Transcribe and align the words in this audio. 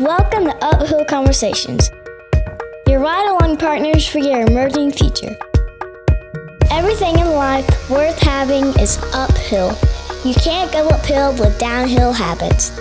Welcome 0.00 0.46
to 0.46 0.56
Uphill 0.60 1.04
Conversations, 1.04 1.92
your 2.88 2.98
ride 2.98 3.28
along 3.30 3.58
partners 3.58 4.04
for 4.04 4.18
your 4.18 4.40
emerging 4.40 4.90
future. 4.90 5.36
Everything 6.68 7.16
in 7.20 7.28
life 7.28 7.68
worth 7.88 8.18
having 8.18 8.64
is 8.80 8.98
uphill. 9.12 9.78
You 10.24 10.34
can't 10.34 10.72
go 10.72 10.88
uphill 10.88 11.32
with 11.34 11.56
downhill 11.60 12.12
habits. 12.12 12.72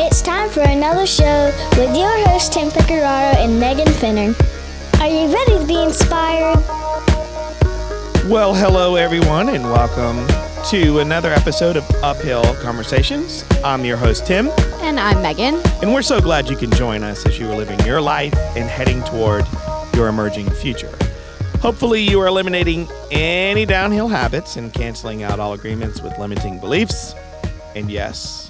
It's 0.00 0.20
time 0.20 0.50
for 0.50 0.62
another 0.62 1.06
show 1.06 1.52
with 1.78 1.96
your 1.96 2.26
hosts 2.26 2.52
Tim 2.52 2.70
Pecoraro 2.70 3.36
and 3.36 3.60
Megan 3.60 3.86
Finner. 3.86 4.34
Are 5.00 5.08
you 5.08 5.32
ready 5.32 5.58
to 5.60 5.64
be 5.64 5.80
inspired? 5.80 6.58
Well, 8.28 8.52
hello 8.52 8.96
everyone, 8.96 9.48
and 9.48 9.62
welcome 9.62 10.43
to 10.70 10.98
another 11.00 11.30
episode 11.30 11.76
of 11.76 11.84
Uphill 12.02 12.54
Conversations. 12.56 13.44
I'm 13.62 13.84
your 13.84 13.96
host, 13.96 14.26
Tim, 14.26 14.48
And 14.80 14.98
I'm 14.98 15.20
Megan. 15.20 15.56
and 15.82 15.92
we're 15.92 16.02
so 16.02 16.20
glad 16.20 16.48
you 16.48 16.56
can 16.56 16.70
join 16.70 17.02
us 17.02 17.26
as 17.26 17.38
you 17.38 17.48
are 17.50 17.54
living 17.56 17.78
your 17.86 18.00
life 18.00 18.34
and 18.56 18.68
heading 18.68 19.02
toward 19.04 19.44
your 19.94 20.08
emerging 20.08 20.48
future. 20.50 20.96
Hopefully, 21.60 22.00
you 22.02 22.20
are 22.20 22.26
eliminating 22.26 22.88
any 23.10 23.66
downhill 23.66 24.08
habits 24.08 24.56
and 24.56 24.72
canceling 24.72 25.22
out 25.22 25.38
all 25.38 25.52
agreements 25.52 26.00
with 26.00 26.18
limiting 26.18 26.58
beliefs. 26.58 27.14
And 27.74 27.90
yes, 27.90 28.48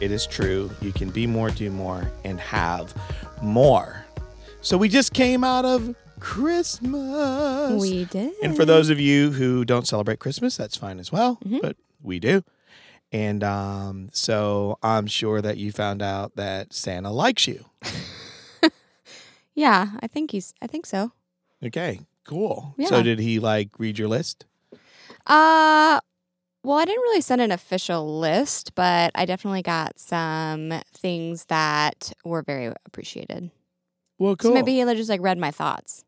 it 0.00 0.10
is 0.10 0.26
true, 0.26 0.70
you 0.82 0.92
can 0.92 1.10
be 1.10 1.26
more, 1.26 1.50
do 1.50 1.70
more, 1.70 2.10
and 2.24 2.38
have 2.40 2.94
more. 3.42 4.04
So, 4.60 4.76
we 4.76 4.88
just 4.88 5.12
came 5.14 5.44
out 5.44 5.64
of 5.64 5.94
Christmas. 6.20 7.80
We 7.80 8.04
did. 8.06 8.32
And 8.42 8.56
for 8.56 8.64
those 8.64 8.90
of 8.90 8.98
you 9.00 9.32
who 9.32 9.64
don't 9.64 9.86
celebrate 9.86 10.18
Christmas, 10.18 10.56
that's 10.56 10.76
fine 10.76 10.98
as 10.98 11.10
well, 11.12 11.38
but 11.62 11.76
we 12.02 12.18
do. 12.18 12.44
And 13.10 13.42
um, 13.42 14.10
so 14.12 14.78
I'm 14.82 15.06
sure 15.06 15.40
that 15.40 15.56
you 15.56 15.72
found 15.72 16.02
out 16.02 16.36
that 16.36 16.72
Santa 16.72 17.10
likes 17.10 17.46
you. 17.46 17.64
Yeah, 19.58 19.88
I 20.00 20.06
think 20.06 20.30
he's 20.30 20.54
I 20.62 20.68
think 20.68 20.86
so. 20.86 21.10
Okay, 21.64 21.98
cool. 22.24 22.76
Yeah. 22.78 22.86
So 22.86 23.02
did 23.02 23.18
he 23.18 23.40
like 23.40 23.70
read 23.76 23.98
your 23.98 24.06
list? 24.06 24.46
Uh 25.26 25.98
well, 26.62 26.78
I 26.78 26.84
didn't 26.84 27.02
really 27.02 27.20
send 27.20 27.40
an 27.40 27.50
official 27.50 28.20
list, 28.20 28.76
but 28.76 29.10
I 29.16 29.24
definitely 29.24 29.62
got 29.62 29.98
some 29.98 30.74
things 30.94 31.46
that 31.46 32.12
were 32.24 32.42
very 32.42 32.72
appreciated. 32.86 33.50
Well, 34.16 34.36
cool. 34.36 34.50
So 34.50 34.54
maybe 34.54 34.78
he 34.78 34.84
just 34.94 35.10
like 35.10 35.20
read 35.20 35.38
my 35.38 35.50
thoughts. 35.50 36.04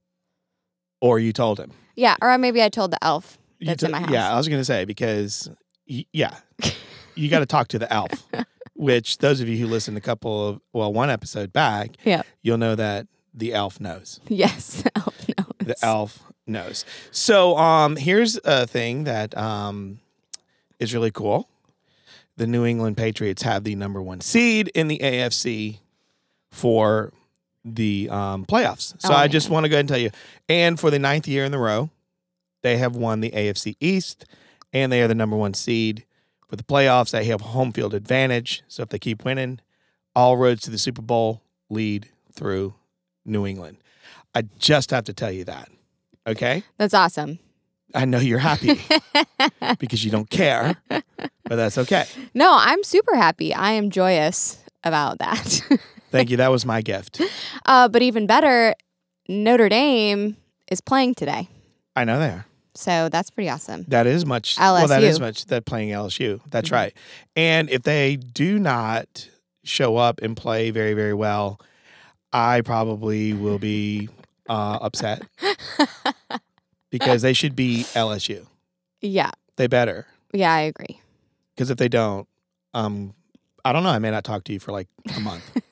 Or 1.01 1.19
you 1.19 1.33
told 1.33 1.59
him. 1.59 1.73
Yeah, 1.97 2.17
or 2.23 2.37
maybe 2.39 2.63
I 2.63 2.69
told 2.69 2.91
the 2.93 3.03
elf 3.05 3.39
that's 3.61 3.81
to- 3.81 3.87
in 3.87 3.93
my 3.93 4.01
house. 4.01 4.11
Yeah, 4.11 4.33
I 4.33 4.37
was 4.37 4.49
going 4.49 4.61
to 4.61 4.65
say 4.65 4.85
because, 4.85 5.51
y- 5.89 6.07
yeah, 6.13 6.37
you 7.15 7.29
got 7.29 7.41
to 7.41 7.47
talk 7.47 7.69
to 7.69 7.79
the 7.79 7.93
elf, 7.93 8.11
which 8.75 9.19
those 9.19 9.41
of 9.41 9.49
you 9.49 9.57
who 9.59 9.67
listened 9.67 9.97
a 9.97 10.01
couple 10.01 10.49
of, 10.49 10.61
well, 10.73 10.93
one 10.93 11.11
episode 11.11 11.53
back, 11.53 11.91
Yeah. 12.05 12.23
you'll 12.43 12.59
know 12.59 12.75
that 12.75 13.07
the 13.35 13.53
elf 13.55 13.81
knows. 13.81 14.21
Yes, 14.29 14.83
the 14.83 14.93
elf 14.97 15.27
knows. 15.29 15.47
the 15.61 15.77
elf 15.85 16.19
knows. 16.47 16.85
So 17.13 17.57
um 17.59 17.97
here's 17.97 18.39
a 18.45 18.67
thing 18.67 19.05
that 19.05 19.37
um 19.37 20.01
is 20.81 20.93
really 20.95 21.11
cool. 21.13 21.49
The 22.37 22.47
New 22.47 22.65
England 22.65 22.97
Patriots 22.97 23.43
have 23.43 23.63
the 23.65 23.75
number 23.77 24.01
one 24.03 24.21
seed 24.21 24.69
in 24.75 24.89
the 24.89 24.99
AFC 24.99 25.79
for 26.51 27.13
the 27.65 28.09
um, 28.11 28.45
playoffs. 28.47 29.01
So 29.01 29.13
Oh, 29.13 29.17
I 29.17 29.29
just 29.29 29.51
want 29.51 29.65
to 29.65 29.69
go 29.69 29.75
ahead 29.77 29.81
and 29.81 29.89
tell 29.89 29.99
you. 29.99 30.11
And 30.49 30.79
for 30.79 30.91
the 30.91 30.99
ninth 30.99 31.29
year 31.29 31.45
in 31.45 31.53
the 31.53 31.59
row, 31.59 31.91
they 32.63 32.77
have 32.79 32.97
won 32.97 33.21
the 33.21 33.31
AFC 33.31 33.77
East 33.81 34.25
and 34.73 34.91
they 34.93 35.03
are 35.03 35.09
the 35.09 35.15
number 35.15 35.37
one 35.37 35.55
seed. 35.55 36.05
For 36.49 36.57
the 36.57 36.63
playoffs, 36.65 37.11
they 37.13 37.25
have 37.25 37.41
home 37.41 37.73
field 37.73 37.95
advantage. 37.95 38.63
So 38.67 38.83
if 38.83 38.89
they 38.89 38.99
keep 38.99 39.25
winning, 39.25 39.61
all 40.17 40.37
roads 40.37 40.63
to 40.63 40.71
the 40.71 40.79
Super 40.79 41.03
Bowl 41.03 41.43
lead 41.69 42.09
through 42.33 42.75
New 43.25 43.47
England. 43.47 43.79
I 44.35 44.43
just 44.59 44.91
have 44.91 45.05
to 45.05 45.13
tell 45.13 45.31
you 45.31 45.45
that. 45.45 45.69
Okay? 46.27 46.65
That's 46.79 46.95
awesome. 46.95 47.39
I 47.95 48.05
know 48.05 48.19
you're 48.19 48.39
happy 48.39 48.81
because 49.79 50.05
you 50.05 50.11
don't 50.11 50.31
care, 50.31 50.77
but 50.89 51.03
that's 51.45 51.77
okay. 51.79 52.05
No, 52.35 52.55
I'm 52.57 52.85
super 52.85 53.17
happy. 53.17 53.53
I 53.53 53.73
am 53.73 53.91
joyous 53.91 54.63
about 54.85 55.19
that. 55.19 55.61
Thank 56.11 56.31
you. 56.31 56.37
That 56.39 56.51
was 56.51 56.65
my 56.67 56.83
gift. 56.83 57.21
uh, 57.67 57.89
but 57.89 58.03
even 58.03 58.27
better, 58.27 58.75
Notre 59.29 59.69
Dame 59.69 60.37
is 60.71 60.81
playing 60.81 61.15
today. 61.15 61.49
I 61.97 62.05
know 62.05 62.19
they 62.19 62.29
are. 62.29 62.47
So 62.75 63.09
that's 63.09 63.31
pretty 63.31 63.51
awesome. 63.51 63.85
That 63.89 64.07
is 64.07 64.25
much. 64.25 64.57
Well, 64.59 64.87
that 64.87 65.03
is 65.03 65.19
LSU. 65.19 65.21
much. 65.21 65.47
That 65.47 65.65
playing 65.67 65.91
LSU. 65.91 66.41
That's 66.51 66.69
Mhm. 66.69 66.73
right. 66.73 66.97
And 67.37 67.69
if 67.71 67.83
they 67.83 68.17
do 68.17 68.59
not 68.59 69.29
show 69.65 69.97
up 69.97 70.21
and 70.23 70.37
play 70.37 70.71
very, 70.71 70.95
very 70.95 71.15
well, 71.15 71.61
I 72.33 72.61
probably 72.63 73.33
will 73.33 73.59
be 73.59 74.09
uh, 74.49 74.79
upset 74.83 75.23
because 76.91 77.23
they 77.23 77.33
should 77.33 77.55
be 77.57 77.85
LSU. 77.95 78.47
Yeah. 79.01 79.31
They 79.57 79.67
better. 79.67 80.07
Yeah, 80.33 80.53
I 80.53 80.61
agree. 80.63 81.01
Because 81.55 81.71
if 81.71 81.77
they 81.79 81.89
don't, 81.89 82.27
um, 82.75 83.15
I 83.65 83.73
don't 83.73 83.83
know. 83.83 83.91
I 83.91 83.99
may 83.99 84.11
not 84.11 84.25
talk 84.25 84.45
to 84.45 84.53
you 84.53 84.61
for 84.61 84.73
like 84.73 84.89
a 85.17 85.21
month. 85.21 85.45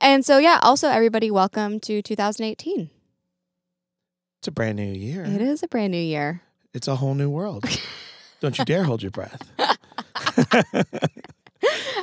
And 0.00 0.24
so, 0.24 0.38
yeah, 0.38 0.58
also, 0.62 0.88
everybody, 0.88 1.30
welcome 1.30 1.80
to 1.80 2.02
2018. 2.02 2.90
it's 4.38 4.48
a 4.48 4.50
brand 4.50 4.76
new 4.76 4.92
year. 4.92 5.24
It 5.24 5.40
is 5.40 5.62
a 5.62 5.68
brand 5.68 5.92
new 5.92 5.98
year. 5.98 6.42
It's 6.74 6.88
a 6.88 6.96
whole 6.96 7.14
new 7.14 7.30
world. 7.30 7.64
Don't 8.40 8.58
you 8.58 8.64
dare 8.64 8.84
hold 8.84 9.02
your 9.02 9.10
breath. 9.10 9.40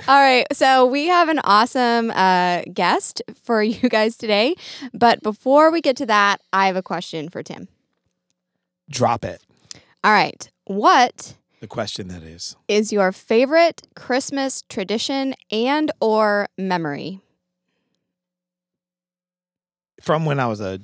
All 0.08 0.20
right. 0.20 0.46
So, 0.52 0.86
we 0.86 1.08
have 1.08 1.30
an 1.30 1.40
awesome 1.44 2.12
uh, 2.12 2.64
guest 2.74 3.22
for 3.44 3.62
you 3.64 3.88
guys 3.90 4.18
today. 4.18 4.56
But 4.94 5.22
before 5.22 5.72
we 5.72 5.80
get 5.82 5.96
to 5.98 6.06
that, 6.08 6.42
I 6.52 6.68
have 6.68 6.76
a 6.76 6.82
question 6.84 7.30
for 7.30 7.44
Tim. 7.44 7.68
Drop 8.90 9.24
it. 9.24 9.42
All 10.04 10.12
right. 10.12 10.50
What 10.66 11.36
The 11.62 11.68
question 11.68 12.08
that 12.10 12.24
is. 12.24 12.56
is 12.68 12.92
your 12.92 13.12
favorite 13.12 13.84
Christmas 13.96 14.64
tradition 14.68 15.36
and 15.52 15.92
or 16.02 16.48
memory? 16.58 17.22
From 20.04 20.26
when 20.26 20.38
I 20.40 20.48
was 20.48 20.60
a 20.60 20.80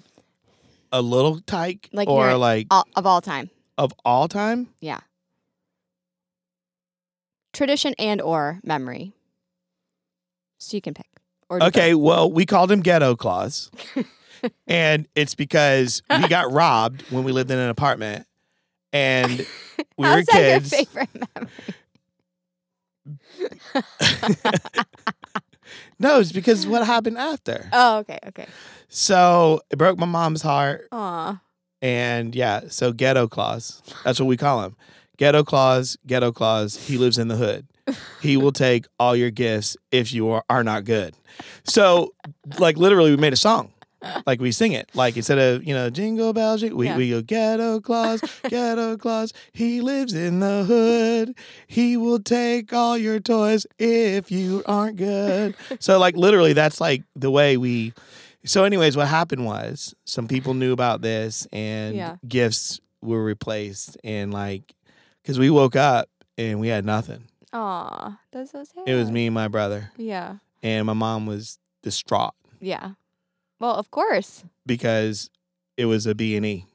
a 0.94 1.02
little 1.02 1.42
tyke 1.42 1.90
Like 1.92 2.08
or 2.08 2.36
like 2.38 2.68
All, 2.72 2.86
of 2.96 3.06
all 3.06 3.20
time. 3.22 3.50
of 3.78 3.94
all 4.06 4.28
time? 4.30 4.70
Yeah. 4.80 5.02
Tradition 7.54 7.94
and 8.00 8.22
or 8.22 8.60
memory. 8.64 9.12
So 10.58 10.78
you 10.78 10.82
can 10.82 10.94
pick. 10.94 11.06
Or 11.50 11.62
Okay, 11.62 11.96
well, 11.96 12.32
we 12.32 12.46
called 12.46 12.72
him 12.72 12.80
Ghetto 12.80 13.16
Claus. 13.18 13.70
and 14.68 15.06
it's 15.16 15.36
because 15.36 16.02
we 16.10 16.28
got 16.30 16.50
robbed 16.52 17.02
when 17.12 17.26
we 17.26 17.34
lived 17.34 17.52
in 17.52 17.58
an 17.60 17.70
apartment 17.70 18.26
and 18.94 19.46
we 19.98 20.08
How's 20.08 20.16
were 20.28 20.32
kids. 20.32 20.70
favorite 20.74 21.10
memory? 21.36 21.52
no, 26.00 26.20
it's 26.20 26.32
because 26.32 26.66
what 26.68 26.86
happened 26.86 27.18
after. 27.18 27.70
Oh, 27.74 28.00
okay, 28.00 28.20
okay. 28.28 28.48
So 28.88 29.62
it 29.70 29.78
broke 29.78 29.98
my 29.98 30.06
mom's 30.06 30.42
heart. 30.42 30.88
Aw. 30.92 31.42
And 31.82 32.36
yeah, 32.36 32.62
so 32.68 32.92
Ghetto 32.92 33.28
Claus. 33.28 33.82
That's 34.04 34.20
what 34.20 34.28
we 34.28 34.38
call 34.38 34.64
him. 34.64 34.76
Ghetto 35.18 35.44
Claus, 35.44 35.98
Ghetto 36.08 36.32
Claus. 36.32 36.88
He 36.88 36.98
lives 36.98 37.18
in 37.18 37.28
the 37.28 37.36
hood. 37.36 37.68
He 38.22 38.38
will 38.38 38.52
take 38.52 38.86
all 39.00 39.16
your 39.16 39.32
gifts 39.32 39.76
if 39.92 40.14
you 40.14 40.30
are, 40.30 40.44
are 40.50 40.64
not 40.64 40.86
good. 40.86 41.16
So, 41.64 42.14
like, 42.60 42.78
literally, 42.78 43.12
we 43.12 43.18
made 43.18 43.34
a 43.34 43.38
song. 43.38 43.72
Like, 44.26 44.40
we 44.40 44.52
sing 44.52 44.72
it. 44.72 44.90
Like, 44.94 45.18
instead 45.18 45.38
of, 45.40 45.64
you 45.66 45.74
know, 45.74 45.90
Jingle 45.90 46.32
Bells, 46.34 46.64
we, 46.64 46.86
Yeah. 46.88 46.96
we 46.98 47.10
go, 47.10 47.22
Ghetto 47.22 47.80
Claus, 47.82 48.22
Ghetto 48.50 48.96
Claus. 48.98 49.34
He 49.52 49.82
lives 49.82 50.14
in 50.14 50.40
the 50.40 50.64
hood. 50.64 51.36
He 51.68 51.98
will 51.98 52.20
take 52.20 52.72
all 52.74 52.98
your 52.98 53.20
toys 53.20 53.66
if 53.78 54.32
you 54.32 54.64
aren't 54.66 54.98
good. 54.98 55.56
So, 55.80 56.00
like, 56.00 56.16
literally, 56.16 56.54
that's 56.54 56.80
like 56.82 57.04
the 57.16 57.30
way 57.32 57.58
we. 57.58 57.94
So, 58.46 58.64
anyways, 58.64 58.96
what 58.96 59.08
happened 59.08 59.46
was 59.46 59.94
some 60.06 60.28
people 60.28 60.54
knew 60.54 60.72
about 60.72 61.02
this 61.02 61.46
and 61.52 61.96
Yeah. 61.96 62.16
gifts 62.28 62.80
were 63.02 63.24
replaced. 63.24 63.98
And, 64.04 64.34
like, 64.34 64.74
because 65.22 65.38
we 65.40 65.50
woke 65.50 65.76
up 65.76 66.10
and 66.38 66.60
we 66.60 66.70
had 66.70 66.86
nothing. 66.86 67.24
Aw. 67.54 68.18
That's 68.32 68.52
so 68.52 68.64
sad. 68.64 68.84
It 68.88 68.96
was 68.96 69.12
me 69.12 69.28
and 69.28 69.34
my 69.34 69.48
brother. 69.50 69.92
Yeah. 69.98 70.36
And 70.64 70.86
my 70.86 70.94
mom 70.94 71.26
was 71.26 71.58
distraught 71.84 72.34
Yeah. 72.62 72.92
Well, 73.60 73.76
of 73.76 73.92
course. 73.92 74.44
because 74.66 75.30
it 75.78 75.86
was 75.86 76.06
a 76.06 76.14
B&E 76.16 76.66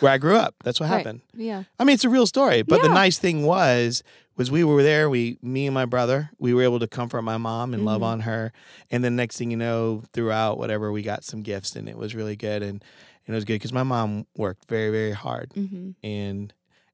where 0.00 0.12
I 0.12 0.18
grew 0.18 0.36
up. 0.36 0.54
That's 0.64 0.78
what 0.80 0.88
Right. 0.90 0.98
happened. 0.98 1.20
Yeah. 1.34 1.64
I 1.78 1.84
mean, 1.84 1.94
it's 1.94 2.04
a 2.04 2.10
real 2.10 2.26
story. 2.26 2.62
But 2.62 2.82
the 2.82 2.88
nice 2.88 3.18
thing 3.18 3.44
was, 3.44 4.02
was 4.36 4.50
we 4.50 4.62
were 4.62 4.82
there. 4.82 5.08
We, 5.10 5.38
me 5.42 5.66
and 5.66 5.74
my 5.74 5.84
brother, 5.86 6.30
we 6.38 6.52
were 6.54 6.62
able 6.62 6.78
to 6.80 6.86
comfort 6.86 7.22
my 7.22 7.38
mom 7.38 7.72
and 7.74 7.84
love 7.84 8.02
Mhm. 8.02 8.04
on 8.12 8.20
her. 8.20 8.52
And 8.90 9.02
then 9.02 9.16
next 9.16 9.36
thing 9.38 9.50
you 9.50 9.56
know, 9.56 10.02
throughout 10.12 10.58
whatever, 10.58 10.92
we 10.92 11.02
got 11.02 11.24
some 11.24 11.42
gifts, 11.42 11.74
and 11.74 11.88
it 11.88 11.96
was 11.96 12.14
really 12.14 12.36
good. 12.36 12.62
And, 12.62 12.84
and 13.26 13.34
it 13.34 13.38
was 13.38 13.44
good 13.44 13.54
because 13.54 13.72
my 13.72 13.82
mom 13.82 14.26
worked 14.36 14.68
very, 14.68 14.90
very 14.90 15.12
hard, 15.12 15.50
Mm-hmm. 15.56 15.90
and 16.06 16.52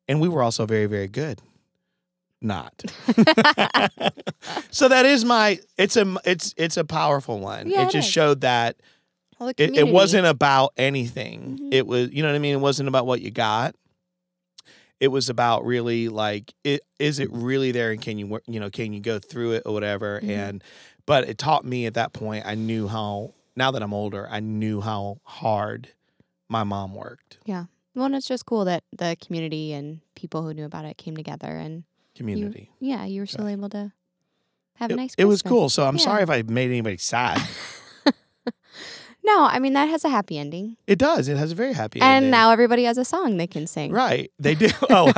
and 0.08 0.20
we 0.20 0.28
were 0.28 0.42
also 0.42 0.64
very, 0.66 0.86
very 0.86 1.08
good. 1.08 1.40
Not. 2.40 2.82
So 4.70 4.88
that 4.88 5.06
is 5.06 5.24
my. 5.24 5.60
It's 5.78 5.96
a. 5.96 6.16
It's 6.24 6.52
it's 6.56 6.76
a 6.76 6.84
powerful 6.84 7.38
one. 7.40 7.68
Yeah, 7.70 7.82
it 7.82 7.88
it 7.88 7.92
just 7.92 8.08
is. 8.08 8.12
showed 8.12 8.40
that 8.42 8.76
Well, 9.38 9.48
it, 9.50 9.60
it 9.76 9.88
wasn't 9.88 10.26
about 10.26 10.72
anything. 10.76 11.58
Mhm. 11.60 11.68
It 11.72 11.86
was. 11.86 12.10
You 12.12 12.22
know 12.22 12.28
what 12.28 12.36
I 12.36 12.38
mean. 12.38 12.54
It 12.54 12.60
wasn't 12.60 12.88
about 12.88 13.06
what 13.06 13.20
you 13.20 13.30
got. 13.30 13.74
It 15.00 15.08
was 15.08 15.28
about 15.28 15.64
really 15.64 16.08
like 16.08 16.54
it. 16.62 16.82
Is 16.98 17.18
it 17.18 17.28
really 17.32 17.72
there, 17.72 17.90
and 17.90 18.00
can 18.00 18.18
you? 18.18 18.40
You 18.46 18.60
know, 18.60 18.70
can 18.70 18.92
you 18.92 19.00
go 19.00 19.18
through 19.18 19.52
it 19.52 19.62
or 19.66 19.72
whatever? 19.72 20.20
Mhm. 20.20 20.28
And 20.30 20.64
but 21.06 21.28
it 21.28 21.36
taught 21.38 21.64
me 21.64 21.86
at 21.86 21.94
that 21.94 22.12
point. 22.12 22.46
I 22.46 22.54
knew 22.54 22.88
how. 22.88 23.34
Now 23.56 23.70
that 23.70 23.82
I'm 23.84 23.94
older, 23.94 24.26
I 24.28 24.40
knew 24.40 24.80
how 24.80 25.20
hard 25.22 25.88
my 26.48 26.64
mom 26.64 26.92
worked. 26.94 27.38
Yeah. 27.44 27.66
Well, 27.94 28.06
and 28.06 28.16
it's 28.16 28.26
just 28.26 28.46
cool 28.46 28.64
that 28.64 28.82
the 28.96 29.16
community 29.24 29.72
and 29.72 30.00
people 30.16 30.42
who 30.42 30.52
knew 30.52 30.64
about 30.64 30.84
it 30.86 30.96
came 30.98 31.16
together, 31.16 31.46
and 31.46 31.84
Community. 32.16 32.70
yeah, 32.80 33.04
you 33.04 33.20
were 33.20 33.26
still 33.26 33.46
able 33.46 33.68
to 33.68 33.92
have 34.76 34.90
It, 34.90 34.94
a 34.94 34.96
nice. 34.96 35.14
it 35.16 35.26
was 35.26 35.40
cool. 35.42 35.68
So 35.68 35.86
I'm 35.86 35.96
Yeah. 35.98 36.02
sorry 36.02 36.22
if 36.24 36.30
I 36.30 36.42
made 36.42 36.70
anybody 36.70 36.96
sad. 36.96 37.40
No, 39.26 39.44
I 39.44 39.58
mean 39.58 39.72
that 39.72 39.88
has 39.88 40.04
a 40.04 40.10
happy 40.10 40.38
ending, 40.38 40.76
It 40.86 40.98
does. 40.98 41.28
It 41.28 41.38
has 41.38 41.50
a 41.50 41.54
very 41.54 41.72
happy 41.72 41.98
and 42.00 42.06
ending. 42.08 42.24
And 42.24 42.30
now 42.30 42.50
everybody 42.50 42.84
has 42.84 42.98
a 42.98 43.04
song 43.06 43.38
they 43.38 43.46
can 43.46 43.66
sing. 43.66 43.90
Right. 43.90 44.30
They 44.38 44.54
do. 44.54 44.68
Oh, 44.90 45.10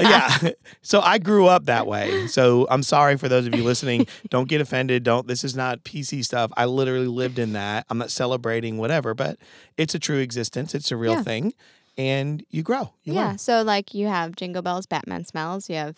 yeah. 0.00 0.38
So 0.82 1.00
I 1.00 1.18
grew 1.18 1.46
up 1.46 1.66
that 1.66 1.86
way. 1.86 2.26
So 2.26 2.66
I'm 2.70 2.82
sorry 2.82 3.16
for 3.18 3.28
those 3.28 3.46
of 3.46 3.54
you 3.54 3.62
listening. 3.62 4.06
Don't 4.30 4.48
get 4.48 4.60
offended. 4.62 5.02
Don't. 5.04 5.26
This 5.28 5.44
is 5.44 5.54
not 5.54 5.84
PC 5.84 6.24
stuff. 6.24 6.50
I 6.56 6.64
literally 6.64 7.06
lived 7.06 7.38
in 7.38 7.52
that. 7.52 7.84
I'm 7.90 7.98
not 7.98 8.10
celebrating 8.10 8.78
whatever, 8.78 9.12
but 9.14 9.36
it's 9.76 9.94
a 9.94 9.98
true 9.98 10.18
existence. 10.18 10.74
It's 10.74 10.90
a 10.90 10.96
real 10.96 11.12
Yeah. 11.14 11.22
thing, 11.22 11.52
and 11.98 12.44
you 12.50 12.62
grow. 12.62 12.92
You 13.04 13.12
yeah. 13.14 13.26
learn. 13.28 13.38
So 13.38 13.62
like 13.62 13.92
you 13.94 14.06
have 14.06 14.36
Jingle 14.36 14.62
Bells, 14.62 14.86
Batman 14.86 15.24
Smells. 15.24 15.68
You 15.68 15.76
have 15.76 15.96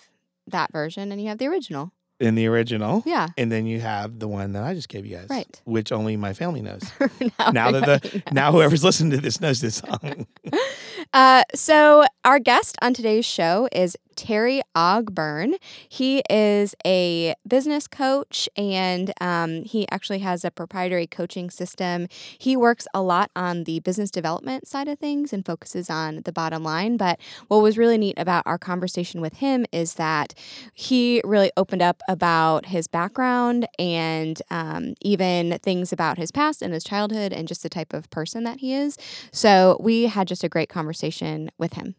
that 0.49 0.73
version, 0.73 1.13
and 1.13 1.21
you 1.21 1.29
have 1.29 1.39
the 1.39 1.47
original. 1.47 1.93
In 2.19 2.35
the 2.35 2.47
original, 2.47 3.03
Yeah. 3.05 3.29
and 3.37 3.53
then 3.53 3.67
you 3.67 3.81
have 3.81 4.19
the 4.19 4.27
one 4.29 4.53
that 4.53 4.63
I 4.65 4.73
just 4.73 4.89
gave 4.89 5.05
you 5.05 5.17
guys, 5.17 5.27
Right. 5.29 5.61
Which 5.65 5.93
only 5.93 6.17
my 6.17 6.33
family 6.33 6.63
knows. 6.63 6.83
now, 7.39 7.51
Now 7.51 7.71
that 7.73 7.85
the 7.85 7.93
everybody 8.07 8.23
now 8.35 8.53
whoever's 8.53 8.83
listening 8.83 9.11
to 9.11 9.19
this 9.19 9.41
knows 9.41 9.61
this 9.61 9.77
song. 9.77 10.27
Uh, 11.13 11.43
so 11.55 12.05
our 12.25 12.39
guest 12.39 12.77
on 12.83 12.93
today's 12.93 13.25
show 13.25 13.69
is 13.71 13.97
Terry 14.17 14.63
Ogburn. 14.75 15.55
He 15.89 16.23
is 16.29 16.75
a 16.85 17.35
business 17.47 17.87
coach 17.87 18.49
and 18.57 19.13
um, 19.21 19.63
he 19.65 19.87
actually 19.91 20.21
has 20.21 20.45
a 20.45 20.51
proprietary 20.51 21.07
coaching 21.07 21.51
system. 21.51 22.09
He 22.39 22.57
works 22.57 22.89
a 22.95 23.03
lot 23.03 23.31
on 23.37 23.65
the 23.65 23.81
business 23.81 24.11
development 24.11 24.67
side 24.67 24.89
of 24.89 24.99
things 24.99 25.33
and 25.33 25.45
focuses 25.45 25.89
on 25.91 26.23
the 26.25 26.33
bottom 26.33 26.63
line. 26.63 26.97
But 26.97 27.21
what 27.49 27.63
was 27.63 27.79
really 27.79 27.99
neat 27.99 28.19
about 28.19 28.43
our 28.47 28.59
conversation 28.59 29.21
with 29.21 29.35
him 29.35 29.67
is 29.73 29.95
that 29.95 30.35
he 30.75 31.21
really 31.25 31.53
opened 31.57 31.83
up 31.83 32.03
about 32.09 32.67
his 32.67 32.89
background 32.89 33.67
and 33.79 34.41
um, 34.51 34.95
even 35.03 35.59
things 35.63 35.93
about 35.93 36.19
his 36.19 36.33
past 36.33 36.63
and 36.63 36.73
his 36.73 36.85
childhood 36.85 37.33
and 37.33 37.47
just 37.47 37.63
the 37.63 37.69
type 37.69 37.93
of 37.93 38.11
person 38.11 38.45
that 38.45 38.61
he 38.61 38.75
is. 38.75 38.97
So 39.33 39.77
we 39.81 40.05
had 40.05 40.27
just 40.27 40.45
a 40.45 40.49
great 40.49 40.69
conversation 40.69 41.51
with 41.59 41.75
him. 41.75 41.95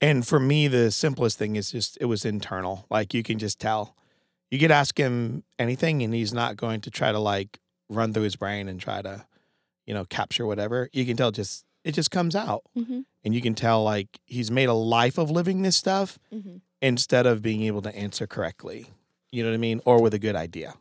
And 0.00 0.26
for 0.26 0.38
me, 0.38 0.68
the 0.68 0.90
simplest 0.90 1.38
thing 1.38 1.56
is 1.56 1.72
just 1.72 1.98
it 2.00 2.04
was 2.06 2.24
internal. 2.24 2.86
Like 2.90 3.14
you 3.14 3.22
can 3.22 3.38
just 3.38 3.58
tell. 3.58 3.96
You 4.50 4.58
could 4.58 4.70
ask 4.70 4.96
him 4.98 5.42
anything, 5.58 6.02
and 6.02 6.14
he's 6.14 6.32
not 6.32 6.56
going 6.56 6.80
to 6.82 6.90
try 6.90 7.12
to 7.12 7.18
like 7.18 7.58
run 7.90 8.12
through 8.12 8.22
his 8.22 8.36
brain 8.36 8.68
and 8.68 8.80
try 8.80 9.02
to, 9.02 9.26
you 9.86 9.92
know, 9.94 10.04
capture 10.04 10.46
whatever. 10.46 10.88
You 10.92 11.04
can 11.04 11.16
tell 11.16 11.30
just 11.32 11.64
it 11.84 11.92
just 11.92 12.10
comes 12.10 12.34
out, 12.36 12.62
Mm-hmm. 12.76 13.00
and 13.24 13.34
you 13.34 13.40
can 13.40 13.54
tell 13.54 13.82
like 13.82 14.20
he's 14.24 14.50
made 14.50 14.68
a 14.68 14.74
life 14.74 15.18
of 15.18 15.30
living 15.30 15.62
this 15.62 15.76
stuff 15.76 16.18
Mm-hmm. 16.34 16.56
instead 16.80 17.26
of 17.26 17.42
being 17.42 17.62
able 17.62 17.82
to 17.82 17.94
answer 17.96 18.26
correctly. 18.26 18.86
You 19.32 19.42
know 19.42 19.50
what 19.50 19.54
I 19.54 19.58
mean? 19.58 19.80
Or 19.84 20.00
with 20.00 20.14
a 20.14 20.18
good 20.18 20.36
idea. 20.36 20.74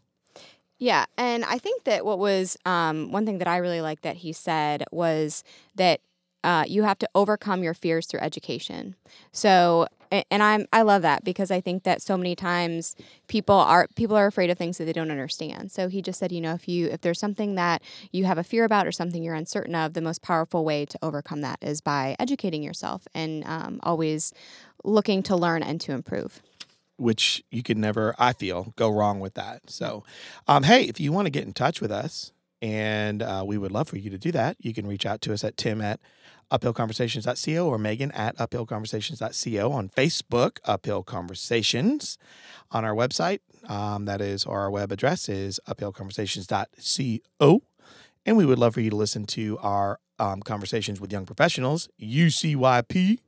Yeah, 0.79 1.05
and 1.17 1.43
I 1.43 1.57
think 1.57 1.85
that 1.85 2.05
what 2.05 2.19
was 2.19 2.55
um, 2.65 3.11
one 3.11 3.25
thing 3.25 3.39
that 3.39 3.47
I 3.47 3.57
really 3.57 3.81
liked 3.81 4.03
that 4.03 4.17
he 4.17 4.31
said 4.31 4.83
was 4.91 5.43
that 5.75 6.01
uh, 6.47 6.63
you 6.65 6.83
have 6.83 6.97
to 6.99 7.09
overcome 7.13 7.61
your 7.61 7.73
fears 7.73 8.07
through 8.07 8.21
education. 8.21 8.95
So, 9.33 9.88
and 10.31 10.41
I'm 10.41 10.65
I 10.71 10.83
love 10.83 11.01
that 11.01 11.25
because 11.25 11.51
I 11.51 11.59
think 11.59 11.83
that 11.83 12.01
so 12.01 12.15
many 12.15 12.35
times 12.35 12.95
people 13.27 13.55
are 13.55 13.88
people 13.95 14.15
are 14.15 14.27
afraid 14.27 14.49
of 14.49 14.57
things 14.57 14.77
that 14.77 14.85
they 14.85 14.94
don't 14.94 15.11
understand. 15.11 15.71
So 15.71 15.89
he 15.89 16.01
just 16.01 16.19
said, 16.19 16.31
you 16.31 16.39
know, 16.39 16.53
if 16.53 16.65
you 16.69 16.88
if 16.88 17.01
there's 17.01 17.19
something 17.19 17.55
that 17.55 17.81
you 18.13 18.23
have 18.23 18.38
a 18.38 18.44
fear 18.45 18.63
about 18.63 18.88
or 18.88 18.94
something 18.94 19.21
you're 19.23 19.35
uncertain 19.35 19.75
of, 19.75 19.94
the 19.94 20.01
most 20.01 20.21
powerful 20.21 20.63
way 20.63 20.85
to 20.85 20.97
overcome 21.01 21.41
that 21.41 21.59
is 21.61 21.81
by 21.81 22.15
educating 22.17 22.63
yourself 22.63 23.07
and 23.13 23.44
um, 23.45 23.81
always 23.83 24.33
looking 24.85 25.21
to 25.23 25.35
learn 25.35 25.61
and 25.61 25.81
to 25.81 25.91
improve. 25.91 26.41
which 26.97 27.44
you 27.51 27.61
could 27.63 27.77
never, 27.77 28.15
I 28.17 28.33
feel, 28.33 28.73
go 28.75 28.89
wrong 28.89 29.19
with 29.19 29.35
that. 29.35 29.69
So, 29.69 30.03
um, 30.47 30.63
hey, 30.63 30.83
if 30.83 30.99
you 30.99 31.11
want 31.11 31.25
to 31.25 31.29
get 31.29 31.45
in 31.45 31.53
touch 31.53 31.81
with 31.81 31.91
us, 31.91 32.31
and 32.61 33.21
uh, 33.21 33.44
we 33.45 33.57
would 33.57 33.71
love 33.71 33.88
for 33.88 33.97
you 33.97 34.09
to 34.09 34.17
do 34.17 34.31
that, 34.31 34.57
you 34.59 34.73
can 34.73 34.88
reach 34.88 35.05
out 35.05 35.21
to 35.21 35.33
us 35.33 35.44
at 35.44 35.57
tim 35.57 35.79
at 35.81 35.99
uphillconversations.co 36.51 37.67
or 37.67 37.77
Megan 37.77 38.11
at 38.11 38.38
uphillconversations.co 38.38 39.71
on 39.71 39.89
Facebook, 39.89 40.57
Uphill 40.65 41.03
Conversations. 41.03 42.17
On 42.71 42.83
our 42.83 42.94
website, 42.94 43.39
um, 43.69 44.05
that 44.05 44.19
is, 44.21 44.44
or 44.45 44.59
our 44.59 44.69
web 44.71 44.91
address 44.91 45.29
is 45.29 45.59
uphillconversations.co. 45.67 47.61
And 48.25 48.35
we 48.38 48.45
would 48.45 48.59
love 48.59 48.73
for 48.73 48.81
you 48.81 48.89
to 48.89 48.95
listen 48.95 49.25
to 49.27 49.57
our 49.59 49.99
um, 50.19 50.41
conversations 50.41 50.99
with 50.99 51.11
young 51.13 51.25
professionals, 51.25 51.88
ucyp.co. 52.01 53.19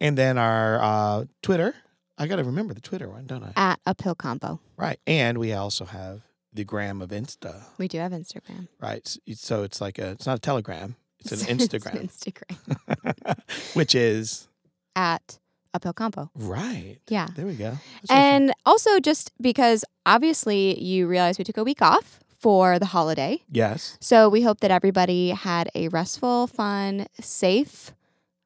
And 0.00 0.18
then 0.18 0.38
our 0.38 0.82
uh, 0.82 1.24
Twitter. 1.42 1.74
I 2.18 2.26
got 2.26 2.36
to 2.36 2.44
remember 2.44 2.72
the 2.72 2.80
Twitter 2.80 3.08
one, 3.08 3.26
don't 3.26 3.42
I? 3.44 3.52
At 3.56 3.80
Uphill 3.84 4.14
Convo, 4.14 4.60
Right. 4.78 4.98
And 5.06 5.36
we 5.38 5.52
also 5.52 5.84
have 5.84 6.22
the 6.52 6.64
gram 6.64 7.02
of 7.02 7.10
Insta, 7.10 7.64
we 7.76 7.86
do 7.88 7.98
have 7.98 8.12
Instagram. 8.12 8.68
right? 8.80 9.06
So 9.34 9.62
it's 9.62 9.78
like 9.78 9.98
a, 9.98 10.12
it's 10.12 10.24
not 10.26 10.38
a 10.38 10.40
telegram, 10.40 10.96
it's 11.32 11.46
an 11.48 11.48
It's 11.60 11.68
Instagram, 11.68 12.08
Instagram 12.10 13.38
which 13.74 13.94
is, 13.94 14.48
at 14.94 15.38
Uphill 15.74 15.92
Convo. 15.94 16.30
right. 16.34 16.96
Yeah. 17.08 17.28
There 17.36 17.46
we 17.46 17.54
go. 17.54 17.70
That's 18.02 18.10
And 18.10 18.52
also, 18.64 18.98
just 19.00 19.32
because 19.40 19.84
obviously 20.06 20.80
you 20.82 21.06
realize 21.06 21.38
we 21.38 21.44
took 21.44 21.56
a 21.58 21.64
week 21.64 21.82
off 21.82 22.20
for 22.38 22.78
the 22.78 22.86
holiday. 22.86 23.42
yes. 23.50 23.98
So 24.00 24.28
we 24.28 24.42
hope 24.42 24.60
that 24.60 24.70
everybody 24.70 25.30
had 25.30 25.68
a 25.74 25.88
restful, 25.88 26.46
fun, 26.46 27.06
safe 27.20 27.92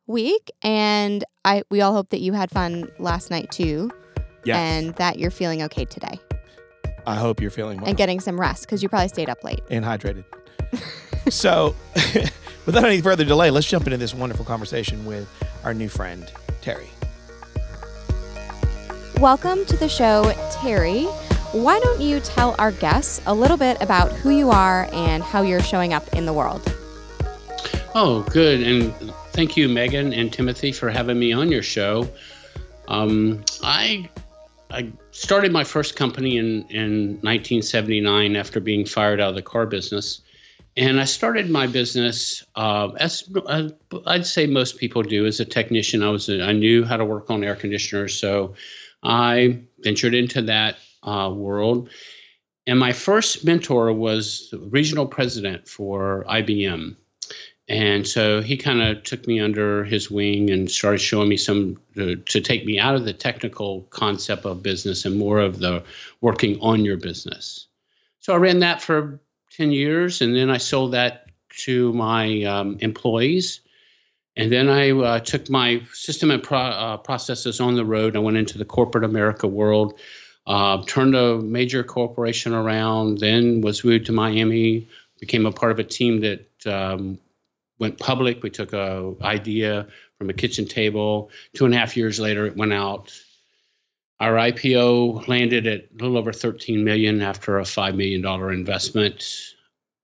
week. 0.07 0.51
And 0.63 1.25
I 1.45 1.63
we 1.71 1.81
all 1.83 1.93
hope 1.93 2.11
that 2.11 2.21
you 2.21 2.33
had 2.33 2.51
fun 2.51 2.89
last 2.99 3.31
night 3.31 3.51
too. 3.53 3.91
Yes. 4.45 4.57
And 4.57 4.95
that 4.97 5.19
you're 5.19 5.31
feeling 5.31 5.63
okay 5.65 5.85
today 5.85 6.19
I 7.07 7.15
hope 7.17 7.41
you're 7.41 7.51
feeling 7.51 7.79
well 7.79 7.89
and 7.89 7.97
getting 7.97 8.21
some 8.21 8.41
rest 8.41 8.63
because 8.67 8.83
you 8.83 8.89
probably 8.89 9.09
stayed 9.09 9.29
up 9.29 9.43
late. 9.45 9.61
and 9.71 9.85
hydrated. 9.85 10.25
so, 11.31 11.75
without 12.67 12.85
any 12.85 13.01
further 13.01 13.25
delay, 13.25 13.51
let's 13.51 13.67
jump 13.67 13.87
into 13.87 13.97
this 13.97 14.15
wonderful 14.15 14.45
conversation 14.45 15.05
with 15.05 15.29
our 15.65 15.75
new 15.75 15.89
friend, 15.89 16.31
Terry. 16.61 16.91
Welcome 19.19 19.65
to 19.67 19.77
the 19.77 19.89
show, 19.89 20.33
Terry. 20.51 21.05
Why 21.53 21.81
don't 21.81 22.01
you 22.01 22.21
tell 22.21 22.55
our 22.59 22.73
guests 22.73 23.21
a 23.27 23.35
little 23.35 23.57
bit 23.57 23.77
about 23.83 24.13
who 24.13 24.31
you 24.31 24.51
are 24.51 24.89
and 24.93 25.23
how 25.23 25.43
you're 25.43 25.63
showing 25.63 25.93
up 25.93 26.07
in 26.15 26.25
the 26.25 26.33
world? 26.33 26.63
Oh, 27.95 28.23
good. 28.31 28.63
And 28.63 28.95
thank 29.33 29.57
you, 29.57 29.69
Megan 29.69 30.13
and 30.13 30.33
Timothy, 30.33 30.73
for 30.73 30.91
having 30.91 31.19
me 31.19 31.33
on 31.33 31.51
your 31.51 31.63
show. 31.63 32.09
Um, 32.89 33.45
I 33.63 34.09
I 34.71 34.93
started 35.11 35.53
my 35.53 35.65
first 35.65 35.97
company 35.97 36.39
in, 36.39 36.65
in 36.71 37.19
1979 37.23 38.37
after 38.37 38.61
being 38.61 38.87
fired 38.87 39.21
out 39.21 39.31
of 39.31 39.35
the 39.35 39.43
car 39.43 39.67
business. 39.67 40.21
And 40.77 41.01
I 41.01 41.05
started 41.05 41.51
my 41.51 41.67
business 41.67 42.45
uh, 42.55 42.91
as 42.99 43.29
uh, 43.47 43.71
I'd 44.07 44.27
say 44.27 44.47
most 44.47 44.79
people 44.79 45.03
do 45.03 45.27
as 45.27 45.41
a 45.41 45.45
technician. 45.45 46.03
I 46.03 46.11
was 46.11 46.29
a, 46.29 46.43
I 46.43 46.53
knew 46.53 46.85
how 46.85 46.97
to 46.97 47.05
work 47.05 47.31
on 47.31 47.43
air 47.43 47.57
conditioners, 47.57 48.15
so 48.15 48.55
I 49.03 49.63
ventured 49.81 50.15
into 50.15 50.43
that 50.43 50.77
uh, 51.03 51.33
world. 51.35 51.91
And 52.67 52.79
my 52.79 52.93
first 52.93 53.45
mentor 53.45 53.93
was 53.93 54.49
the 54.51 54.59
regional 54.59 55.07
president 55.07 55.67
for 55.67 56.25
IBM. 56.29 56.95
And 57.69 58.07
so 58.07 58.43
he 58.43 58.57
kind 58.57 58.83
of 58.83 59.03
took 59.05 59.27
me 59.27 59.41
under 59.41 59.85
his 59.85 60.11
wing 60.11 60.51
and 60.51 60.71
started 60.71 60.99
showing 60.99 61.29
me 61.29 61.37
some 61.37 61.81
to, 61.95 62.17
to 62.17 62.41
take 62.41 62.65
me 62.65 62.79
out 62.79 62.97
of 62.97 63.05
the 63.05 63.13
technical 63.13 63.83
concept 63.91 64.45
of 64.45 64.63
business 64.63 65.05
and 65.05 65.17
more 65.17 65.39
of 65.39 65.61
the 65.61 65.83
working 66.21 66.59
on 66.61 66.85
your 66.85 66.97
business. 66.97 67.69
So 68.19 68.35
I 68.35 68.39
ran 68.39 68.59
that 68.59 68.83
for 68.83 69.21
10 69.57 69.73
years 69.73 70.21
and 70.21 70.35
then 70.35 70.51
I 70.51 70.59
sold 70.59 70.93
that 70.93 71.27
to 71.65 71.93
my 71.93 72.43
um, 72.45 72.79
employees. 72.81 73.61
And 74.37 74.51
then 74.51 74.69
I 74.69 74.93
uh, 74.93 75.21
took 75.21 75.51
my 75.51 75.83
system 75.93 76.31
and 76.31 76.43
pro- 76.43 76.59
uh, 76.59 76.97
processes 76.99 77.61
on 77.61 77.75
the 77.75 77.85
road. 77.85 78.17
I 78.17 78.21
went 78.21 78.37
into 78.37 78.59
the 78.59 78.65
corporate 78.65 79.05
America 79.05 79.47
world, 79.47 79.99
uh, 80.47 80.83
turned 80.87 81.15
a 81.15 81.39
major 81.39 81.83
corporation 81.83 82.55
around, 82.55 83.19
then 83.19 83.61
was 83.61 83.85
moved 83.85 84.07
to 84.07 84.13
Miami, 84.13 84.89
became 85.19 85.47
a 85.47 85.53
part 85.53 85.73
of 85.73 85.79
a 85.79 85.85
team 85.85 86.21
that 86.21 86.67
um, 86.67 87.19
went 87.79 87.99
public. 87.99 88.43
We 88.43 88.51
took 88.51 88.73
a 88.73 89.15
idea 89.21 89.89
from 90.17 90.31
a 90.31 90.33
kitchen 90.33 90.67
table. 90.67 91.31
Two 91.55 91.65
and 91.65 91.75
a 91.75 91.79
half 91.79 91.97
years 91.97 92.21
later, 92.21 92.47
it 92.47 92.57
went 92.57 92.73
out. 92.73 93.13
Our 94.21 94.35
IPO 94.35 95.27
landed 95.29 95.67
at 95.67 95.81
a 95.81 96.03
little 96.03 96.19
over 96.19 96.33
13 96.33 96.85
million 96.85 97.23
after 97.23 97.59
a 97.59 97.65
five 97.65 97.95
million 97.95 98.21
dollar 98.21 98.53
investment. 98.53 99.55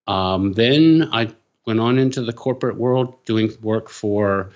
Um, 0.07 0.55
then 0.55 1.09
I 1.13 1.29
went 1.67 1.81
on 1.81 1.99
into 1.99 2.23
the 2.23 2.33
corporate 2.33 2.77
world, 2.77 3.25
doing 3.27 3.51
work 3.61 3.91
for 3.91 4.53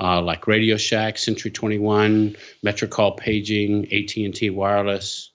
uh, 0.00 0.22
like 0.22 0.46
Radio 0.46 0.76
Shack, 0.76 1.18
Century 1.18 1.50
21, 1.50 2.36
Metrocall 2.64 3.16
Paging, 3.16 3.84
AT&T 3.92 4.50
Wireless, 4.50 5.30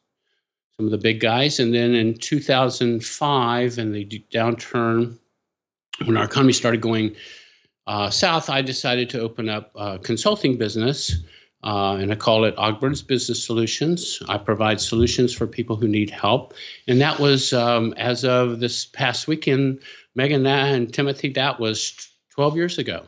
some 0.77 0.87
of 0.87 0.91
the 0.91 0.97
big 0.97 1.19
guys. 1.19 1.59
And 1.59 1.73
then 1.73 1.93
in 1.93 2.17
2005, 2.17 3.77
in 3.77 3.91
the 3.91 4.05
downturn, 4.33 5.17
when 6.05 6.17
our 6.17 6.25
economy 6.25 6.53
started 6.53 6.81
going 6.81 7.15
uh, 7.85 8.09
south, 8.09 8.49
I 8.49 8.61
decided 8.61 9.09
to 9.11 9.21
open 9.21 9.47
up 9.49 9.71
a 9.75 9.99
consulting 9.99 10.57
business. 10.57 11.15
Uh, 11.67 11.97
and 11.97 12.13
I 12.13 12.15
call 12.15 12.45
it 12.45 12.55
Ogburn's 12.57 13.01
Business 13.01 13.43
Solutions. 13.43 14.23
I 14.29 14.37
provide 14.37 14.79
solutions 14.79 15.33
for 15.33 15.45
people 15.45 15.75
who 15.75 15.89
need 15.89 16.09
help. 16.09 16.53
And 16.87 17.01
that 17.01 17.19
was, 17.19 17.51
um, 17.51 17.93
as 17.97 18.23
of 18.23 18.61
this 18.61 18.85
past 18.85 19.27
weekend, 19.27 19.81
Megan 20.15 20.47
and 20.47 20.93
Timothy, 20.93 21.27
that 21.33 21.59
was 21.59 22.09
12 22.29 22.55
years 22.55 22.77
ago. 22.77 23.03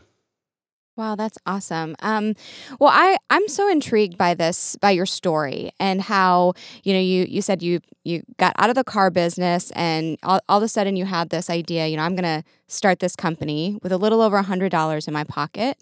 Wow, 0.99 1.15
that's 1.15 1.37
awesome. 1.45 1.95
Um, 2.01 2.35
well, 2.77 2.91
I 2.93 3.15
I'm 3.29 3.47
so 3.47 3.69
intrigued 3.69 4.17
by 4.17 4.33
this 4.33 4.75
by 4.81 4.91
your 4.91 5.05
story 5.05 5.71
and 5.79 6.01
how 6.01 6.55
you 6.83 6.91
know 6.91 6.99
you 6.99 7.25
you 7.29 7.41
said 7.41 7.63
you 7.63 7.79
you 8.03 8.21
got 8.37 8.51
out 8.57 8.69
of 8.69 8.75
the 8.75 8.83
car 8.83 9.09
business 9.09 9.71
and 9.77 10.17
all, 10.23 10.41
all 10.49 10.57
of 10.57 10.63
a 10.63 10.67
sudden 10.67 10.97
you 10.97 11.05
had 11.05 11.29
this 11.29 11.49
idea. 11.49 11.87
You 11.87 11.95
know, 11.95 12.03
I'm 12.03 12.17
gonna 12.17 12.43
start 12.67 12.99
this 12.99 13.15
company 13.15 13.79
with 13.81 13.93
a 13.93 13.97
little 13.97 14.21
over 14.21 14.35
a 14.35 14.43
hundred 14.43 14.71
dollars 14.73 15.07
in 15.07 15.13
my 15.13 15.23
pocket, 15.23 15.77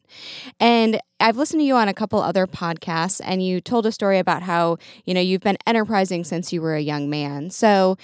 and 0.59 0.99
I've 1.19 1.35
listened 1.35 1.61
to 1.61 1.65
you 1.65 1.75
on 1.77 1.87
a 1.87 1.95
couple 1.95 2.21
other 2.21 2.45
podcasts, 2.45 3.19
and 3.23 3.43
you 3.43 3.59
told 3.59 3.87
a 3.87 3.91
story 3.91 4.19
about 4.19 4.43
how 4.43 4.77
you 5.05 5.15
know 5.15 5.21
you've 5.21 5.41
been 5.41 5.57
enterprising 5.65 6.25
since 6.25 6.53
you 6.53 6.61
were 6.61 6.75
a 6.75 6.81
young 6.81 7.09
man. 7.09 7.49
So, 7.49 7.97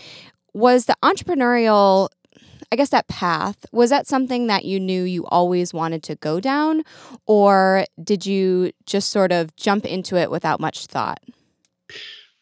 was 0.56 0.86
the 0.86 0.96
entrepreneurial 1.04 2.10
I 2.74 2.76
guess 2.76 2.90
that 2.90 3.08
path 3.08 3.68
was 3.72 3.92
that 3.92 4.08
something 4.08 4.48
that 4.48 4.66
you 4.66 4.80
knew 4.80 5.04
you 5.04 5.28
always 5.28 5.76
wanted 5.76 6.02
to 6.06 6.16
go 6.16 6.40
down, 6.40 6.82
or 7.28 7.86
did 8.04 8.26
you 8.26 8.72
just 8.88 9.12
sort 9.12 9.32
of 9.32 9.56
jump 9.56 9.86
into 9.86 10.16
it 10.16 10.32
without 10.32 10.60
much 10.60 10.88
thought? 10.88 11.20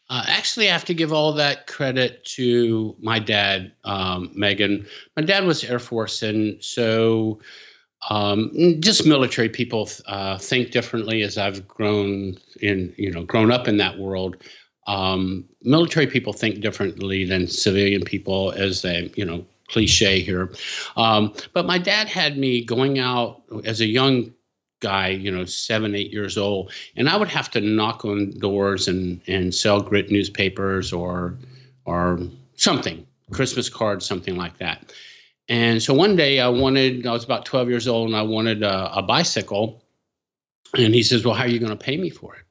Uh, 0.09 0.23
actually, 0.27 0.69
I 0.69 0.71
have 0.71 0.85
to 0.85 0.93
give 0.93 1.11
all 1.11 1.33
that 1.33 1.67
credit 1.67 2.23
to 2.37 2.95
my 3.01 3.19
dad, 3.19 3.73
um, 3.83 4.31
Megan. 4.33 4.87
My 5.17 5.23
dad 5.23 5.43
was 5.43 5.65
Air 5.65 5.79
Force, 5.79 6.23
and 6.23 6.63
so 6.63 7.41
um, 8.09 8.53
just 8.79 9.05
military 9.05 9.49
people 9.49 9.89
uh, 10.05 10.37
think 10.37 10.71
differently. 10.71 11.23
As 11.23 11.37
I've 11.37 11.67
grown 11.67 12.37
in, 12.61 12.93
you 12.97 13.11
know, 13.11 13.25
grown 13.25 13.51
up 13.51 13.67
in 13.67 13.75
that 13.77 13.99
world, 13.99 14.37
um, 14.87 15.43
military 15.61 16.07
people 16.07 16.31
think 16.31 16.61
differently 16.61 17.25
than 17.25 17.47
civilian 17.47 18.05
people 18.05 18.51
as 18.53 18.81
they, 18.81 19.11
you 19.15 19.25
know, 19.25 19.45
cliche 19.71 20.19
here. 20.21 20.51
Um, 20.97 21.33
but 21.53 21.65
my 21.65 21.77
dad 21.77 22.07
had 22.07 22.37
me 22.37 22.63
going 22.63 22.99
out 22.99 23.41
as 23.65 23.81
a 23.81 23.85
young 23.85 24.33
guy, 24.81 25.09
you 25.09 25.31
know, 25.31 25.45
seven, 25.45 25.95
eight 25.95 26.11
years 26.11 26.37
old, 26.37 26.71
and 26.95 27.07
I 27.07 27.15
would 27.15 27.29
have 27.29 27.49
to 27.51 27.61
knock 27.61 28.03
on 28.05 28.31
doors 28.39 28.87
and 28.87 29.21
and 29.27 29.53
sell 29.53 29.81
grit 29.81 30.11
newspapers 30.11 30.91
or 30.91 31.37
or 31.85 32.19
something, 32.55 33.05
Christmas 33.31 33.69
cards, 33.69 34.05
something 34.05 34.35
like 34.35 34.57
that. 34.57 34.93
And 35.49 35.81
so 35.81 35.93
one 35.93 36.15
day 36.15 36.39
I 36.39 36.47
wanted, 36.47 37.05
I 37.05 37.11
was 37.11 37.23
about 37.23 37.45
12 37.45 37.69
years 37.69 37.87
old, 37.87 38.07
and 38.07 38.15
I 38.15 38.21
wanted 38.21 38.63
a, 38.63 38.93
a 38.97 39.01
bicycle. 39.01 39.83
And 40.77 40.93
he 40.93 41.03
says, 41.03 41.25
"Well, 41.25 41.33
how 41.35 41.43
are 41.43 41.49
you 41.49 41.59
going 41.59 41.77
to 41.77 41.83
pay 41.85 41.97
me 41.97 42.09
for 42.09 42.35
it?" 42.35 42.43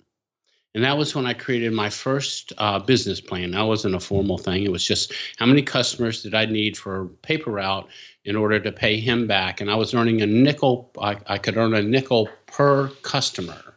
And 0.74 0.84
that 0.84 0.96
was 0.96 1.14
when 1.14 1.26
I 1.26 1.34
created 1.34 1.72
my 1.72 1.90
first 1.90 2.52
uh, 2.58 2.78
business 2.78 3.20
plan. 3.20 3.50
That 3.50 3.62
wasn't 3.62 3.96
a 3.96 4.00
formal 4.00 4.38
thing. 4.38 4.62
It 4.62 4.70
was 4.70 4.84
just 4.84 5.12
how 5.36 5.46
many 5.46 5.62
customers 5.62 6.22
did 6.22 6.34
I 6.34 6.46
need 6.46 6.76
for 6.76 7.06
paper 7.22 7.50
route 7.50 7.88
in 8.24 8.36
order 8.36 8.60
to 8.60 8.70
pay 8.70 9.00
him 9.00 9.26
back. 9.26 9.60
And 9.60 9.70
I 9.70 9.74
was 9.74 9.94
earning 9.94 10.22
a 10.22 10.26
nickel, 10.26 10.90
I, 11.00 11.16
I 11.26 11.38
could 11.38 11.56
earn 11.56 11.74
a 11.74 11.82
nickel 11.82 12.28
per 12.46 12.88
customer. 13.02 13.74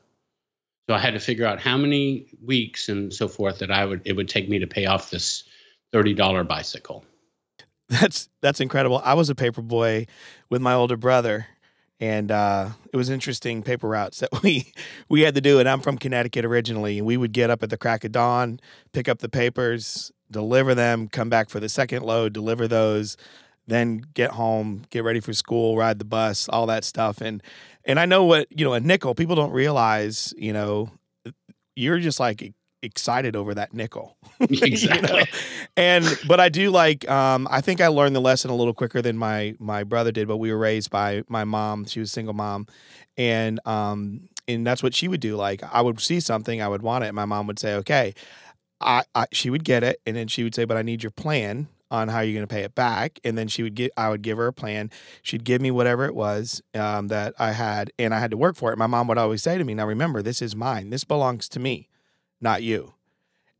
So 0.87 0.93
I 0.93 0.99
had 0.99 1.13
to 1.13 1.19
figure 1.19 1.47
out 1.47 1.59
how 1.59 1.77
many 1.77 2.27
weeks 2.45 2.89
and 2.89 3.11
so 3.11 3.27
forth 3.27 3.59
that 3.59 3.71
I 3.71 3.85
would 3.85 4.01
it 4.05 4.13
would 4.13 4.29
take 4.29 4.49
me 4.49 4.59
to 4.59 4.67
pay 4.67 4.85
off 4.85 5.09
this 5.09 5.45
$30 5.93 6.47
bicycle. 6.47 7.05
That's 7.89 8.29
that's 8.41 8.59
incredible. 8.59 9.01
I 9.03 9.13
was 9.13 9.29
a 9.29 9.35
paper 9.35 9.61
boy 9.61 10.07
with 10.49 10.61
my 10.61 10.73
older 10.73 10.97
brother 10.97 11.47
and 12.03 12.31
uh, 12.31 12.69
it 12.91 12.97
was 12.97 13.09
interesting 13.09 13.63
paper 13.63 13.87
routes 13.87 14.19
that 14.19 14.29
we 14.43 14.73
we 15.07 15.21
had 15.21 15.35
to 15.35 15.41
do. 15.41 15.59
And 15.59 15.69
I'm 15.69 15.79
from 15.79 15.97
Connecticut 15.97 16.43
originally, 16.43 16.97
and 16.97 17.07
we 17.07 17.15
would 17.15 17.31
get 17.31 17.49
up 17.49 17.63
at 17.63 17.69
the 17.69 17.77
crack 17.77 18.03
of 18.03 18.11
dawn, 18.11 18.59
pick 18.91 19.07
up 19.07 19.19
the 19.19 19.29
papers, 19.29 20.11
deliver 20.29 20.75
them, 20.75 21.07
come 21.07 21.29
back 21.29 21.49
for 21.49 21.61
the 21.61 21.69
second 21.69 22.03
load, 22.03 22.33
deliver 22.33 22.67
those, 22.67 23.15
then 23.67 24.03
get 24.13 24.31
home, 24.31 24.83
get 24.89 25.05
ready 25.05 25.21
for 25.21 25.31
school, 25.31 25.77
ride 25.77 25.97
the 25.97 26.05
bus, 26.05 26.49
all 26.49 26.65
that 26.65 26.83
stuff. 26.83 27.21
And 27.21 27.41
and 27.85 27.97
I 27.97 28.05
know 28.05 28.25
what 28.25 28.47
you 28.51 28.65
know 28.65 28.73
a 28.73 28.81
nickel. 28.81 29.15
People 29.15 29.37
don't 29.37 29.53
realize, 29.53 30.33
you 30.37 30.51
know, 30.51 30.91
you're 31.73 31.99
just 31.99 32.19
like 32.19 32.53
excited 32.83 33.35
over 33.35 33.55
that 33.55 33.73
nickel. 33.73 34.17
Exactly. 34.39 34.99
you 35.11 35.17
know? 35.19 35.23
And 35.77 36.19
but 36.27 36.39
I 36.39 36.49
do 36.49 36.69
like 36.71 37.09
um 37.09 37.47
I 37.51 37.61
think 37.61 37.81
I 37.81 37.87
learned 37.87 38.15
the 38.15 38.21
lesson 38.21 38.51
a 38.51 38.55
little 38.55 38.73
quicker 38.73 39.01
than 39.01 39.17
my 39.17 39.55
my 39.59 39.83
brother 39.83 40.11
did, 40.11 40.27
but 40.27 40.37
we 40.37 40.51
were 40.51 40.59
raised 40.59 40.89
by 40.91 41.23
my 41.29 41.43
mom. 41.45 41.85
She 41.85 41.99
was 41.99 42.09
a 42.09 42.13
single 42.13 42.33
mom. 42.33 42.67
And 43.17 43.59
um 43.67 44.29
and 44.47 44.67
that's 44.67 44.83
what 44.83 44.93
she 44.95 45.07
would 45.07 45.21
do. 45.21 45.35
Like 45.37 45.63
I 45.73 45.81
would 45.81 45.99
see 45.99 46.19
something, 46.19 46.61
I 46.61 46.67
would 46.67 46.81
want 46.83 47.03
it, 47.05 47.07
and 47.07 47.15
my 47.15 47.25
mom 47.25 47.47
would 47.47 47.59
say, 47.59 47.75
Okay. 47.75 48.13
I, 48.81 49.03
I 49.15 49.25
she 49.31 49.49
would 49.49 49.63
get 49.63 49.83
it 49.83 50.01
and 50.05 50.15
then 50.15 50.27
she 50.27 50.43
would 50.43 50.55
say, 50.55 50.65
But 50.65 50.77
I 50.77 50.81
need 50.81 51.03
your 51.03 51.11
plan 51.11 51.67
on 51.91 52.07
how 52.07 52.21
you're 52.21 52.33
going 52.33 52.47
to 52.47 52.53
pay 52.53 52.63
it 52.63 52.73
back 52.73 53.19
and 53.23 53.37
then 53.37 53.47
she 53.47 53.61
would 53.61 53.75
get 53.75 53.91
i 53.95 54.09
would 54.09 54.23
give 54.23 54.35
her 54.37 54.47
a 54.47 54.53
plan 54.53 54.89
she'd 55.21 55.43
give 55.43 55.61
me 55.61 55.69
whatever 55.69 56.05
it 56.05 56.15
was 56.15 56.59
um, 56.73 57.07
that 57.09 57.35
i 57.37 57.51
had 57.51 57.91
and 57.99 58.15
i 58.15 58.19
had 58.19 58.31
to 58.31 58.37
work 58.37 58.55
for 58.55 58.73
it 58.73 58.77
my 58.79 58.87
mom 58.87 59.07
would 59.07 59.17
always 59.19 59.43
say 59.43 59.59
to 59.59 59.63
me 59.63 59.75
now 59.75 59.85
remember 59.85 60.21
this 60.23 60.41
is 60.41 60.55
mine 60.55 60.89
this 60.89 61.03
belongs 61.03 61.47
to 61.47 61.59
me 61.59 61.87
not 62.43 62.61
you. 62.63 62.93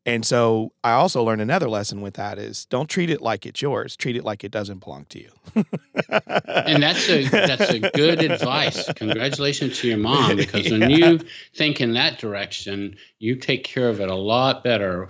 And 0.05 0.25
so 0.25 0.73
I 0.83 0.91
also 0.91 1.23
learned 1.23 1.41
another 1.41 1.69
lesson 1.69 2.01
with 2.01 2.15
that 2.15 2.37
is 2.37 2.65
don't 2.65 2.89
treat 2.89 3.09
it 3.09 3.21
like 3.21 3.45
it's 3.45 3.61
yours. 3.61 3.95
Treat 3.95 4.17
it 4.17 4.25
like 4.25 4.43
it 4.43 4.51
doesn't 4.51 4.83
belong 4.83 5.05
to 5.09 5.19
you. 5.19 5.31
and 6.47 6.83
that's 6.83 7.07
a 7.09 7.23
that's 7.29 7.69
a 7.69 7.79
good 7.79 8.21
advice. 8.31 8.91
Congratulations 8.93 9.79
to 9.79 9.87
your 9.87 9.97
mom 9.97 10.35
because 10.35 10.69
when 10.69 10.89
you 10.89 11.19
think 11.55 11.79
in 11.79 11.93
that 11.93 12.19
direction, 12.19 12.97
you 13.19 13.37
take 13.37 13.63
care 13.63 13.87
of 13.87 14.01
it 14.01 14.09
a 14.09 14.15
lot 14.15 14.61
better. 14.61 15.07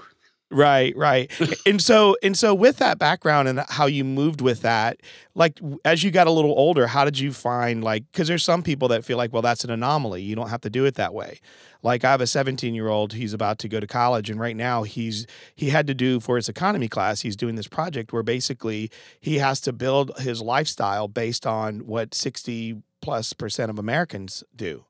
Right, 0.51 0.95
right. 0.95 1.31
and 1.65 1.81
so 1.81 2.15
and 2.21 2.37
so 2.37 2.53
with 2.53 2.77
that 2.77 2.99
background 2.99 3.47
and 3.47 3.61
how 3.69 3.87
you 3.87 4.03
moved 4.03 4.39
with 4.39 4.61
that, 4.61 4.99
like 5.33 5.59
as 5.83 6.03
you 6.03 6.11
got 6.11 6.27
a 6.27 6.31
little 6.31 6.51
older, 6.51 6.85
how 6.85 7.05
did 7.05 7.17
you 7.17 7.33
find 7.33 7.83
like 7.83 8.03
cuz 8.11 8.27
there's 8.27 8.43
some 8.43 8.61
people 8.61 8.87
that 8.89 9.03
feel 9.03 9.17
like 9.17 9.33
well 9.33 9.41
that's 9.41 9.63
an 9.63 9.71
anomaly. 9.71 10.21
You 10.21 10.35
don't 10.35 10.49
have 10.49 10.61
to 10.61 10.69
do 10.69 10.85
it 10.85 10.93
that 10.95 11.13
way. 11.13 11.39
Like 11.81 12.03
I 12.05 12.11
have 12.11 12.21
a 12.21 12.27
17 12.27 12.75
year 12.75 12.87
old, 12.87 13.13
he's 13.13 13.33
about 13.33 13.57
to 13.59 13.67
go 13.67 13.79
to 13.79 13.87
college, 13.87 14.29
and 14.29 14.39
right 14.39 14.55
now 14.55 14.83
he's 14.83 15.25
he 15.55 15.71
had 15.71 15.87
to 15.87 15.95
do 15.95 16.19
for 16.19 16.35
his 16.35 16.47
economy 16.47 16.87
class. 16.87 17.21
He's 17.21 17.35
doing 17.35 17.55
this 17.55 17.67
project 17.67 18.13
where 18.13 18.23
basically 18.23 18.91
he 19.19 19.39
has 19.39 19.59
to 19.61 19.73
build 19.73 20.11
his 20.19 20.39
lifestyle 20.39 21.07
based 21.07 21.47
on 21.47 21.79
what 21.87 22.13
60 22.13 22.75
plus 23.01 23.33
percent 23.33 23.71
of 23.71 23.79
Americans 23.79 24.43
do, 24.55 24.85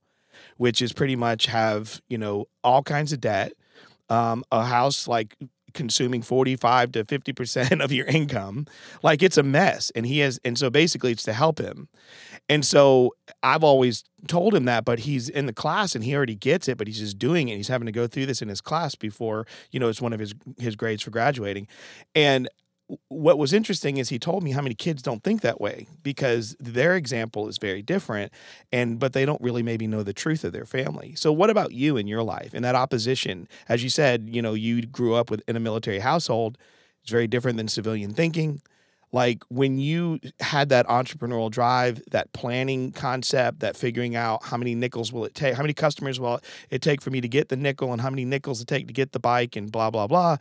which 0.57 0.81
is 0.81 0.93
pretty 0.93 1.15
much 1.15 1.45
have 1.47 2.01
you 2.09 2.17
know 2.17 2.47
all 2.63 2.83
kinds 2.83 3.13
of 3.13 3.21
debt, 3.21 3.53
um, 4.13 4.43
a 4.51 4.63
house 4.63 5.07
like 5.07 5.35
consuming 5.73 6.21
45 6.21 6.91
to 6.91 7.03
50% 7.03 7.83
of 7.83 7.91
your 7.91 8.05
income 8.05 8.67
like 9.01 9.23
it's 9.23 9.37
a 9.37 9.43
mess 9.43 9.91
and 9.95 10.05
he 10.05 10.19
has 10.19 10.39
and 10.45 10.57
so 10.57 10.69
basically 10.69 11.11
it's 11.11 11.23
to 11.23 11.33
help 11.33 11.59
him 11.59 11.89
and 12.49 12.65
so 12.65 13.15
I've 13.41 13.63
always 13.63 14.03
told 14.27 14.53
him 14.53 14.65
that, 14.65 14.83
but 14.83 14.99
he's 14.99 15.29
in 15.29 15.45
the 15.45 15.53
class 15.53 15.95
and 15.95 16.03
he 16.03 16.15
already 16.15 16.35
gets 16.35 16.67
it, 16.67 16.77
but 16.77 16.87
he's 16.87 16.99
just 16.99 17.17
doing 17.17 17.47
it. 17.47 17.55
He's 17.55 17.69
having 17.69 17.85
to 17.85 17.91
go 17.91 18.05
through 18.05 18.25
this 18.25 18.41
in 18.41 18.49
his 18.49 18.61
class 18.61 18.95
before, 18.95 19.47
you 19.71 19.79
know, 19.79 19.87
it's 19.87 20.01
one 20.01 20.13
of 20.13 20.19
his 20.19 20.33
his 20.57 20.75
grades 20.75 21.03
for 21.03 21.11
graduating. 21.11 21.67
And 22.15 22.49
what 23.07 23.37
was 23.37 23.53
interesting 23.53 23.97
is 23.97 24.09
he 24.09 24.19
told 24.19 24.43
me 24.43 24.51
how 24.51 24.61
many 24.61 24.75
kids 24.75 25.01
don't 25.01 25.23
think 25.23 25.41
that 25.41 25.61
way 25.61 25.87
because 26.03 26.55
their 26.59 26.95
example 26.95 27.47
is 27.47 27.57
very 27.57 27.81
different 27.81 28.31
and 28.71 28.99
but 28.99 29.13
they 29.13 29.25
don't 29.25 29.41
really 29.41 29.63
maybe 29.63 29.87
know 29.87 30.03
the 30.03 30.13
truth 30.13 30.43
of 30.43 30.51
their 30.53 30.65
family. 30.65 31.15
So 31.15 31.31
what 31.31 31.49
about 31.49 31.71
you 31.71 31.97
in 31.97 32.07
your 32.07 32.23
life 32.23 32.53
and 32.53 32.63
that 32.65 32.75
opposition? 32.75 33.47
As 33.69 33.83
you 33.83 33.89
said, 33.89 34.29
you 34.29 34.41
know, 34.41 34.53
you 34.53 34.85
grew 34.85 35.15
up 35.15 35.31
with 35.31 35.41
in 35.47 35.55
a 35.55 35.59
military 35.59 35.99
household. 35.99 36.57
It's 37.01 37.11
very 37.11 37.27
different 37.27 37.57
than 37.57 37.67
civilian 37.67 38.13
thinking 38.13 38.61
like 39.13 39.43
when 39.47 39.77
you 39.77 40.19
had 40.39 40.69
that 40.69 40.87
entrepreneurial 40.87 41.49
drive 41.49 42.01
that 42.11 42.33
planning 42.33 42.91
concept 42.91 43.59
that 43.59 43.77
figuring 43.77 44.15
out 44.15 44.43
how 44.43 44.57
many 44.57 44.75
nickels 44.75 45.13
will 45.13 45.23
it 45.23 45.33
take 45.33 45.53
how 45.53 45.61
many 45.61 45.73
customers 45.73 46.19
will 46.19 46.41
it 46.69 46.81
take 46.81 47.01
for 47.01 47.11
me 47.11 47.21
to 47.21 47.27
get 47.27 47.47
the 47.49 47.55
nickel 47.55 47.93
and 47.93 48.01
how 48.01 48.09
many 48.09 48.25
nickels 48.25 48.59
it 48.59 48.67
take 48.67 48.87
to 48.87 48.93
get 48.93 49.13
the 49.13 49.19
bike 49.19 49.55
and 49.55 49.71
blah 49.71 49.89
blah 49.89 50.07
blah 50.07 50.35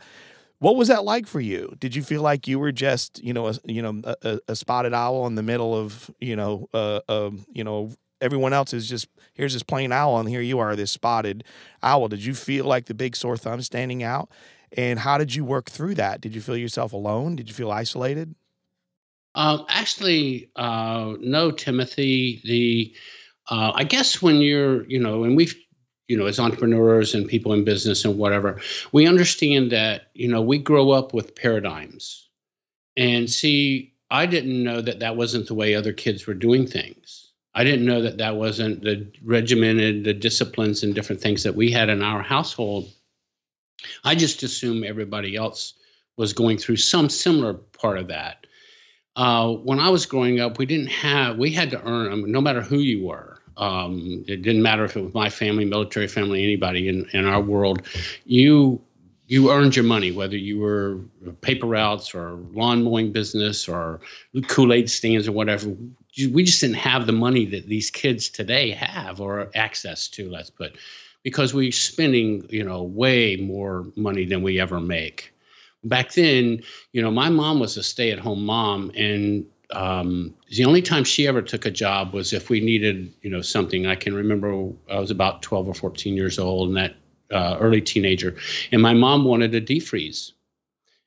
what 0.63 0.75
was 0.75 0.87
that 0.87 1.03
like 1.03 1.27
for 1.27 1.39
you 1.41 1.75
did 1.79 1.95
you 1.95 2.01
feel 2.01 2.21
like 2.21 2.47
you 2.47 2.57
were 2.57 2.71
just 2.71 3.23
you 3.23 3.33
know 3.33 3.47
a, 3.47 3.55
you 3.65 3.81
know 3.81 4.01
a, 4.23 4.39
a 4.47 4.55
spotted 4.55 4.93
owl 4.93 5.27
in 5.27 5.35
the 5.35 5.43
middle 5.43 5.75
of 5.75 6.09
you 6.19 6.35
know 6.35 6.67
uh, 6.73 6.99
uh, 7.07 7.31
you 7.51 7.63
know 7.63 7.91
everyone 8.23 8.53
else 8.53 8.73
is 8.73 8.87
just 8.87 9.07
here's 9.33 9.53
this 9.53 9.61
plain 9.61 9.91
owl, 9.91 10.19
and 10.19 10.29
here 10.29 10.41
you 10.41 10.57
are, 10.59 10.75
this 10.75 10.91
spotted 10.91 11.43
owl. 11.83 12.07
Did 12.07 12.23
you 12.23 12.33
feel 12.33 12.65
like 12.65 12.85
the 12.85 12.93
big 12.93 13.15
sore 13.15 13.37
thumb 13.37 13.61
standing 13.61 14.01
out? 14.01 14.29
And 14.75 14.97
how 14.97 15.19
did 15.19 15.35
you 15.35 15.45
work 15.45 15.69
through 15.69 15.95
that? 15.95 16.21
Did 16.21 16.33
you 16.33 16.41
feel 16.41 16.57
yourself 16.57 16.93
alone? 16.93 17.35
Did 17.35 17.47
you 17.47 17.53
feel 17.53 17.69
isolated? 17.69 18.33
Um, 19.35 19.65
actually, 19.69 20.49
uh, 20.55 21.13
no, 21.19 21.51
Timothy. 21.51 22.41
The 22.43 22.95
uh, 23.53 23.73
I 23.75 23.83
guess 23.83 24.21
when 24.21 24.37
you're, 24.37 24.87
you 24.87 24.99
know, 24.99 25.25
and 25.25 25.35
we've, 25.35 25.53
you 26.07 26.17
know, 26.17 26.25
as 26.25 26.39
entrepreneurs 26.39 27.13
and 27.13 27.27
people 27.27 27.53
in 27.53 27.63
business 27.63 28.05
and 28.05 28.17
whatever, 28.17 28.59
we 28.91 29.07
understand 29.07 29.71
that, 29.71 30.09
you 30.13 30.27
know, 30.27 30.41
we 30.41 30.57
grow 30.57 30.91
up 30.91 31.13
with 31.13 31.35
paradigms, 31.35 32.27
and 32.97 33.29
see, 33.29 33.93
I 34.11 34.25
didn't 34.25 34.63
know 34.63 34.81
that 34.81 34.99
that 34.99 35.17
wasn't 35.17 35.47
the 35.47 35.55
way 35.55 35.73
other 35.73 35.93
kids 35.93 36.27
were 36.27 36.33
doing 36.33 36.67
things. 36.67 37.31
I 37.55 37.63
didn't 37.63 37.85
know 37.85 38.01
that 38.01 38.17
that 38.17 38.35
wasn't 38.35 38.81
the 38.81 39.11
regimented, 39.23 40.03
the 40.03 40.13
disciplines 40.13 40.83
and 40.83 40.93
different 40.93 41.21
things 41.21 41.43
that 41.43 41.55
we 41.55 41.71
had 41.71 41.89
in 41.89 42.01
our 42.01 42.21
household. 42.21 42.89
I 44.03 44.15
just 44.15 44.43
assumed 44.43 44.85
everybody 44.85 45.35
else 45.35 45.73
was 46.17 46.33
going 46.33 46.57
through 46.57 46.77
some 46.77 47.09
similar 47.09 47.53
part 47.53 47.97
of 47.97 48.07
that 48.07 48.45
uh, 49.15 49.53
when 49.53 49.79
I 49.79 49.89
was 49.89 50.05
growing 50.05 50.39
up, 50.39 50.57
we 50.57 50.65
didn't 50.65 50.87
have, 50.87 51.37
we 51.37 51.51
had 51.51 51.69
to 51.71 51.83
earn, 51.83 52.11
I 52.11 52.15
mean, 52.15 52.31
no 52.31 52.41
matter 52.41 52.61
who 52.61 52.79
you 52.79 53.05
were. 53.05 53.32
Um, 53.57 54.23
it 54.27 54.41
didn't 54.41 54.61
matter 54.61 54.83
if 54.83 54.95
it 54.95 55.01
was 55.01 55.13
my 55.13 55.29
family, 55.29 55.65
military 55.65 56.07
family, 56.07 56.43
anybody 56.43 56.87
in, 56.87 57.07
in 57.13 57.25
our 57.25 57.41
world. 57.41 57.81
You 58.25 58.81
you 59.27 59.51
earned 59.51 59.75
your 59.75 59.85
money, 59.85 60.11
whether 60.11 60.35
you 60.35 60.59
were 60.59 60.99
paper 61.41 61.65
routes 61.65 62.13
or 62.13 62.33
lawn 62.51 62.83
mowing 62.83 63.11
business 63.11 63.69
or 63.69 64.01
Kool 64.47 64.73
Aid 64.73 64.89
stands 64.89 65.27
or 65.27 65.31
whatever. 65.31 65.73
We 66.31 66.43
just 66.43 66.61
didn't 66.61 66.75
have 66.75 67.07
the 67.07 67.13
money 67.13 67.45
that 67.45 67.67
these 67.67 67.89
kids 67.89 68.29
today 68.29 68.71
have 68.71 69.21
or 69.21 69.49
access 69.55 70.07
to. 70.09 70.29
Let's 70.29 70.49
put, 70.49 70.77
because 71.23 71.53
we're 71.53 71.71
spending 71.71 72.45
you 72.49 72.63
know 72.63 72.83
way 72.83 73.37
more 73.37 73.85
money 73.95 74.25
than 74.25 74.43
we 74.43 74.59
ever 74.59 74.79
make 74.79 75.33
back 75.83 76.13
then, 76.13 76.61
you 76.91 77.01
know, 77.01 77.11
my 77.11 77.29
mom 77.29 77.59
was 77.59 77.77
a 77.77 77.83
stay 77.83 78.11
at 78.11 78.19
home 78.19 78.45
mom 78.45 78.91
and 78.95 79.45
um, 79.75 80.33
the 80.49 80.65
only 80.65 80.81
time 80.81 81.03
she 81.03 81.27
ever 81.27 81.41
took 81.41 81.65
a 81.65 81.71
job 81.71 82.13
was 82.13 82.33
if 82.33 82.49
we 82.49 82.59
needed, 82.59 83.13
you 83.21 83.29
know, 83.29 83.41
something. 83.41 83.85
I 83.85 83.95
can 83.95 84.13
remember 84.13 84.69
I 84.89 84.99
was 84.99 85.11
about 85.11 85.41
12 85.41 85.67
or 85.67 85.73
14 85.73 86.15
years 86.15 86.39
old 86.39 86.69
and 86.69 86.77
that 86.77 86.95
uh, 87.31 87.57
early 87.59 87.81
teenager, 87.81 88.35
and 88.71 88.81
my 88.81 88.93
mom 88.93 89.25
wanted 89.25 89.55
a 89.55 89.61
defreeze. 89.61 90.33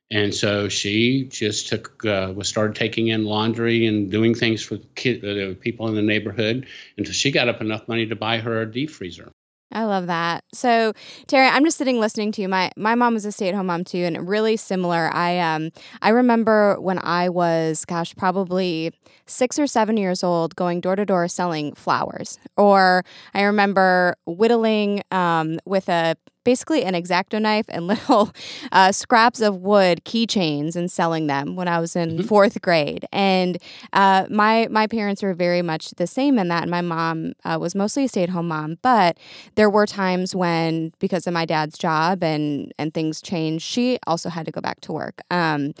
And 0.09 0.33
so 0.33 0.69
she 0.69 1.25
just 1.25 1.67
took, 1.67 2.05
uh, 2.05 2.31
was 2.33 2.47
started 2.47 2.75
taking 2.75 3.09
in 3.09 3.25
laundry 3.25 3.85
and 3.85 4.09
doing 4.09 4.33
things 4.33 4.63
for 4.63 4.77
kid, 4.95 5.23
uh, 5.25 5.55
people 5.59 5.87
in 5.89 5.95
the 5.95 6.01
neighborhood 6.01 6.65
until 6.97 7.13
she 7.13 7.29
got 7.29 7.49
up 7.49 7.59
enough 7.59 7.87
money 7.89 8.05
to 8.05 8.15
buy 8.15 8.37
her 8.37 8.61
a 8.61 8.71
deep 8.71 8.89
freezer. 8.89 9.29
I 9.71 9.83
love 9.83 10.07
that. 10.07 10.45
So, 10.53 10.93
Terry, 11.27 11.47
I'm 11.47 11.65
just 11.65 11.77
sitting 11.77 11.99
listening 11.99 12.31
to 12.33 12.41
you. 12.41 12.47
My 12.47 12.71
my 12.77 12.95
mom 12.95 13.13
was 13.15 13.25
a 13.25 13.31
stay-at-home 13.33 13.65
mom 13.65 13.83
too 13.83 13.99
and 13.99 14.27
really 14.27 14.55
similar. 14.55 15.09
I 15.13 15.39
um 15.39 15.71
I 16.01 16.09
remember 16.09 16.79
when 16.79 16.99
I 17.03 17.27
was 17.29 17.83
gosh, 17.83 18.15
probably 18.15 18.91
6 19.25 19.59
or 19.59 19.67
7 19.67 19.97
years 19.97 20.23
old 20.23 20.55
going 20.55 20.79
door 20.79 20.95
to 20.95 21.05
door 21.05 21.27
selling 21.27 21.73
flowers. 21.75 22.39
Or 22.55 23.03
I 23.33 23.41
remember 23.43 24.15
whittling 24.25 25.01
um 25.11 25.59
with 25.65 25.89
a 25.89 26.15
basically 26.47 26.85
an 26.85 26.93
exacto 26.93 27.41
knife 27.41 27.65
and 27.67 27.87
little 27.93 28.33
uh, 28.71 28.89
scraps 28.89 29.41
of 29.41 29.57
wood 29.57 29.99
keychains 30.05 30.77
and 30.77 30.89
selling 30.89 31.27
them 31.27 31.57
when 31.57 31.67
I 31.67 31.77
was 31.79 31.93
in 31.93 32.11
mm-hmm. 32.11 32.25
fourth 32.25 32.61
grade. 32.61 33.05
And 33.11 33.57
uh, 33.91 34.27
my 34.29 34.69
my 34.71 34.87
parents 34.87 35.21
were 35.21 35.33
very 35.33 35.61
much 35.61 35.91
the 35.91 36.07
same 36.07 36.39
in 36.39 36.47
that. 36.47 36.61
And 36.61 36.71
my 36.71 36.79
mom 36.79 37.33
uh, 37.43 37.57
was 37.59 37.75
mostly 37.75 38.05
a 38.05 38.07
stay 38.07 38.23
at 38.23 38.29
home 38.29 38.47
mom, 38.47 38.77
but 38.81 39.17
there 39.55 39.69
were 39.69 39.85
times 39.85 40.33
when 40.33 40.93
because 40.99 41.27
of 41.27 41.33
my 41.33 41.43
dad's 41.43 41.77
job 41.77 42.23
and 42.23 42.73
and 42.79 42.93
things 42.93 43.21
changed, 43.21 43.65
she 43.65 43.99
also 44.07 44.29
had 44.29 44.45
to 44.45 44.51
go 44.53 44.61
back 44.61 44.79
to 44.81 44.93
work. 44.93 45.21
Um, 45.29 45.73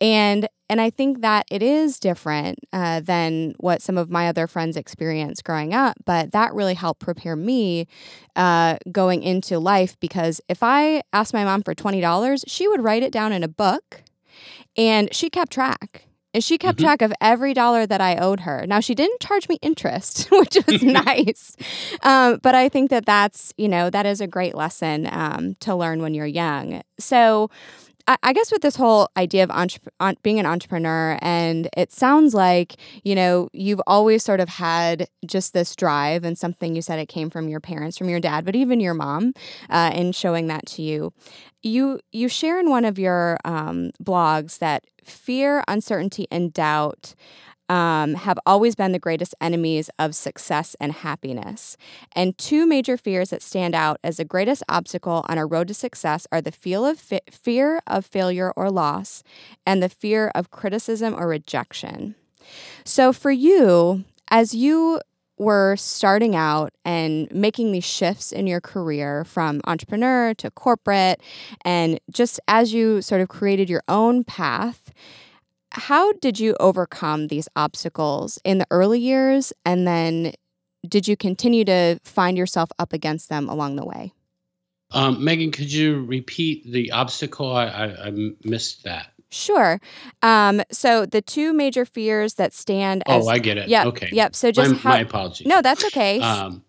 and 0.00 0.48
and 0.68 0.80
I 0.80 0.90
think 0.90 1.20
that 1.20 1.46
it 1.50 1.62
is 1.62 1.98
different 2.00 2.58
uh, 2.72 3.00
than 3.00 3.54
what 3.58 3.82
some 3.82 3.96
of 3.96 4.10
my 4.10 4.28
other 4.28 4.46
friends 4.46 4.76
experienced 4.76 5.44
growing 5.44 5.72
up, 5.72 5.96
but 6.04 6.32
that 6.32 6.54
really 6.54 6.74
helped 6.74 7.00
prepare 7.00 7.36
me 7.36 7.86
uh, 8.34 8.78
going 8.90 9.22
into 9.22 9.58
life 9.58 9.98
because 10.00 10.40
if 10.48 10.62
I 10.62 11.02
asked 11.12 11.32
my 11.32 11.44
mom 11.44 11.62
for 11.62 11.74
$20, 11.74 12.44
she 12.46 12.66
would 12.66 12.82
write 12.82 13.02
it 13.02 13.12
down 13.12 13.32
in 13.32 13.44
a 13.44 13.48
book 13.48 14.02
and 14.76 15.14
she 15.14 15.30
kept 15.30 15.52
track. 15.52 16.02
And 16.34 16.44
she 16.44 16.58
kept 16.58 16.76
mm-hmm. 16.76 16.84
track 16.84 17.00
of 17.00 17.14
every 17.18 17.54
dollar 17.54 17.86
that 17.86 18.02
I 18.02 18.16
owed 18.16 18.40
her. 18.40 18.66
Now, 18.66 18.80
she 18.80 18.94
didn't 18.94 19.20
charge 19.20 19.48
me 19.48 19.58
interest, 19.62 20.28
which 20.30 20.58
was 20.66 20.82
nice. 20.82 21.56
Um, 22.02 22.40
but 22.42 22.54
I 22.54 22.68
think 22.68 22.90
that 22.90 23.06
that's, 23.06 23.54
you 23.56 23.68
know, 23.68 23.88
that 23.88 24.04
is 24.04 24.20
a 24.20 24.26
great 24.26 24.54
lesson 24.54 25.08
um, 25.10 25.54
to 25.60 25.74
learn 25.74 26.02
when 26.02 26.12
you're 26.12 26.26
young. 26.26 26.82
So, 26.98 27.48
I, 28.08 28.32
guess 28.32 28.52
with 28.52 28.62
this 28.62 28.76
whole 28.76 29.08
idea 29.16 29.42
of 29.42 29.50
entre- 29.50 29.80
being 30.22 30.38
an 30.38 30.46
entrepreneur, 30.46 31.18
and 31.20 31.68
it 31.76 31.92
sounds 31.92 32.34
like 32.34 32.76
you 33.02 33.14
know 33.14 33.48
you've 33.52 33.80
always 33.86 34.22
sort 34.22 34.40
of 34.40 34.48
had 34.48 35.08
just 35.26 35.52
this 35.52 35.74
drive, 35.74 36.24
and 36.24 36.38
something 36.38 36.76
you 36.76 36.82
said 36.82 36.98
it 36.98 37.08
came 37.08 37.30
from 37.30 37.48
your 37.48 37.60
parents, 37.60 37.98
from 37.98 38.08
your 38.08 38.20
dad, 38.20 38.44
but 38.44 38.54
even 38.54 38.80
your 38.80 38.94
mom, 38.94 39.32
uh, 39.70 39.90
in 39.94 40.12
showing 40.12 40.46
that 40.46 40.66
to 40.66 40.82
you. 40.82 41.12
You 41.62 42.00
you 42.12 42.28
share 42.28 42.60
in 42.60 42.70
one 42.70 42.84
of 42.84 42.98
your 42.98 43.38
um, 43.44 43.90
blogs 44.02 44.58
that 44.58 44.84
fear, 45.02 45.64
uncertainty, 45.66 46.28
and 46.30 46.52
doubt 46.52 47.14
um, 47.68 48.14
have 48.14 48.38
always 48.46 48.74
been 48.74 48.92
the 48.92 48.98
greatest 48.98 49.34
enemies 49.40 49.90
of 49.98 50.14
success 50.14 50.76
and 50.80 50.92
happiness. 50.92 51.76
And 52.12 52.36
two 52.38 52.66
major 52.66 52.96
fears 52.96 53.30
that 53.30 53.42
stand 53.42 53.74
out 53.74 53.98
as 54.04 54.18
the 54.18 54.24
greatest 54.24 54.62
obstacle 54.68 55.24
on 55.28 55.38
our 55.38 55.46
road 55.46 55.68
to 55.68 55.74
success 55.74 56.26
are 56.30 56.40
the 56.40 56.52
feel 56.52 56.84
of 56.84 56.98
fi- 56.98 57.20
fear 57.30 57.80
of 57.86 58.06
failure 58.06 58.52
or 58.56 58.70
loss 58.70 59.22
and 59.66 59.82
the 59.82 59.88
fear 59.88 60.30
of 60.34 60.50
criticism 60.50 61.14
or 61.14 61.28
rejection. 61.28 62.14
So, 62.84 63.12
for 63.12 63.30
you, 63.30 64.04
as 64.28 64.54
you 64.54 65.00
were 65.38 65.76
starting 65.76 66.34
out 66.34 66.72
and 66.84 67.30
making 67.30 67.72
these 67.72 67.84
shifts 67.84 68.32
in 68.32 68.46
your 68.46 68.60
career 68.60 69.24
from 69.24 69.60
entrepreneur 69.66 70.32
to 70.34 70.50
corporate, 70.50 71.20
and 71.64 72.00
just 72.10 72.40
as 72.48 72.72
you 72.72 73.02
sort 73.02 73.20
of 73.20 73.28
created 73.28 73.68
your 73.68 73.82
own 73.88 74.24
path, 74.24 74.92
how 75.76 76.12
did 76.14 76.40
you 76.40 76.56
overcome 76.58 77.28
these 77.28 77.48
obstacles 77.54 78.38
in 78.44 78.58
the 78.58 78.66
early 78.70 78.98
years? 78.98 79.52
And 79.64 79.86
then 79.86 80.32
did 80.88 81.06
you 81.06 81.16
continue 81.16 81.64
to 81.64 81.98
find 82.02 82.38
yourself 82.38 82.70
up 82.78 82.92
against 82.92 83.28
them 83.28 83.48
along 83.48 83.76
the 83.76 83.84
way? 83.84 84.12
Um, 84.92 85.22
Megan, 85.22 85.50
could 85.50 85.70
you 85.70 86.04
repeat 86.04 86.64
the 86.70 86.92
obstacle? 86.92 87.54
I, 87.54 87.66
I, 87.66 88.06
I 88.06 88.12
missed 88.44 88.84
that. 88.84 89.12
Sure. 89.30 89.80
Um, 90.22 90.62
so 90.70 91.04
the 91.04 91.20
two 91.20 91.52
major 91.52 91.84
fears 91.84 92.34
that 92.34 92.54
stand 92.54 93.02
oh, 93.06 93.18
as, 93.18 93.26
Oh, 93.26 93.28
I 93.28 93.38
get 93.38 93.58
it. 93.58 93.68
Yep, 93.68 93.86
okay. 93.86 94.08
Yep. 94.12 94.34
So 94.34 94.50
just 94.52 94.70
my, 94.70 94.78
how, 94.78 94.90
my 94.90 95.00
apologies. 95.00 95.46
No, 95.46 95.60
that's 95.60 95.84
okay. 95.86 96.20
Um, 96.20 96.62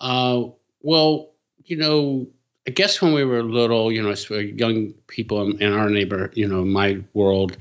uh, 0.00 0.44
well, 0.80 1.32
you 1.64 1.76
know, 1.76 2.26
I 2.66 2.70
guess 2.70 3.02
when 3.02 3.12
we 3.12 3.24
were 3.24 3.42
little, 3.42 3.92
you 3.92 4.02
know, 4.02 4.10
as 4.10 4.30
young 4.30 4.94
people 5.08 5.42
in, 5.42 5.60
in 5.60 5.72
our 5.72 5.90
neighbor, 5.90 6.30
you 6.34 6.46
know, 6.46 6.64
my 6.64 7.02
world, 7.12 7.56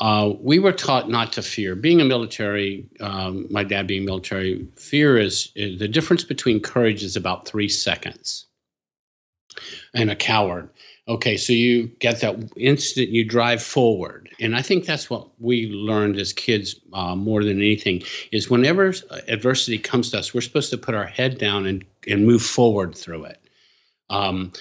uh, 0.00 0.32
we 0.40 0.58
were 0.58 0.72
taught 0.72 1.10
not 1.10 1.32
to 1.34 1.42
fear. 1.42 1.74
Being 1.74 2.00
a 2.00 2.04
military, 2.04 2.88
um, 3.00 3.46
my 3.50 3.62
dad 3.62 3.86
being 3.86 4.04
military, 4.04 4.66
fear 4.76 5.18
is, 5.18 5.52
is, 5.54 5.78
the 5.78 5.88
difference 5.88 6.24
between 6.24 6.60
courage 6.60 7.02
is 7.02 7.16
about 7.16 7.46
three 7.46 7.68
seconds. 7.68 8.46
And 9.92 10.10
a 10.10 10.16
coward. 10.16 10.70
Okay, 11.08 11.36
so 11.36 11.52
you 11.52 11.88
get 11.98 12.20
that 12.20 12.36
instant, 12.56 13.08
you 13.08 13.24
drive 13.24 13.60
forward, 13.60 14.28
and 14.38 14.54
I 14.54 14.62
think 14.62 14.84
that's 14.84 15.10
what 15.10 15.28
we 15.40 15.66
learned 15.66 16.20
as 16.20 16.32
kids 16.32 16.76
uh, 16.92 17.16
more 17.16 17.42
than 17.42 17.58
anything 17.58 18.02
is 18.30 18.48
whenever 18.48 18.94
adversity 19.26 19.76
comes 19.76 20.10
to 20.10 20.18
us, 20.18 20.32
we're 20.32 20.40
supposed 20.40 20.70
to 20.70 20.78
put 20.78 20.94
our 20.94 21.06
head 21.06 21.38
down 21.38 21.66
and 21.66 21.84
and 22.06 22.26
move 22.26 22.42
forward 22.42 22.94
through 22.94 23.24
it. 23.24 23.40
Um, 24.08 24.52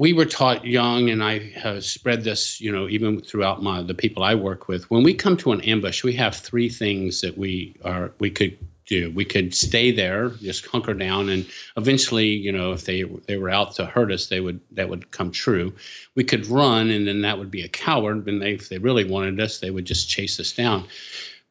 we 0.00 0.14
were 0.14 0.24
taught 0.24 0.64
young, 0.64 1.10
and 1.10 1.22
I 1.22 1.50
have 1.50 1.84
spread 1.84 2.24
this, 2.24 2.58
you 2.58 2.72
know, 2.72 2.88
even 2.88 3.20
throughout 3.20 3.62
my 3.62 3.82
the 3.82 3.92
people 3.92 4.22
I 4.22 4.34
work 4.34 4.66
with. 4.66 4.90
When 4.90 5.02
we 5.02 5.12
come 5.12 5.36
to 5.36 5.52
an 5.52 5.60
ambush, 5.60 6.02
we 6.02 6.14
have 6.14 6.34
three 6.34 6.70
things 6.70 7.20
that 7.20 7.36
we 7.36 7.76
are 7.84 8.10
we 8.18 8.30
could 8.30 8.56
do. 8.86 9.12
We 9.14 9.26
could 9.26 9.54
stay 9.54 9.90
there, 9.90 10.30
just 10.30 10.64
hunker 10.64 10.94
down, 10.94 11.28
and 11.28 11.46
eventually, 11.76 12.28
you 12.28 12.50
know, 12.50 12.72
if 12.72 12.86
they 12.86 13.02
they 13.26 13.36
were 13.36 13.50
out 13.50 13.74
to 13.74 13.84
hurt 13.84 14.10
us, 14.10 14.28
they 14.28 14.40
would 14.40 14.58
that 14.70 14.88
would 14.88 15.10
come 15.10 15.30
true. 15.30 15.74
We 16.14 16.24
could 16.24 16.46
run, 16.46 16.88
and 16.88 17.06
then 17.06 17.20
that 17.20 17.38
would 17.38 17.50
be 17.50 17.60
a 17.60 17.68
coward. 17.68 18.26
And 18.26 18.40
they, 18.40 18.54
if 18.54 18.70
they 18.70 18.78
really 18.78 19.04
wanted 19.04 19.38
us, 19.38 19.60
they 19.60 19.70
would 19.70 19.84
just 19.84 20.08
chase 20.08 20.40
us 20.40 20.50
down. 20.50 20.88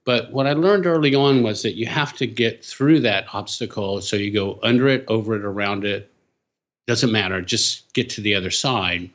But 0.06 0.32
what 0.32 0.48
I 0.48 0.54
learned 0.54 0.88
early 0.88 1.14
on 1.14 1.44
was 1.44 1.62
that 1.62 1.76
you 1.76 1.86
have 1.86 2.14
to 2.14 2.26
get 2.26 2.66
through 2.66 3.02
that 3.02 3.28
obstacle. 3.32 4.02
So 4.02 4.16
you 4.16 4.34
go 4.34 4.60
under 4.64 4.88
it, 4.88 5.06
over 5.08 5.36
it, 5.36 5.46
around 5.46 5.86
it, 5.86 6.12
doesn't 6.90 7.12
matter. 7.12 7.40
Just 7.40 7.94
get 7.94 8.10
to 8.10 8.22
the 8.22 8.34
other 8.34 8.50
side. 8.50 9.12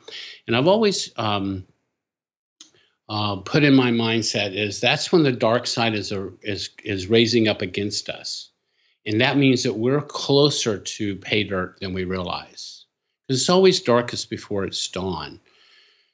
And 0.47 0.57
I've 0.57 0.69
always 0.69 1.11
um, 1.17 1.67
uh, 3.09 3.35
put 3.37 3.65
in 3.65 3.75
my 3.75 3.91
mindset 3.91 4.55
is 4.55 4.81
that's 4.81 5.11
when 5.11 5.25
the 5.25 5.33
dark 5.33 5.67
side 5.67 5.95
is 5.95 6.13
a, 6.13 6.31
is 6.43 6.71
is 6.85 7.09
raising 7.09 7.49
up 7.49 7.63
against 7.63 8.09
us. 8.09 8.51
And 9.07 9.21
that 9.21 9.37
means 9.37 9.65
that 9.65 9.75
we're 9.75 10.01
closer 10.01 10.79
to 10.79 11.17
pay 11.17 11.43
dirt 11.43 11.81
than 11.81 11.93
we 11.93 12.05
realize. 12.05 12.87
Because 13.27 13.41
it's 13.41 13.51
always 13.51 13.81
darkest 13.81 14.31
before 14.31 14.65
it's 14.65 14.87
dawn. 14.87 15.41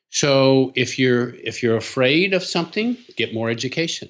So 0.09 0.73
if 0.77 0.99
you're 0.99 1.35
if 1.45 1.63
you're 1.63 1.77
afraid 1.77 2.33
of 2.33 2.43
something, 2.43 2.97
get 3.19 3.35
more 3.35 3.51
education. 3.51 4.09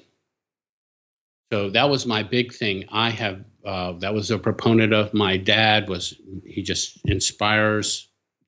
So 1.51 1.69
that 1.71 1.89
was 1.89 2.05
my 2.05 2.23
big 2.23 2.53
thing. 2.53 2.85
I 2.89 3.09
have 3.09 3.43
uh, 3.65 3.93
that 3.93 4.13
was 4.13 4.31
a 4.31 4.39
proponent 4.39 4.93
of 4.93 5.13
my 5.13 5.37
dad 5.37 5.89
was 5.89 6.15
he 6.45 6.61
just 6.61 6.99
inspires 7.05 8.07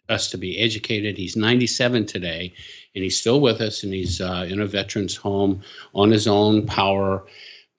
us 0.09 0.29
to 0.31 0.37
be 0.37 0.57
educated. 0.59 1.17
He's 1.17 1.35
97 1.35 2.05
today, 2.05 2.53
and 2.95 3.03
he's 3.03 3.19
still 3.19 3.39
with 3.39 3.61
us, 3.61 3.83
and 3.83 3.93
he's 3.93 4.19
uh, 4.21 4.45
in 4.49 4.59
a 4.59 4.65
veterans 4.65 5.15
home 5.15 5.61
on 5.93 6.11
his 6.11 6.27
own 6.27 6.65
power. 6.65 7.25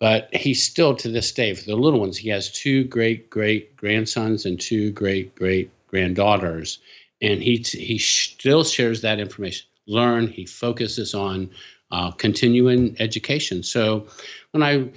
But 0.00 0.34
he's 0.34 0.62
still 0.62 0.94
to 0.96 1.08
this 1.08 1.32
day 1.32 1.54
for 1.54 1.64
the 1.64 1.76
little 1.76 2.00
ones. 2.00 2.16
He 2.16 2.28
has 2.30 2.50
two 2.50 2.84
great 2.84 3.30
great 3.30 3.76
grandsons 3.76 4.44
and 4.44 4.60
two 4.60 4.90
great 4.92 5.34
great 5.34 5.70
granddaughters, 5.86 6.78
and 7.22 7.42
he 7.42 7.56
he 7.56 7.98
still 7.98 8.64
shares 8.64 9.00
that 9.02 9.20
information. 9.20 9.66
Learn. 9.86 10.28
He 10.28 10.46
focuses 10.46 11.14
on 11.14 11.50
uh, 11.90 12.10
continuing 12.12 12.96
education. 12.98 13.62
So 13.62 14.06
when 14.50 14.62
I 14.62 14.88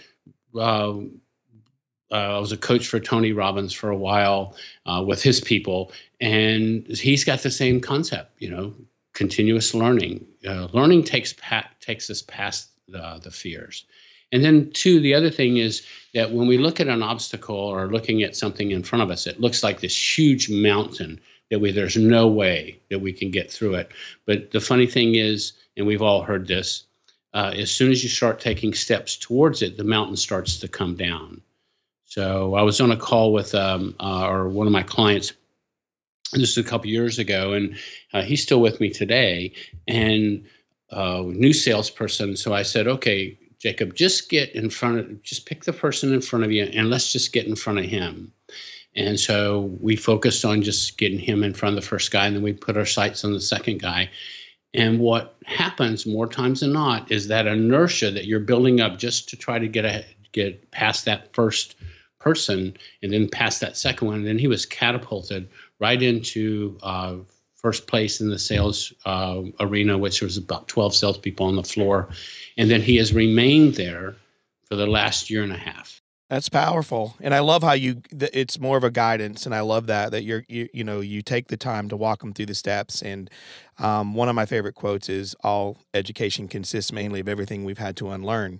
uh, 0.58 0.94
uh, 2.12 2.36
I 2.36 2.40
was 2.40 2.52
a 2.52 2.58
coach 2.58 2.88
for 2.88 3.00
Tony 3.00 3.34
Robbins 3.34 3.74
for 3.74 3.90
a 3.90 3.98
while 3.98 4.56
uh, 4.86 5.04
with 5.06 5.22
his 5.22 5.42
people, 5.42 5.92
and 6.22 6.86
he's 6.88 7.24
got 7.24 7.40
the 7.40 7.52
same 7.52 7.82
concept. 7.82 8.42
You 8.42 8.52
know, 8.52 8.74
continuous 9.14 9.74
learning. 9.74 10.26
Uh, 10.48 10.68
learning 10.74 11.04
takes 11.04 11.34
takes 11.82 12.10
us 12.10 12.22
past 12.24 12.70
the, 12.88 13.20
the 13.24 13.32
fears. 13.32 13.86
And 14.32 14.44
then, 14.44 14.72
two, 14.72 15.00
the 15.00 15.14
other 15.14 15.30
thing 15.30 15.58
is 15.58 15.86
that 16.14 16.32
when 16.32 16.48
we 16.48 16.58
look 16.58 16.80
at 16.80 16.88
an 16.88 17.02
obstacle 17.02 17.56
or 17.56 17.88
looking 17.88 18.24
at 18.24 18.36
something 18.36 18.72
in 18.72 18.84
front 18.84 19.04
of 19.04 19.10
us, 19.10 19.26
it 19.26 19.40
looks 19.40 19.64
like 19.64 19.80
this 19.80 20.18
huge 20.18 20.50
mountain 20.50 21.20
that 21.50 21.60
we 21.60 21.72
there's 21.72 21.96
no 21.96 22.28
way 22.28 22.80
that 22.90 23.00
we 23.00 23.14
can 23.14 23.32
get 23.32 23.50
through 23.50 23.76
it. 23.76 23.92
But 24.26 24.52
the 24.52 24.60
funny 24.60 24.86
thing 24.86 25.16
is, 25.16 25.54
and 25.78 25.88
we've 25.88 26.02
all 26.02 26.24
heard 26.24 26.48
this, 26.48 26.84
uh, 27.34 27.54
as 27.56 27.72
soon 27.72 27.92
as 27.92 28.04
you 28.04 28.10
start 28.10 28.40
taking 28.40 28.74
steps 28.74 29.16
towards 29.16 29.62
it, 29.62 29.78
the 29.78 29.84
mountain 29.84 30.18
starts 30.18 30.58
to 30.60 30.68
come 30.68 30.96
down. 30.96 31.42
So 32.08 32.56
I 32.56 32.62
was 32.62 32.80
on 32.80 32.90
a 32.90 32.98
call 32.98 33.34
with 33.34 33.54
um, 33.54 33.94
uh, 34.00 34.28
or 34.28 34.48
one 34.48 34.66
of 34.66 34.72
my 34.72 34.82
clients 34.82 35.34
just 36.36 36.58
a 36.58 36.64
couple 36.64 36.90
years 36.90 37.20
ago, 37.20 37.52
and 37.52 37.78
uh, 38.14 38.22
he's 38.22 38.42
still 38.42 38.62
with 38.62 38.80
me 38.80 38.90
today, 38.90 39.52
and 39.90 40.46
uh, 40.90 41.24
new 41.26 41.52
salesperson. 41.52 42.38
So 42.38 42.54
I 42.54 42.64
said, 42.64 42.88
okay, 42.88 43.38
Jacob, 43.60 43.94
just 43.94 44.30
get 44.30 44.56
in 44.56 44.70
front 44.70 45.00
of, 45.00 45.22
just 45.22 45.46
pick 45.46 45.66
the 45.66 45.74
person 45.74 46.14
in 46.14 46.22
front 46.22 46.46
of 46.46 46.52
you, 46.52 46.64
and 46.64 46.90
let's 46.90 47.12
just 47.12 47.34
get 47.34 47.46
in 47.46 47.58
front 47.58 47.80
of 47.80 47.86
him. 47.86 48.32
And 48.96 49.20
so 49.20 49.76
we 49.82 49.98
focused 49.98 50.46
on 50.46 50.62
just 50.62 50.98
getting 50.98 51.20
him 51.20 51.44
in 51.44 51.54
front 51.54 51.78
of 51.78 51.84
the 51.84 51.88
first 51.88 52.10
guy, 52.12 52.26
and 52.26 52.38
then 52.38 52.44
we 52.44 52.54
put 52.54 52.78
our 52.78 52.86
sights 52.86 53.26
on 53.26 53.34
the 53.34 53.42
second 53.42 53.82
guy. 53.82 54.10
And 54.74 55.00
what 55.00 55.36
happens 55.46 56.06
more 56.06 56.28
times 56.28 56.62
than 56.62 56.72
not 56.72 57.12
is 57.12 57.28
that 57.28 57.48
inertia 57.48 58.12
that 58.12 58.26
you're 58.26 58.40
building 58.40 58.80
up 58.80 58.98
just 58.98 59.28
to 59.30 59.36
try 59.36 59.60
to 59.60 59.68
get 59.68 59.84
a, 59.84 60.06
get 60.32 60.72
past 60.72 61.04
that 61.06 61.34
first 61.34 61.76
person 62.20 62.76
and 63.02 63.12
then 63.12 63.30
passed 63.30 63.62
that 63.62 63.78
second 63.78 64.08
one. 64.08 64.18
And 64.18 64.28
then 64.28 64.40
he 64.40 64.48
was 64.48 64.66
catapulted 64.66 65.50
right 65.80 66.02
into 66.02 66.78
uh, 66.82 67.16
first 67.56 67.88
place 67.88 68.22
in 68.22 68.30
the 68.30 68.40
sales 68.40 68.94
uh, 69.06 69.42
arena, 69.60 69.98
which 69.98 70.22
was 70.22 70.38
about 70.38 70.68
12 70.68 70.96
salespeople 70.96 71.46
on 71.46 71.56
the 71.56 71.64
floor. 71.64 72.10
And 72.58 72.70
then 72.70 72.82
he 72.82 72.98
has 72.98 73.14
remained 73.14 73.76
there 73.76 74.16
for 74.66 74.76
the 74.76 74.88
last 74.88 75.30
year 75.30 75.44
and 75.44 75.54
a 75.54 75.58
half. 75.58 76.02
That's 76.30 76.50
powerful, 76.50 77.16
and 77.22 77.34
I 77.34 77.40
love 77.40 77.64
how 77.64 77.72
you. 77.72 78.02
It's 78.12 78.60
more 78.60 78.76
of 78.76 78.84
a 78.84 78.92
guidance, 78.92 79.46
and 79.46 79.56
I 79.56 79.62
love 79.62 79.88
that 79.88 80.12
that 80.12 80.24
you're 80.24 80.44
you, 80.50 80.68
you 80.74 80.84
know 80.84 81.00
you 81.00 81.22
take 81.22 81.48
the 81.48 81.56
time 81.56 81.88
to 81.88 81.96
walk 81.96 82.20
them 82.20 82.34
through 82.34 82.48
the 82.48 82.56
steps. 82.56 83.02
And 83.02 83.30
um, 83.80 84.14
one 84.14 84.28
of 84.28 84.36
my 84.36 84.46
favorite 84.46 84.76
quotes 84.76 85.08
is, 85.08 85.36
"All 85.42 85.78
education 85.94 86.50
consists 86.50 86.92
mainly 86.92 87.22
of 87.22 87.30
everything 87.30 87.64
we've 87.64 87.78
had 87.78 87.96
to 87.98 88.10
unlearn," 88.10 88.60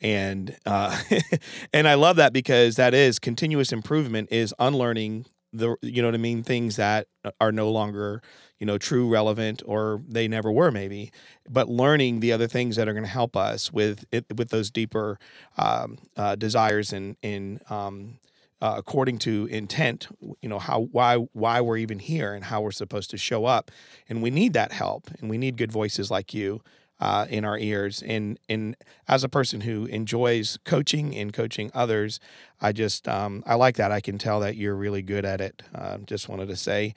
and 0.00 0.56
uh, 0.64 0.96
and 1.72 1.88
I 1.88 1.94
love 1.94 2.14
that 2.16 2.32
because 2.32 2.76
that 2.76 2.94
is 2.94 3.18
continuous 3.18 3.72
improvement 3.72 4.28
is 4.30 4.54
unlearning 4.60 5.26
the 5.52 5.74
you 5.82 6.02
know 6.02 6.08
what 6.08 6.14
I 6.14 6.18
mean 6.18 6.44
things 6.44 6.76
that 6.76 7.08
are 7.40 7.50
no 7.50 7.68
longer 7.70 8.22
you 8.58 8.66
know 8.66 8.78
true 8.78 9.08
relevant 9.08 9.62
or 9.66 10.02
they 10.08 10.28
never 10.28 10.50
were 10.50 10.70
maybe 10.70 11.10
but 11.48 11.68
learning 11.68 12.20
the 12.20 12.32
other 12.32 12.46
things 12.46 12.76
that 12.76 12.88
are 12.88 12.92
going 12.92 13.04
to 13.04 13.10
help 13.10 13.36
us 13.36 13.72
with 13.72 14.04
it 14.12 14.24
with 14.36 14.50
those 14.50 14.70
deeper 14.70 15.18
um, 15.56 15.98
uh, 16.16 16.34
desires 16.34 16.92
and 16.92 17.16
in 17.22 17.60
um, 17.70 18.18
uh, 18.60 18.74
according 18.76 19.18
to 19.18 19.46
intent 19.46 20.08
you 20.40 20.48
know 20.48 20.58
how 20.58 20.80
why 20.92 21.16
why 21.32 21.60
we're 21.60 21.76
even 21.76 21.98
here 21.98 22.34
and 22.34 22.44
how 22.44 22.60
we're 22.60 22.70
supposed 22.70 23.10
to 23.10 23.16
show 23.16 23.44
up 23.44 23.70
and 24.08 24.22
we 24.22 24.30
need 24.30 24.52
that 24.52 24.72
help 24.72 25.08
and 25.20 25.30
we 25.30 25.38
need 25.38 25.56
good 25.56 25.72
voices 25.72 26.10
like 26.10 26.34
you 26.34 26.60
uh, 27.00 27.26
in 27.30 27.44
our 27.44 27.56
ears. 27.58 28.02
And 28.02 28.38
and 28.48 28.76
as 29.06 29.22
a 29.24 29.28
person 29.28 29.60
who 29.60 29.86
enjoys 29.86 30.58
coaching 30.64 31.14
and 31.14 31.32
coaching 31.32 31.70
others, 31.74 32.18
I 32.60 32.72
just 32.72 33.06
um, 33.06 33.42
I 33.46 33.54
like 33.54 33.76
that. 33.76 33.92
I 33.92 34.00
can 34.00 34.18
tell 34.18 34.40
that 34.40 34.56
you're 34.56 34.74
really 34.74 35.02
good 35.02 35.24
at 35.24 35.40
it. 35.40 35.62
Uh, 35.72 35.98
just 35.98 36.28
wanted 36.28 36.48
to 36.48 36.56
say, 36.56 36.94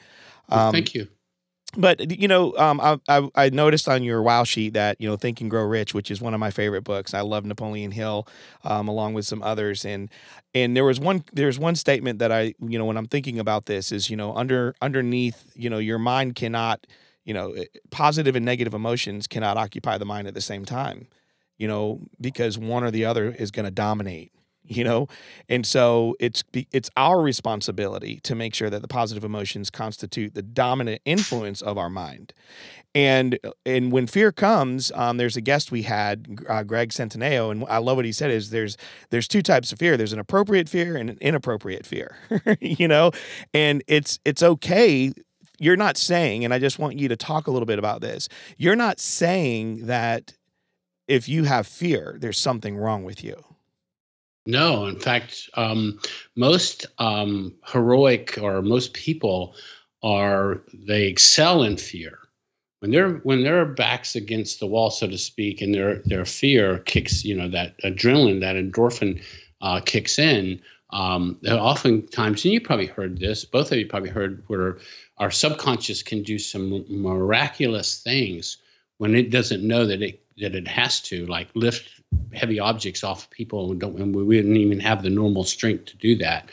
um, 0.50 0.72
thank 0.72 0.96
you 0.96 1.08
but 1.78 2.20
you 2.20 2.28
know, 2.28 2.56
um, 2.58 2.80
I, 2.82 3.00
I, 3.08 3.30
I 3.36 3.50
noticed 3.50 3.88
on 3.88 4.04
your 4.04 4.22
wow 4.22 4.44
sheet 4.44 4.74
that 4.74 5.00
you 5.00 5.08
know 5.08 5.16
Think 5.16 5.42
and 5.42 5.50
Grow 5.50 5.64
Rich, 5.64 5.94
which 5.94 6.12
is 6.12 6.22
one 6.22 6.34
of 6.34 6.40
my 6.40 6.52
favorite 6.52 6.84
books. 6.84 7.14
I 7.14 7.22
love 7.22 7.46
Napoleon 7.46 7.92
Hill, 7.92 8.28
um, 8.64 8.88
along 8.88 9.14
with 9.14 9.26
some 9.26 9.42
others, 9.42 9.86
and 9.86 10.10
and 10.54 10.76
there 10.76 10.84
was 10.84 11.00
one 11.00 11.24
there's 11.32 11.58
one 11.58 11.76
statement 11.76 12.20
that 12.20 12.32
I 12.32 12.54
you 12.60 12.78
know 12.78 12.86
when 12.86 12.98
I'm 12.98 13.08
thinking 13.08 13.40
about 13.40 13.66
this 13.66 13.92
is 13.92 14.10
you 14.10 14.18
know 14.18 14.36
under 14.36 14.76
underneath 14.82 15.52
you 15.56 15.70
know 15.70 15.78
your 15.78 16.00
mind 16.00 16.36
cannot 16.36 16.86
you 17.24 17.34
know 17.34 17.52
eh, 17.52 17.66
positive 17.90 18.36
and 18.36 18.46
negative 18.46 18.74
emotions 18.74 19.28
cannot 19.28 19.58
occupy 19.58 19.98
the 19.98 20.06
mind 20.06 20.28
at 20.28 20.34
the 20.34 20.42
same 20.42 20.66
time, 20.66 21.08
you 21.58 21.68
know 21.68 22.02
because 22.20 22.58
one 22.58 22.84
or 22.84 22.92
the 22.92 23.06
other 23.06 23.32
is 23.32 23.52
going 23.52 23.66
to 23.66 23.72
dominate 23.72 24.32
you 24.64 24.84
know? 24.84 25.08
And 25.50 25.66
so 25.66 26.16
it's 26.20 26.44
it's 26.72 26.90
our 26.98 27.22
responsibility 27.22 28.20
to 28.24 28.36
make 28.36 28.54
sure 28.54 28.70
that 28.70 28.82
the 28.82 28.88
positive 28.88 29.24
emotions 29.24 29.70
constitute 29.70 30.34
the 30.34 30.42
dominant 30.42 31.02
influence 31.06 31.62
of 31.62 31.78
our 31.78 31.90
mind. 31.90 32.34
And 32.94 33.40
and 33.66 33.92
when 33.92 34.08
fear 34.08 34.32
comes 34.32 34.92
um, 34.96 35.18
there's 35.18 35.38
a 35.38 35.42
guest 35.42 35.72
we 35.72 35.84
had 35.84 36.40
uh, 36.50 36.64
greg 36.64 36.90
centineo 36.90 37.50
and 37.50 37.64
i 37.70 37.78
love 37.78 37.96
what 37.96 38.06
he 38.06 38.12
said 38.12 38.32
is 38.32 38.50
there's 38.50 38.76
there's 39.12 39.28
two 39.28 39.42
types 39.42 39.72
of 39.72 39.80
fear. 39.80 39.96
There's 39.98 40.14
an 40.14 40.20
appropriate 40.20 40.68
fear 40.68 40.98
and 40.98 41.10
an 41.10 41.18
inappropriate 41.22 41.86
fear 41.86 42.18
you 42.60 42.88
know? 42.88 43.12
And 43.54 43.84
it's 43.88 44.20
it's 44.26 44.44
okay 44.44 45.14
you're 45.60 45.78
not 45.78 45.96
saying 45.96 46.44
and 46.44 46.54
i 46.54 46.60
just 46.60 46.80
want 46.80 46.98
you 46.98 47.08
to 47.08 47.16
talk 47.16 47.48
a 47.48 47.52
little 47.52 47.68
bit 47.68 47.80
about 47.80 48.02
this 48.02 48.28
you're 48.58 48.76
not 48.76 49.00
saying 49.00 49.86
that 49.86 50.34
if 51.08 51.30
you 51.30 51.44
have 51.44 51.68
fear 51.68 52.18
there's 52.20 52.38
something 52.40 52.76
wrong 52.76 53.04
with 53.04 53.24
you 53.24 53.51
no, 54.52 54.86
in 54.86 55.00
fact, 55.00 55.50
um, 55.56 56.00
most 56.36 56.86
um, 57.00 57.56
heroic 57.66 58.38
or 58.42 58.62
most 58.62 58.94
people 58.94 59.56
are 60.04 60.62
they 60.74 61.08
excel 61.08 61.64
in 61.64 61.78
fear 61.78 62.20
when 62.82 62.92
they're 62.92 63.14
when 63.20 63.44
their 63.44 63.64
backs 63.66 64.16
against 64.16 64.60
the 64.60 64.68
wall, 64.68 64.90
so 64.90 65.08
to 65.08 65.18
speak, 65.18 65.62
and 65.62 65.74
their 65.74 66.02
their 66.06 66.26
fear 66.26 66.80
kicks, 66.80 67.24
you 67.24 67.36
know, 67.36 67.48
that 67.48 67.78
adrenaline, 67.84 68.42
that 68.42 68.56
endorphin 68.56 69.24
uh, 69.62 69.80
kicks 69.80 70.20
in. 70.20 70.60
Um, 70.90 71.40
oftentimes, 71.48 72.44
and 72.44 72.54
you 72.54 72.60
probably 72.60 72.88
heard 72.88 73.20
this, 73.20 73.46
both 73.46 73.72
of 73.72 73.78
you 73.78 73.88
probably 73.88 74.10
heard 74.10 74.44
where 74.48 74.80
our 75.20 75.32
subconscious 75.32 76.04
can 76.04 76.22
do 76.22 76.38
some 76.38 76.84
miraculous 76.90 78.02
things 78.02 78.58
when 78.98 79.16
it 79.16 79.30
doesn't 79.30 79.66
know 79.66 79.86
that 79.86 80.02
it 80.02 80.24
that 80.40 80.56
it 80.56 80.68
has 80.68 81.00
to, 81.02 81.26
like 81.28 81.50
lift 81.54 82.01
heavy 82.34 82.60
objects 82.60 83.04
off 83.04 83.30
people 83.30 83.72
and 83.72 83.80
don't 83.80 84.00
and 84.00 84.16
we 84.16 84.24
wouldn't 84.24 84.58
even 84.58 84.80
have 84.80 85.04
the 85.04 85.10
normal 85.10 85.44
strength 85.44 85.86
to 85.86 85.98
do 85.98 86.16
that. 86.18 86.50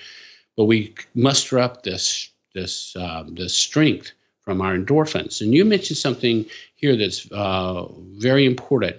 But 0.57 0.65
we 0.65 0.95
muster 1.15 1.59
up 1.59 1.83
this 1.83 2.31
this 2.55 2.97
uh, 2.97 3.25
this 3.29 3.57
strength 3.57 4.13
from 4.41 4.61
our 4.61 4.77
endorphins. 4.77 5.41
And 5.41 5.55
you 5.55 5.65
mentioned 5.65 5.99
something 5.99 6.47
here 6.75 6.97
that's 6.97 7.31
uh, 7.33 7.87
very 8.17 8.45
important. 8.45 8.97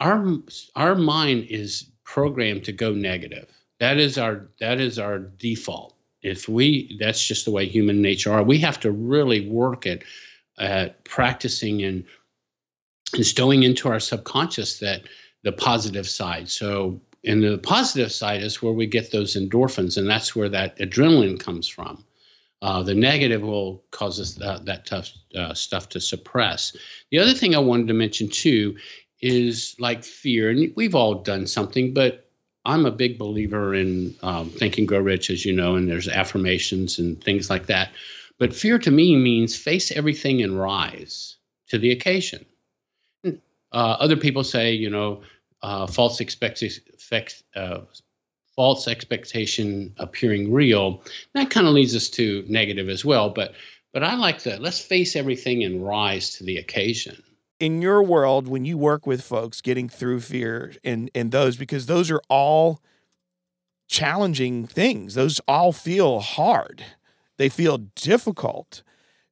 Our 0.00 0.38
our 0.76 0.94
mind 0.94 1.46
is 1.48 1.86
programmed 2.04 2.64
to 2.64 2.72
go 2.72 2.92
negative. 2.92 3.48
That 3.80 3.96
is 3.96 4.18
our 4.18 4.48
that 4.60 4.80
is 4.80 4.98
our 4.98 5.18
default. 5.18 5.94
If 6.22 6.48
we 6.48 6.96
that's 7.00 7.26
just 7.26 7.44
the 7.44 7.50
way 7.50 7.66
human 7.66 8.00
nature 8.00 8.32
are. 8.32 8.42
We 8.42 8.58
have 8.58 8.78
to 8.80 8.92
really 8.92 9.48
work 9.48 9.86
at 9.86 10.02
at 10.58 11.04
practicing 11.04 11.82
and 11.82 12.04
instilling 13.16 13.62
into 13.62 13.88
our 13.88 14.00
subconscious 14.00 14.78
that 14.78 15.02
the 15.42 15.52
positive 15.52 16.08
side. 16.08 16.48
So, 16.48 17.00
in 17.24 17.40
the 17.40 17.58
positive 17.58 18.10
side 18.10 18.42
is 18.42 18.60
where 18.60 18.72
we 18.72 18.86
get 18.86 19.12
those 19.12 19.36
endorphins, 19.36 19.96
and 19.96 20.08
that's 20.08 20.34
where 20.34 20.48
that 20.48 20.76
adrenaline 20.78 21.38
comes 21.38 21.68
from. 21.68 22.04
Uh, 22.62 22.82
the 22.82 22.94
negative 22.94 23.42
will 23.42 23.82
cause 23.90 24.20
us 24.20 24.34
that, 24.34 24.64
that 24.66 24.86
tough 24.86 25.10
uh, 25.36 25.54
stuff 25.54 25.88
to 25.90 26.00
suppress. 26.00 26.76
The 27.10 27.18
other 27.18 27.34
thing 27.34 27.54
I 27.54 27.58
wanted 27.58 27.88
to 27.88 27.94
mention 27.94 28.28
too 28.28 28.76
is 29.20 29.76
like 29.78 30.04
fear, 30.04 30.50
and 30.50 30.72
we've 30.76 30.94
all 30.94 31.14
done 31.14 31.46
something, 31.46 31.94
but 31.94 32.28
I'm 32.64 32.86
a 32.86 32.92
big 32.92 33.18
believer 33.18 33.74
in 33.74 34.14
um, 34.22 34.50
Think 34.50 34.78
and 34.78 34.86
Grow 34.86 35.00
Rich, 35.00 35.30
as 35.30 35.44
you 35.44 35.52
know, 35.52 35.74
and 35.74 35.88
there's 35.88 36.08
affirmations 36.08 36.98
and 36.98 37.22
things 37.22 37.50
like 37.50 37.66
that. 37.66 37.90
But 38.38 38.54
fear 38.54 38.78
to 38.78 38.90
me 38.90 39.16
means 39.16 39.56
face 39.56 39.90
everything 39.92 40.42
and 40.42 40.58
rise 40.58 41.36
to 41.68 41.78
the 41.78 41.90
occasion. 41.90 42.44
Uh, 43.72 43.96
other 43.98 44.16
people 44.16 44.44
say, 44.44 44.72
you 44.72 44.90
know, 44.90 45.22
uh, 45.62 45.86
false 45.86 46.20
expect, 46.20 46.62
uh, 47.54 47.80
false 48.54 48.88
expectation 48.88 49.94
appearing 49.98 50.52
real. 50.52 51.02
That 51.34 51.50
kind 51.50 51.66
of 51.66 51.72
leads 51.72 51.94
us 51.96 52.08
to 52.10 52.44
negative 52.48 52.88
as 52.88 53.04
well. 53.04 53.30
But 53.30 53.54
but 53.92 54.02
I 54.02 54.14
like 54.16 54.42
that. 54.44 54.62
Let's 54.62 54.80
face 54.80 55.16
everything 55.16 55.62
and 55.64 55.86
rise 55.86 56.30
to 56.36 56.44
the 56.44 56.56
occasion 56.56 57.22
in 57.62 57.80
your 57.80 58.02
world 58.02 58.48
when 58.48 58.64
you 58.64 58.76
work 58.76 59.06
with 59.06 59.22
folks 59.22 59.60
getting 59.60 59.88
through 59.88 60.18
fear 60.18 60.74
and 60.82 61.08
and 61.14 61.30
those 61.30 61.56
because 61.56 61.86
those 61.86 62.10
are 62.10 62.20
all 62.28 62.80
challenging 63.86 64.66
things 64.66 65.14
those 65.14 65.40
all 65.46 65.70
feel 65.70 66.18
hard 66.18 66.84
they 67.36 67.48
feel 67.48 67.78
difficult 67.78 68.82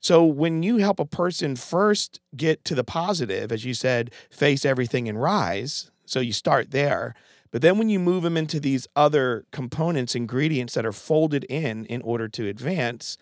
so 0.01 0.25
when 0.25 0.63
you 0.63 0.79
help 0.79 0.99
a 0.99 1.05
person 1.05 1.57
first 1.57 2.21
get 2.37 2.65
to 2.65 2.75
the 2.75 2.85
positive 2.85 3.53
as 3.53 3.65
you 3.65 3.75
said 3.75 4.11
face 4.31 4.65
everything 4.65 5.09
and 5.09 5.21
rise 5.21 5.91
so 6.05 6.21
you 6.21 6.33
start 6.33 6.71
there 6.71 7.15
but 7.51 7.63
then 7.63 7.79
when 7.79 7.89
you 7.89 7.99
move 7.99 8.23
them 8.23 8.37
into 8.37 8.61
these 8.61 8.87
other 8.97 9.45
components 9.53 10.15
ingredients 10.15 10.75
that 10.75 10.87
are 10.87 10.93
folded 10.93 11.45
in 11.45 11.85
in 11.87 12.03
order 12.03 12.29
to 12.29 12.49
advance 12.49 13.17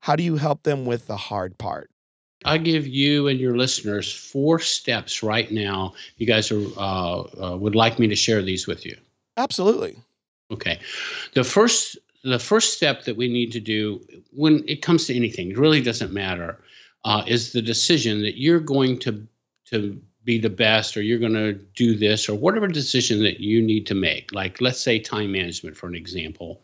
how 0.00 0.14
do 0.14 0.22
you 0.22 0.36
help 0.36 0.62
them 0.62 0.84
with 0.84 1.06
the 1.06 1.16
hard 1.16 1.58
part 1.58 1.90
I 2.44 2.58
give 2.58 2.86
you 2.86 3.28
and 3.28 3.40
your 3.40 3.56
listeners 3.56 4.12
four 4.12 4.60
steps 4.60 5.22
right 5.22 5.50
now. 5.50 5.94
You 6.18 6.26
guys 6.26 6.52
are 6.52 6.64
uh, 6.76 7.20
uh, 7.20 7.56
would 7.56 7.74
like 7.74 7.98
me 7.98 8.06
to 8.08 8.16
share 8.16 8.42
these 8.42 8.66
with 8.66 8.86
you. 8.86 8.96
Absolutely. 9.36 9.96
Okay. 10.50 10.78
The 11.34 11.44
first 11.44 11.98
the 12.24 12.38
first 12.38 12.74
step 12.74 13.04
that 13.04 13.16
we 13.16 13.28
need 13.28 13.52
to 13.52 13.60
do 13.60 14.00
when 14.32 14.64
it 14.68 14.82
comes 14.82 15.06
to 15.06 15.14
anything, 15.14 15.50
it 15.50 15.58
really 15.58 15.80
doesn't 15.80 16.12
matter, 16.12 16.60
uh, 17.04 17.22
is 17.26 17.52
the 17.52 17.62
decision 17.62 18.22
that 18.22 18.38
you're 18.38 18.60
going 18.60 18.98
to 19.00 19.26
to 19.66 20.00
be 20.24 20.38
the 20.38 20.50
best 20.50 20.96
or 20.96 21.02
you're 21.02 21.18
going 21.18 21.32
to 21.32 21.52
do 21.52 21.96
this 21.96 22.28
or 22.28 22.34
whatever 22.34 22.66
decision 22.66 23.22
that 23.22 23.40
you 23.40 23.62
need 23.62 23.86
to 23.86 23.94
make. 23.94 24.32
Like 24.32 24.60
let's 24.60 24.80
say 24.80 24.98
time 24.98 25.32
management 25.32 25.76
for 25.76 25.86
an 25.86 25.94
example. 25.94 26.60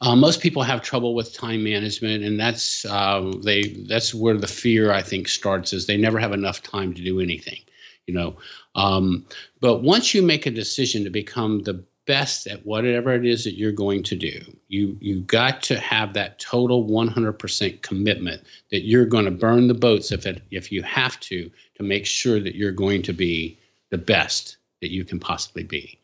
Uh, 0.00 0.14
most 0.16 0.40
people 0.40 0.62
have 0.62 0.82
trouble 0.82 1.14
with 1.14 1.32
time 1.32 1.62
management, 1.62 2.24
and 2.24 2.38
that's 2.38 2.84
uh, 2.84 3.32
they 3.42 3.62
that's 3.88 4.14
where 4.14 4.36
the 4.36 4.46
fear 4.46 4.92
I 4.92 5.02
think 5.02 5.28
starts. 5.28 5.72
Is 5.72 5.86
they 5.86 5.96
never 5.96 6.18
have 6.18 6.32
enough 6.32 6.62
time 6.62 6.92
to 6.94 7.02
do 7.02 7.20
anything, 7.20 7.60
you 8.06 8.12
know. 8.14 8.36
Um, 8.74 9.24
but 9.60 9.82
once 9.82 10.14
you 10.14 10.22
make 10.22 10.46
a 10.46 10.50
decision 10.50 11.04
to 11.04 11.10
become 11.10 11.62
the 11.62 11.82
best 12.06 12.46
at 12.46 12.64
whatever 12.66 13.14
it 13.14 13.24
is 13.24 13.44
that 13.44 13.56
you're 13.56 13.72
going 13.72 14.02
to 14.04 14.16
do, 14.16 14.40
you 14.68 14.96
you 15.00 15.20
got 15.20 15.62
to 15.64 15.78
have 15.78 16.14
that 16.14 16.38
total 16.38 16.84
100% 16.84 17.82
commitment 17.82 18.42
that 18.70 18.86
you're 18.86 19.06
going 19.06 19.24
to 19.24 19.30
burn 19.30 19.68
the 19.68 19.74
boats 19.74 20.10
if 20.12 20.26
it 20.26 20.42
if 20.50 20.72
you 20.72 20.82
have 20.82 21.18
to 21.20 21.50
to 21.76 21.82
make 21.82 22.06
sure 22.06 22.40
that 22.40 22.54
you're 22.54 22.72
going 22.72 23.02
to 23.02 23.12
be 23.12 23.58
the 23.90 23.98
best 23.98 24.56
that 24.80 24.90
you 24.90 25.04
can 25.04 25.20
possibly 25.20 25.62
be. 25.62 25.98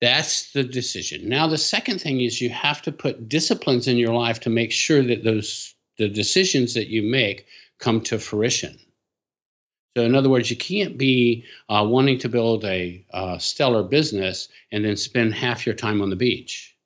That's 0.00 0.52
the 0.52 0.62
decision. 0.62 1.28
Now, 1.28 1.48
the 1.48 1.58
second 1.58 2.00
thing 2.00 2.20
is 2.20 2.40
you 2.40 2.50
have 2.50 2.82
to 2.82 2.92
put 2.92 3.28
disciplines 3.28 3.88
in 3.88 3.96
your 3.96 4.14
life 4.14 4.38
to 4.40 4.50
make 4.50 4.70
sure 4.70 5.02
that 5.02 5.24
those 5.24 5.74
the 5.98 6.08
decisions 6.08 6.74
that 6.74 6.88
you 6.88 7.02
make 7.02 7.46
come 7.78 8.00
to 8.02 8.18
fruition. 8.18 8.78
So, 9.98 10.04
in 10.04 10.14
other 10.14 10.30
words, 10.30 10.48
you 10.48 10.56
can't 10.56 10.96
be 10.96 11.42
uh, 11.68 11.84
wanting 11.84 12.20
to 12.20 12.28
build 12.28 12.64
a 12.64 13.04
uh, 13.12 13.38
stellar 13.38 13.82
business 13.82 14.48
and 14.70 14.84
then 14.84 14.96
spend 14.96 15.34
half 15.34 15.66
your 15.66 15.74
time 15.74 16.00
on 16.00 16.08
the 16.08 16.14
beach. 16.14 16.76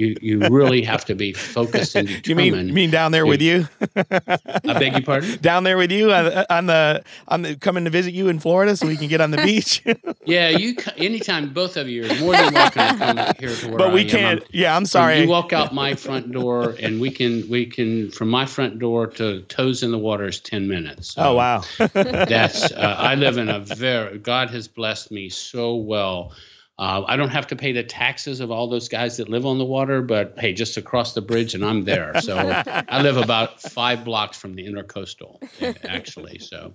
You 0.00 0.16
you 0.22 0.38
really 0.48 0.80
have 0.82 1.04
to 1.04 1.14
be 1.14 1.34
focused 1.34 1.94
and 1.94 2.08
determined. 2.08 2.26
you 2.26 2.34
mean, 2.34 2.74
mean 2.74 2.90
down 2.90 3.12
there 3.12 3.26
with 3.26 3.42
you? 3.42 3.68
I 3.96 4.78
beg 4.78 4.92
your 4.92 5.02
pardon. 5.02 5.36
Down 5.42 5.64
there 5.64 5.76
with 5.76 5.92
you 5.92 6.10
on, 6.10 6.46
on 6.48 6.66
the 6.66 7.04
on 7.28 7.42
the 7.42 7.56
coming 7.56 7.84
to 7.84 7.90
visit 7.90 8.14
you 8.14 8.28
in 8.28 8.38
Florida 8.38 8.76
so 8.76 8.86
we 8.86 8.96
can 8.96 9.08
get 9.08 9.20
on 9.20 9.30
the 9.30 9.36
beach. 9.44 9.84
yeah, 10.24 10.48
you 10.48 10.74
anytime 10.96 11.52
both 11.52 11.76
of 11.76 11.86
you 11.86 12.04
are 12.04 12.14
more 12.16 12.32
than 12.32 12.54
welcome 12.54 12.98
to 12.98 13.04
come 13.04 13.34
here 13.38 13.54
to 13.54 13.68
where 13.68 13.78
But 13.78 13.92
we 13.92 14.00
I 14.02 14.04
can't. 14.04 14.42
yeah, 14.52 14.74
I'm 14.74 14.86
sorry. 14.86 15.20
You 15.20 15.28
walk 15.28 15.52
out 15.52 15.74
my 15.74 15.94
front 15.94 16.32
door, 16.32 16.74
and 16.80 16.98
we 16.98 17.10
can 17.10 17.46
we 17.50 17.66
can 17.66 18.10
from 18.10 18.30
my 18.30 18.46
front 18.46 18.78
door 18.78 19.06
to 19.06 19.42
toes 19.42 19.82
in 19.82 19.90
the 19.90 19.98
water 19.98 20.28
is 20.28 20.40
ten 20.40 20.66
minutes. 20.66 21.14
So 21.14 21.22
oh 21.22 21.34
wow. 21.34 21.62
that's 21.92 22.72
uh, 22.72 22.96
I 22.98 23.16
live 23.16 23.36
in 23.36 23.50
a 23.50 23.60
very 23.60 24.18
God 24.18 24.48
has 24.50 24.66
blessed 24.66 25.10
me 25.12 25.28
so 25.28 25.74
well 25.74 26.32
uh, 26.80 27.04
I 27.06 27.16
don't 27.16 27.28
have 27.28 27.46
to 27.48 27.56
pay 27.56 27.72
the 27.72 27.82
taxes 27.82 28.40
of 28.40 28.50
all 28.50 28.66
those 28.66 28.88
guys 28.88 29.18
that 29.18 29.28
live 29.28 29.44
on 29.44 29.58
the 29.58 29.66
water, 29.66 30.00
but 30.00 30.34
hey, 30.38 30.54
just 30.54 30.78
across 30.78 31.12
the 31.12 31.20
bridge 31.20 31.54
and 31.54 31.62
I'm 31.62 31.84
there. 31.84 32.18
So 32.22 32.38
I 32.38 33.02
live 33.02 33.18
about 33.18 33.60
five 33.60 34.02
blocks 34.02 34.38
from 34.38 34.54
the 34.54 34.66
intercoastal, 34.66 35.42
actually. 35.84 36.38
So, 36.38 36.72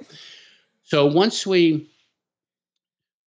so 0.83 1.07
once 1.07 1.47
we 1.47 1.89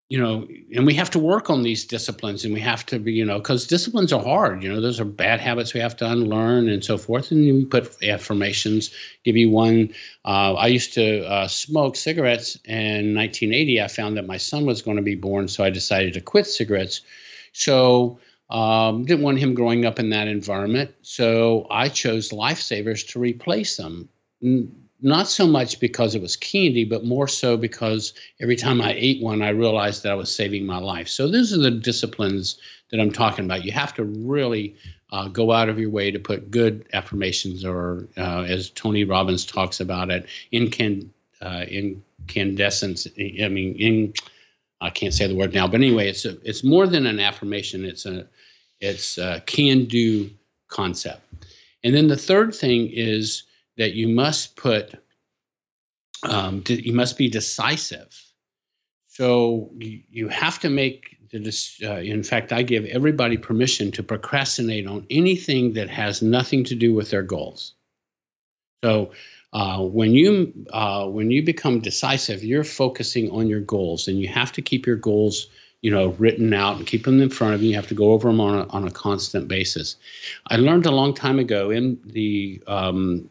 you 0.08 0.18
know, 0.18 0.48
and 0.74 0.86
we 0.86 0.94
have 0.94 1.10
to 1.10 1.18
work 1.18 1.50
on 1.50 1.62
these 1.62 1.84
disciplines 1.84 2.44
and 2.44 2.54
we 2.54 2.60
have 2.60 2.86
to 2.86 2.98
be, 2.98 3.12
you 3.12 3.24
know, 3.26 3.38
because 3.38 3.66
disciplines 3.66 4.10
are 4.10 4.22
hard. 4.22 4.62
You 4.62 4.72
know, 4.72 4.80
those 4.80 4.98
are 5.00 5.04
bad 5.04 5.38
habits 5.38 5.74
we 5.74 5.80
have 5.80 5.96
to 5.98 6.10
unlearn 6.10 6.70
and 6.70 6.82
so 6.82 6.96
forth. 6.96 7.30
And 7.30 7.40
we 7.40 7.64
put 7.66 8.02
affirmations, 8.02 8.90
give 9.24 9.36
you 9.36 9.50
one. 9.50 9.92
Uh, 10.24 10.54
I 10.54 10.68
used 10.68 10.94
to 10.94 11.26
uh, 11.26 11.46
smoke 11.46 11.94
cigarettes 11.94 12.56
in 12.64 13.14
1980. 13.14 13.82
I 13.82 13.88
found 13.88 14.16
that 14.16 14.26
my 14.26 14.38
son 14.38 14.64
was 14.64 14.80
going 14.80 14.96
to 14.96 15.02
be 15.02 15.14
born, 15.14 15.46
so 15.46 15.62
I 15.62 15.68
decided 15.68 16.14
to 16.14 16.22
quit 16.22 16.46
cigarettes. 16.46 17.02
So, 17.52 18.18
um, 18.48 19.04
didn't 19.04 19.22
want 19.22 19.38
him 19.38 19.52
growing 19.52 19.84
up 19.84 19.98
in 19.98 20.08
that 20.10 20.26
environment. 20.26 20.94
So 21.02 21.66
I 21.70 21.90
chose 21.90 22.30
lifesavers 22.30 23.06
to 23.12 23.18
replace 23.18 23.76
them 23.76 24.08
not 25.00 25.28
so 25.28 25.46
much 25.46 25.78
because 25.78 26.14
it 26.14 26.22
was 26.22 26.36
candy, 26.36 26.84
but 26.84 27.04
more 27.04 27.28
so 27.28 27.56
because 27.56 28.12
every 28.40 28.56
time 28.56 28.80
I 28.80 28.94
ate 28.96 29.22
one, 29.22 29.42
I 29.42 29.50
realized 29.50 30.02
that 30.02 30.12
I 30.12 30.16
was 30.16 30.34
saving 30.34 30.66
my 30.66 30.78
life. 30.78 31.08
So 31.08 31.28
those 31.28 31.52
are 31.52 31.58
the 31.58 31.70
disciplines 31.70 32.58
that 32.90 33.00
I'm 33.00 33.12
talking 33.12 33.44
about. 33.44 33.64
You 33.64 33.72
have 33.72 33.94
to 33.94 34.04
really 34.04 34.74
uh, 35.12 35.28
go 35.28 35.52
out 35.52 35.68
of 35.68 35.78
your 35.78 35.90
way 35.90 36.10
to 36.10 36.18
put 36.18 36.50
good 36.50 36.86
affirmations, 36.92 37.64
or 37.64 38.08
uh, 38.16 38.42
as 38.42 38.70
Tony 38.70 39.04
Robbins 39.04 39.44
talks 39.44 39.80
about 39.80 40.10
it, 40.10 40.26
incan- 40.52 41.10
uh, 41.40 41.64
incandescence. 41.68 43.06
I 43.16 43.48
mean, 43.48 43.74
in 43.76 44.12
I 44.80 44.90
can't 44.90 45.14
say 45.14 45.26
the 45.26 45.34
word 45.34 45.54
now, 45.54 45.66
but 45.66 45.80
anyway, 45.80 46.08
it's 46.08 46.24
a, 46.24 46.36
it's 46.48 46.62
more 46.62 46.86
than 46.86 47.06
an 47.06 47.20
affirmation. 47.20 47.84
It's 47.84 48.06
a 48.06 48.26
it's 48.80 49.18
a 49.18 49.42
can-do 49.46 50.30
concept. 50.68 51.20
And 51.82 51.94
then 51.94 52.08
the 52.08 52.16
third 52.16 52.54
thing 52.54 52.90
is 52.92 53.44
that 53.78 53.94
you 53.94 54.08
must 54.08 54.56
put 54.56 54.94
um, 56.24 56.62
you 56.68 56.92
must 56.92 57.16
be 57.16 57.28
decisive. 57.28 58.20
So 59.06 59.70
you 59.78 60.28
have 60.28 60.58
to 60.60 60.68
make 60.68 61.16
the 61.30 61.84
uh, 61.84 61.96
in 61.96 62.22
fact 62.22 62.52
i 62.52 62.62
give 62.62 62.86
everybody 62.86 63.36
permission 63.36 63.92
to 63.92 64.02
procrastinate 64.02 64.86
on 64.86 65.06
anything 65.10 65.74
that 65.74 65.90
has 65.90 66.22
nothing 66.22 66.64
to 66.64 66.74
do 66.74 66.94
with 66.94 67.10
their 67.10 67.22
goals. 67.22 67.74
So 68.82 69.12
uh, 69.52 69.80
when 69.82 70.12
you 70.12 70.52
uh, 70.72 71.06
when 71.06 71.30
you 71.30 71.44
become 71.44 71.80
decisive 71.80 72.42
you're 72.44 72.64
focusing 72.64 73.30
on 73.30 73.46
your 73.46 73.60
goals 73.60 74.08
and 74.08 74.20
you 74.20 74.28
have 74.28 74.52
to 74.52 74.62
keep 74.62 74.86
your 74.86 74.96
goals 74.96 75.48
you 75.82 75.90
know 75.90 76.08
written 76.18 76.52
out 76.52 76.76
and 76.76 76.86
keep 76.86 77.04
them 77.04 77.20
in 77.20 77.30
front 77.30 77.54
of 77.54 77.62
you. 77.62 77.70
You 77.70 77.76
have 77.76 77.88
to 77.88 77.94
go 77.94 78.12
over 78.12 78.28
them 78.28 78.40
on 78.40 78.58
a, 78.58 78.66
on 78.68 78.86
a 78.86 78.90
constant 78.90 79.48
basis. 79.48 79.96
I 80.48 80.56
learned 80.56 80.86
a 80.86 80.90
long 80.90 81.14
time 81.14 81.38
ago 81.38 81.70
in 81.70 81.98
the 82.04 82.62
um, 82.66 83.28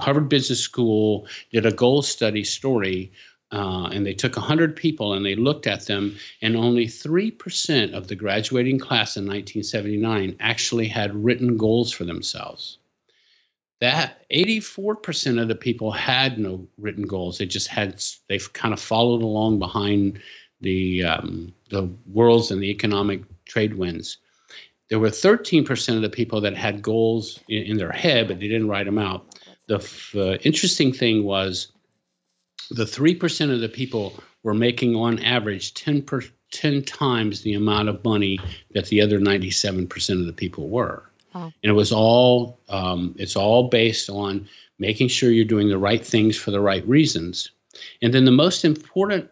Harvard 0.00 0.28
Business 0.28 0.60
School 0.60 1.26
did 1.52 1.66
a 1.66 1.72
goal 1.72 2.02
study 2.02 2.44
story, 2.44 3.10
uh, 3.50 3.88
and 3.92 4.06
they 4.06 4.14
took 4.14 4.36
100 4.36 4.76
people 4.76 5.14
and 5.14 5.24
they 5.24 5.34
looked 5.34 5.66
at 5.66 5.86
them, 5.86 6.16
and 6.40 6.56
only 6.56 6.86
3% 6.86 7.94
of 7.94 8.06
the 8.06 8.14
graduating 8.14 8.78
class 8.78 9.16
in 9.16 9.24
1979 9.24 10.36
actually 10.40 10.86
had 10.86 11.14
written 11.14 11.56
goals 11.56 11.92
for 11.92 12.04
themselves. 12.04 12.78
That 13.80 14.24
84% 14.30 15.40
of 15.40 15.48
the 15.48 15.54
people 15.54 15.92
had 15.92 16.38
no 16.38 16.66
written 16.78 17.06
goals. 17.06 17.38
They 17.38 17.46
just 17.46 17.68
had, 17.68 18.02
they've 18.28 18.52
kind 18.52 18.74
of 18.74 18.80
followed 18.80 19.22
along 19.22 19.58
behind 19.58 20.20
the, 20.60 21.04
um, 21.04 21.54
the 21.70 21.88
worlds 22.06 22.50
and 22.50 22.60
the 22.60 22.70
economic 22.70 23.22
trade 23.46 23.74
winds. 23.74 24.18
There 24.90 24.98
were 24.98 25.10
13% 25.10 25.96
of 25.96 26.02
the 26.02 26.08
people 26.08 26.40
that 26.40 26.56
had 26.56 26.82
goals 26.82 27.38
in, 27.48 27.64
in 27.64 27.76
their 27.76 27.92
head, 27.92 28.26
but 28.26 28.40
they 28.40 28.48
didn't 28.48 28.68
write 28.68 28.86
them 28.86 28.98
out 28.98 29.26
the 29.68 29.76
uh, 30.16 30.38
interesting 30.42 30.92
thing 30.92 31.24
was 31.24 31.72
the 32.70 32.84
3% 32.84 33.52
of 33.52 33.60
the 33.60 33.68
people 33.68 34.14
were 34.42 34.54
making 34.54 34.96
on 34.96 35.22
average 35.22 35.74
10 35.74 36.02
per 36.02 36.22
10 36.50 36.82
times 36.82 37.42
the 37.42 37.52
amount 37.52 37.90
of 37.90 38.02
money 38.04 38.38
that 38.72 38.86
the 38.86 39.02
other 39.02 39.18
97% 39.18 40.20
of 40.20 40.26
the 40.26 40.32
people 40.32 40.70
were. 40.70 41.10
And 41.62 41.70
it 41.70 41.74
was 41.74 41.92
all 41.92 42.58
um, 42.70 43.14
it's 43.18 43.36
all 43.36 43.68
based 43.68 44.08
on 44.08 44.48
making 44.78 45.08
sure 45.08 45.30
you're 45.30 45.44
doing 45.44 45.68
the 45.68 45.78
right 45.78 46.04
things 46.04 46.36
for 46.36 46.50
the 46.50 46.60
right 46.60 46.86
reasons. 46.88 47.50
And 48.00 48.14
then 48.14 48.24
the 48.24 48.30
most 48.30 48.64
important 48.64 49.28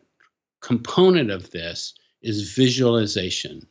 component 0.60 1.30
of 1.30 1.50
this 1.52 1.94
is 2.20 2.52
visualization. 2.52 3.66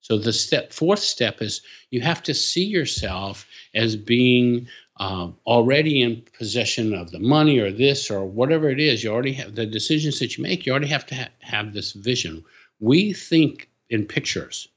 So 0.00 0.18
the 0.18 0.32
step 0.32 0.72
fourth 0.72 1.00
step 1.00 1.42
is 1.42 1.62
you 1.90 2.00
have 2.02 2.22
to 2.24 2.34
see 2.34 2.64
yourself 2.64 3.46
as 3.74 3.96
being 3.96 4.68
um, 4.96 5.36
already 5.46 6.02
in 6.02 6.22
possession 6.38 6.94
of 6.94 7.10
the 7.10 7.18
money 7.18 7.58
or 7.58 7.72
this 7.72 8.10
or 8.10 8.24
whatever 8.24 8.70
it 8.70 8.80
is. 8.80 9.02
You 9.02 9.10
already 9.12 9.32
have 9.32 9.54
the 9.54 9.66
decisions 9.66 10.18
that 10.20 10.36
you 10.36 10.42
make. 10.42 10.66
You 10.66 10.72
already 10.72 10.88
have 10.88 11.06
to 11.06 11.14
ha- 11.14 11.28
have 11.40 11.72
this 11.72 11.92
vision. 11.92 12.44
We 12.80 13.12
think 13.12 13.68
in 13.90 14.06
pictures. 14.06 14.68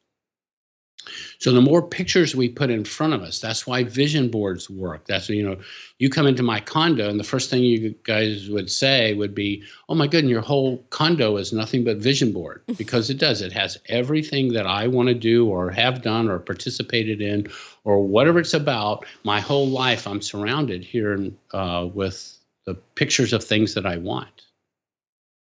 So 1.39 1.51
the 1.51 1.61
more 1.61 1.81
pictures 1.81 2.35
we 2.35 2.49
put 2.49 2.69
in 2.69 2.83
front 2.83 3.13
of 3.13 3.21
us, 3.21 3.39
that's 3.39 3.67
why 3.67 3.83
vision 3.83 4.29
boards 4.29 4.69
work. 4.69 5.05
That's 5.05 5.29
you 5.29 5.43
know, 5.43 5.57
you 5.99 6.09
come 6.09 6.27
into 6.27 6.43
my 6.43 6.59
condo 6.59 7.09
and 7.09 7.19
the 7.19 7.23
first 7.23 7.49
thing 7.49 7.63
you 7.63 7.95
guys 8.03 8.49
would 8.49 8.71
say 8.71 9.13
would 9.13 9.35
be, 9.35 9.63
"Oh 9.89 9.95
my 9.95 10.07
goodness, 10.07 10.31
your 10.31 10.41
whole 10.41 10.85
condo 10.89 11.37
is 11.37 11.53
nothing 11.53 11.83
but 11.83 11.97
vision 11.97 12.31
board," 12.31 12.63
because 12.77 13.09
it 13.09 13.17
does. 13.17 13.41
It 13.41 13.53
has 13.53 13.77
everything 13.87 14.53
that 14.53 14.65
I 14.65 14.87
want 14.87 15.09
to 15.09 15.15
do 15.15 15.47
or 15.47 15.69
have 15.71 16.01
done 16.01 16.29
or 16.29 16.39
participated 16.39 17.21
in 17.21 17.47
or 17.83 18.03
whatever 18.03 18.39
it's 18.39 18.53
about. 18.53 19.05
My 19.23 19.39
whole 19.39 19.67
life, 19.67 20.07
I'm 20.07 20.21
surrounded 20.21 20.83
here 20.83 21.31
uh, 21.53 21.87
with 21.93 22.37
the 22.65 22.75
pictures 22.95 23.33
of 23.33 23.43
things 23.43 23.73
that 23.75 23.85
I 23.85 23.97
want. 23.97 24.46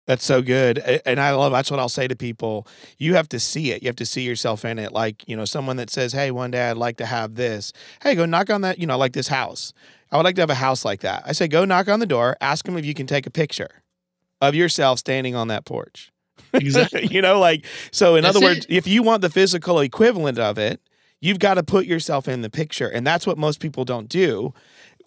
That's 0.09 0.25
so 0.25 0.41
good. 0.41 0.79
And 1.05 1.21
I 1.21 1.33
love 1.33 1.53
that's 1.53 1.71
what 1.71 1.79
I'll 1.79 1.91
say 1.91 2.09
to 2.09 2.17
people. 2.17 2.67
You 2.97 3.15
have 3.15 3.29
to 3.29 3.39
see 3.39 3.73
it. 3.73 3.83
You 3.83 3.89
have 3.89 3.97
to 3.97 4.07
see 4.07 4.23
yourself 4.23 4.65
in 4.65 4.79
it. 4.79 4.91
Like, 4.91 5.23
you 5.29 5.37
know, 5.37 5.45
someone 5.45 5.77
that 5.77 5.91
says, 5.91 6.15
Hey, 6.15 6.31
one 6.31 6.51
day 6.51 6.71
I'd 6.71 6.79
like 6.79 6.97
to 6.97 7.05
have 7.05 7.35
this. 7.35 7.75
Hey, 8.03 8.15
go 8.15 8.25
knock 8.25 8.49
on 8.49 8.63
that, 8.63 8.79
you 8.79 8.87
know, 8.87 8.97
like 8.97 9.13
this 9.13 9.29
house. 9.29 9.75
I 10.11 10.17
would 10.17 10.23
like 10.25 10.35
to 10.37 10.41
have 10.41 10.49
a 10.49 10.55
house 10.55 10.83
like 10.83 11.01
that. 11.01 11.25
I 11.27 11.33
say, 11.33 11.47
go 11.47 11.67
knock 11.67 11.89
on 11.89 12.01
the 12.01 12.07
door, 12.07 12.39
ask 12.41 12.65
them 12.65 12.79
if 12.79 12.87
you 12.87 12.95
can 12.95 13.07
take 13.07 13.27
a 13.27 13.31
picture 13.31 13.83
of 14.41 14.55
yourself 14.55 14.99
standing 14.99 15.37
on 15.37 15.49
that 15.49 15.67
porch. 15.67 16.11
Exactly. 16.55 17.07
you 17.09 17.21
know, 17.21 17.39
like, 17.39 17.67
so 17.91 18.17
in 18.17 18.23
That's 18.23 18.35
other 18.35 18.47
words, 18.47 18.65
it. 18.65 18.75
if 18.75 18.87
you 18.87 19.03
want 19.03 19.21
the 19.21 19.29
physical 19.29 19.81
equivalent 19.81 20.39
of 20.39 20.57
it, 20.57 20.81
you've 21.21 21.39
got 21.39 21.55
to 21.55 21.63
put 21.63 21.85
yourself 21.85 22.27
in 22.27 22.41
the 22.41 22.49
picture. 22.49 22.89
And 22.89 23.07
that's 23.07 23.27
what 23.27 23.37
most 23.37 23.61
people 23.61 23.85
don't 23.85 24.09
do. 24.09 24.55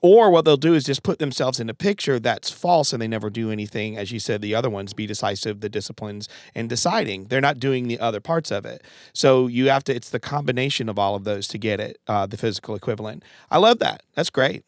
Or 0.01 0.31
what 0.31 0.45
they'll 0.45 0.57
do 0.57 0.73
is 0.73 0.83
just 0.83 1.03
put 1.03 1.19
themselves 1.19 1.59
in 1.59 1.69
a 1.69 1.75
picture 1.75 2.19
that's 2.19 2.49
false 2.49 2.91
and 2.91 3.01
they 3.01 3.07
never 3.07 3.29
do 3.29 3.51
anything. 3.51 3.97
As 3.97 4.11
you 4.11 4.19
said, 4.19 4.41
the 4.41 4.55
other 4.55 4.69
ones 4.69 4.93
be 4.93 5.05
decisive, 5.05 5.59
the 5.61 5.69
disciplines, 5.69 6.27
and 6.55 6.67
deciding. 6.67 7.25
They're 7.25 7.39
not 7.39 7.59
doing 7.59 7.87
the 7.87 7.99
other 7.99 8.19
parts 8.19 8.51
of 8.51 8.65
it. 8.65 8.83
So 9.13 9.45
you 9.45 9.69
have 9.69 9.83
to, 9.85 9.95
it's 9.95 10.09
the 10.09 10.19
combination 10.19 10.89
of 10.89 10.97
all 10.97 11.13
of 11.15 11.23
those 11.23 11.47
to 11.49 11.59
get 11.59 11.79
it, 11.79 11.99
uh, 12.07 12.25
the 12.25 12.37
physical 12.37 12.73
equivalent. 12.73 13.23
I 13.51 13.59
love 13.59 13.77
that. 13.79 14.01
That's 14.15 14.31
great. 14.31 14.65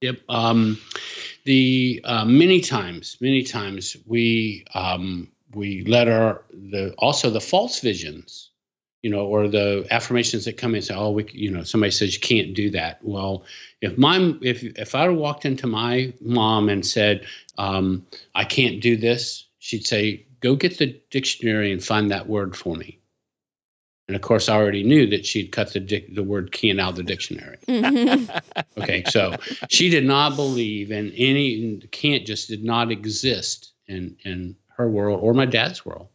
Yep. 0.00 0.20
Um, 0.28 0.78
the 1.44 2.00
uh, 2.04 2.24
many 2.24 2.60
times, 2.60 3.16
many 3.20 3.42
times 3.42 3.96
we 4.06 4.64
um, 4.74 5.28
we 5.54 5.84
let 5.84 6.06
our 6.06 6.42
the 6.52 6.94
also 6.98 7.30
the 7.30 7.40
false 7.40 7.80
visions, 7.80 8.50
you 9.02 9.10
know, 9.10 9.24
or 9.26 9.48
the 9.48 9.86
affirmations 9.90 10.44
that 10.44 10.56
come 10.56 10.70
in 10.70 10.76
and 10.76 10.84
say, 10.84 10.94
"Oh, 10.94 11.10
we," 11.10 11.26
you 11.32 11.50
know, 11.50 11.62
somebody 11.62 11.90
says 11.90 12.14
you 12.14 12.20
can't 12.20 12.54
do 12.54 12.70
that. 12.70 12.98
Well, 13.02 13.44
if 13.80 13.96
my 13.96 14.34
if 14.42 14.62
if 14.62 14.94
I 14.94 15.08
walked 15.08 15.44
into 15.44 15.66
my 15.66 16.12
mom 16.20 16.68
and 16.68 16.84
said, 16.84 17.26
um, 17.58 18.06
"I 18.34 18.44
can't 18.44 18.80
do 18.80 18.96
this," 18.96 19.46
she'd 19.58 19.86
say, 19.86 20.26
"Go 20.40 20.56
get 20.56 20.78
the 20.78 21.00
dictionary 21.10 21.72
and 21.72 21.82
find 21.82 22.10
that 22.10 22.28
word 22.28 22.56
for 22.56 22.74
me." 22.74 22.98
And 24.08 24.14
of 24.14 24.22
course, 24.22 24.48
I 24.48 24.54
already 24.54 24.84
knew 24.84 25.06
that 25.08 25.26
she'd 25.26 25.50
cut 25.50 25.72
the 25.72 25.80
dic- 25.80 26.14
the 26.14 26.22
word 26.22 26.52
"can" 26.52 26.78
out 26.78 26.90
of 26.90 26.96
the 26.96 27.02
dictionary. 27.02 27.58
Okay, 28.78 29.04
so 29.08 29.34
she 29.68 29.88
did 29.88 30.04
not 30.04 30.36
believe 30.36 30.90
in 30.90 31.12
any 31.12 31.78
can't 31.90 32.26
just 32.26 32.48
did 32.48 32.62
not 32.64 32.90
exist 32.90 33.72
in 33.86 34.16
in 34.24 34.56
her 34.76 34.88
world 34.88 35.20
or 35.22 35.34
my 35.34 35.46
dad's 35.46 35.84
world. 35.84 36.08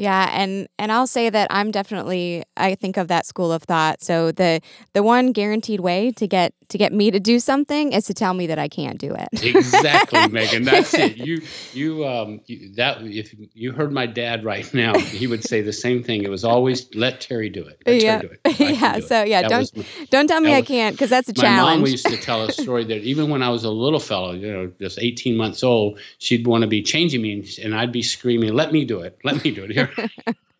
Yeah, 0.00 0.30
and 0.32 0.66
and 0.78 0.90
I'll 0.90 1.06
say 1.06 1.28
that 1.28 1.48
I'm 1.50 1.70
definitely 1.70 2.42
I 2.56 2.74
think 2.74 2.96
of 2.96 3.08
that 3.08 3.26
school 3.26 3.52
of 3.52 3.62
thought. 3.64 4.02
So 4.02 4.32
the 4.32 4.62
the 4.94 5.02
one 5.02 5.32
guaranteed 5.32 5.80
way 5.80 6.10
to 6.12 6.26
get 6.26 6.54
to 6.70 6.78
get 6.78 6.92
me 6.92 7.10
to 7.10 7.20
do 7.20 7.38
something 7.38 7.92
is 7.92 8.04
to 8.06 8.14
tell 8.14 8.32
me 8.32 8.46
that 8.46 8.58
I 8.58 8.66
can't 8.68 8.98
do 8.98 9.14
it. 9.14 9.28
Exactly, 9.44 10.26
Megan. 10.32 10.62
That's 10.62 10.94
it. 10.94 11.18
You 11.18 11.42
you 11.74 12.06
um 12.06 12.40
you, 12.46 12.72
that 12.76 13.02
if 13.02 13.34
you 13.52 13.72
heard 13.72 13.92
my 13.92 14.06
dad 14.06 14.42
right 14.42 14.72
now, 14.72 14.96
he 14.98 15.26
would 15.26 15.44
say 15.44 15.60
the 15.60 15.72
same 15.72 16.02
thing. 16.02 16.22
It 16.22 16.30
was 16.30 16.44
always 16.44 16.88
let 16.94 17.20
Terry 17.20 17.50
do 17.50 17.62
it. 17.66 17.78
Let 17.84 18.00
Yeah. 18.02 18.20
Terry 18.22 18.28
do 18.28 18.34
it. 18.34 18.40
I 18.60 18.64
yeah, 18.72 18.92
do 18.92 18.98
it." 19.04 19.08
so 19.08 19.22
yeah, 19.22 19.42
That 19.42 19.48
don't 19.50 19.58
was 19.60 19.76
my- 19.76 19.84
don't 20.10 20.28
tell 20.28 20.40
me 20.40 20.48
that 20.50 20.56
I 20.56 20.62
can't 20.62 20.94
because 20.96 21.10
that's 21.10 21.28
a 21.28 21.34
challenge. 21.34 21.66
my 21.66 21.76
mom 21.76 21.86
used 21.86 22.06
to 22.06 22.16
tell 22.16 22.42
a 22.42 22.52
story 22.64 22.84
that 22.84 23.02
even 23.02 23.28
when 23.28 23.42
I 23.42 23.50
was 23.50 23.64
a 23.64 23.70
little 23.70 24.00
fellow, 24.00 24.32
you 24.32 24.50
know, 24.50 24.72
just 24.80 24.98
18 24.98 25.36
months 25.36 25.62
old, 25.62 25.98
she'd 26.18 26.46
want 26.46 26.62
to 26.62 26.68
be 26.68 26.82
changing 26.82 27.20
me, 27.20 27.32
and- 27.34 27.50
and 27.62 27.74
I'd 27.74 27.92
be 27.92 28.00
screaming, 28.02 28.54
"Let 28.54 28.72
me 28.72 28.84
do 28.86 29.00
it! 29.00 29.18
Let 29.24 29.44
me 29.44 29.50
do 29.50 29.64
it 29.64 29.72
here!" 29.72 29.89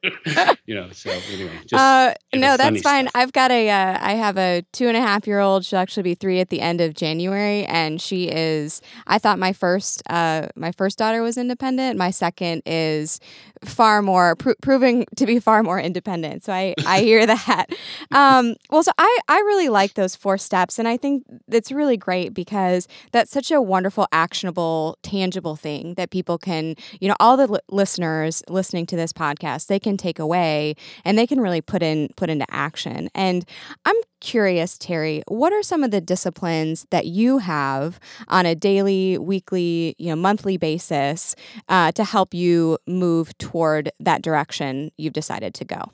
you 0.66 0.75
know. 0.75 0.90
So 0.93 1.11
anyway, 1.11 1.59
just 1.66 1.75
uh, 1.75 2.14
you 2.33 2.40
no, 2.40 2.57
that's 2.57 2.81
fine. 2.81 3.09
stuff. 3.09 3.12
I've 3.14 3.33
got 3.33 3.51
a, 3.51 3.69
uh, 3.69 3.99
I 4.01 4.14
have 4.14 4.38
a 4.38 4.64
two 4.73 4.88
and 4.88 4.97
a 4.97 5.01
half 5.01 5.27
year 5.27 5.40
old. 5.40 5.64
She'll 5.64 5.79
actually 5.79 6.05
be 6.05 6.14
three 6.14 6.40
at 6.40 6.49
the 6.49 6.61
end 6.61 6.81
of 6.81 6.95
January, 6.95 7.64
and 7.66 8.01
she 8.01 8.29
is. 8.29 8.81
I 9.07 9.19
thought 9.19 9.38
my 9.38 9.53
first, 9.53 10.03
uh, 10.09 10.49
my 10.57 10.73
first 10.73 10.99
daughter 10.99 11.23
was 11.23 11.37
independent. 11.37 11.99
My 11.99 12.11
second 12.11 12.62
is 12.64 13.21
far 13.64 14.03
more 14.03 14.37
pro- 14.37 14.55
proving 14.62 15.05
to 15.16 15.27
be 15.27 15.38
far 15.38 15.62
more 15.62 15.81
independent. 15.81 16.44
So 16.44 16.53
I, 16.53 16.75
I 16.87 17.01
hear 17.03 17.27
that. 17.27 17.66
Um, 18.11 18.57
well, 18.70 18.83
so 18.83 18.92
I, 18.99 19.18
I 19.29 19.38
really 19.40 19.68
like 19.68 19.94
those 19.94 20.16
four 20.16 20.38
steps, 20.38 20.79
and 20.79 20.88
I 20.88 20.96
think 20.96 21.25
it's 21.49 21.70
really 21.70 21.96
great 21.96 22.35
because 22.35 22.88
that's 23.12 23.31
such 23.31 23.51
a 23.51 23.61
wonderful, 23.61 24.07
actionable, 24.12 24.99
tangible 25.03 25.57
thing 25.57 25.94
that 25.94 26.11
people 26.11 26.38
can, 26.38 26.75
you 27.01 27.09
know, 27.09 27.16
all 27.20 27.37
the 27.37 27.46
li- 27.46 27.61
listeners 27.70 28.42
listening 28.49 28.87
to 28.87 28.96
this 28.96 29.12
podcast, 29.12 29.66
they 29.66 29.79
can 29.79 29.96
take 29.96 30.18
away 30.18 30.75
and 31.05 31.18
they 31.18 31.27
can 31.27 31.40
really 31.40 31.61
put 31.61 31.83
in 31.83 32.09
put 32.16 32.31
into 32.31 32.46
action. 32.51 33.09
And 33.14 33.44
I'm 33.85 33.96
curious, 34.20 34.79
Terry, 34.79 35.23
what 35.29 35.53
are 35.53 35.62
some 35.62 35.83
of 35.83 35.90
the 35.90 36.01
disciplines 36.01 36.87
that 36.90 37.07
you 37.07 37.38
have 37.38 37.99
on 38.29 38.46
a 38.46 38.55
daily, 38.55 39.18
weekly, 39.18 39.94
you 39.99 40.11
know, 40.11 40.16
monthly 40.16 40.57
basis 40.57 41.35
uh, 41.68 41.90
to 41.92 42.05
help 42.05 42.35
you 42.35 42.79
move 42.87 43.37
toward 43.51 43.91
that 44.01 44.23
direction 44.23 44.91
you've 44.97 45.13
decided 45.13 45.55
to 45.55 45.65
go? 45.65 45.91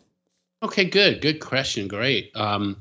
Okay, 0.63 0.85
good, 0.85 1.21
good 1.21 1.41
question, 1.41 1.89
great. 1.89 2.31
Um, 2.35 2.81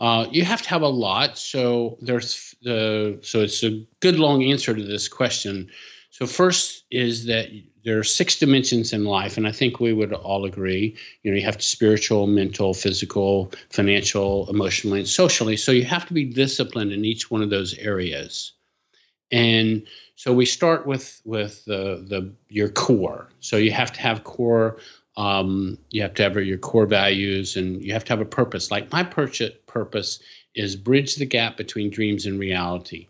uh, 0.00 0.26
you 0.30 0.44
have 0.44 0.62
to 0.62 0.68
have 0.68 0.82
a 0.82 0.88
lot, 0.88 1.36
so 1.36 1.98
there's 2.00 2.54
the 2.62 3.18
so 3.22 3.40
it's 3.40 3.64
a 3.64 3.84
good 4.00 4.18
long 4.18 4.44
answer 4.44 4.74
to 4.74 4.82
this 4.82 5.08
question. 5.08 5.68
So 6.10 6.26
first 6.26 6.84
is 6.90 7.26
that 7.26 7.48
there 7.84 7.98
are 7.98 8.04
six 8.04 8.38
dimensions 8.38 8.92
in 8.92 9.04
life, 9.04 9.36
and 9.36 9.46
I 9.46 9.52
think 9.52 9.80
we 9.80 9.92
would 9.92 10.12
all 10.12 10.44
agree. 10.44 10.96
You 11.22 11.30
know, 11.30 11.36
you 11.36 11.44
have 11.44 11.58
to 11.58 11.64
spiritual, 11.64 12.26
mental, 12.26 12.74
physical, 12.74 13.52
financial, 13.70 14.48
emotionally, 14.48 15.00
and 15.00 15.08
socially. 15.08 15.56
So 15.56 15.72
you 15.72 15.84
have 15.84 16.06
to 16.06 16.14
be 16.14 16.24
disciplined 16.24 16.92
in 16.92 17.04
each 17.04 17.30
one 17.30 17.42
of 17.42 17.50
those 17.50 17.74
areas. 17.74 18.52
And 19.30 19.86
so 20.18 20.32
we 20.34 20.46
start 20.46 20.84
with 20.84 21.22
with 21.24 21.64
the 21.64 22.04
the 22.08 22.32
your 22.48 22.68
core. 22.68 23.28
So 23.38 23.56
you 23.56 23.70
have 23.70 23.92
to 23.92 24.00
have 24.00 24.24
core. 24.24 24.78
Um, 25.16 25.78
you 25.90 26.02
have 26.02 26.14
to 26.14 26.24
have 26.24 26.36
your 26.44 26.58
core 26.58 26.86
values, 26.86 27.56
and 27.56 27.80
you 27.80 27.92
have 27.92 28.04
to 28.06 28.12
have 28.14 28.20
a 28.20 28.24
purpose. 28.24 28.72
Like 28.72 28.90
my 28.90 29.04
purpose 29.04 30.18
is 30.56 30.74
bridge 30.74 31.14
the 31.14 31.24
gap 31.24 31.56
between 31.56 31.88
dreams 31.88 32.26
and 32.26 32.36
reality. 32.36 33.06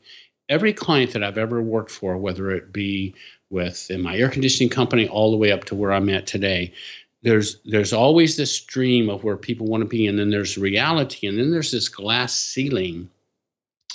Every 0.51 0.75
client 0.75 1.12
that 1.14 1.25
I've 1.25 1.38
ever 1.38 1.62
worked 1.62 1.90
for, 1.90 2.18
whether 2.18 2.51
it 2.51 2.75
be 2.75 3.14
with 3.49 3.90
in 3.90 4.03
my 4.03 4.14
air 4.18 4.29
conditioning 4.29 4.68
company 4.68 5.09
all 5.09 5.31
the 5.31 5.38
way 5.38 5.51
up 5.51 5.64
to 5.64 5.75
where 5.75 5.92
I'm 5.92 6.11
at 6.11 6.27
today, 6.27 6.75
there's 7.23 7.57
there's 7.64 7.94
always 7.94 8.37
this 8.37 8.61
dream 8.61 9.09
of 9.09 9.25
where 9.25 9.38
people 9.38 9.66
want 9.66 9.81
to 9.81 9.88
be, 9.88 10.07
and 10.07 10.18
then 10.18 10.29
there's 10.29 10.59
reality, 10.59 11.27
and 11.27 11.38
then 11.38 11.53
there's 11.53 11.71
this 11.71 11.88
glass 11.88 12.35
ceiling 12.35 13.09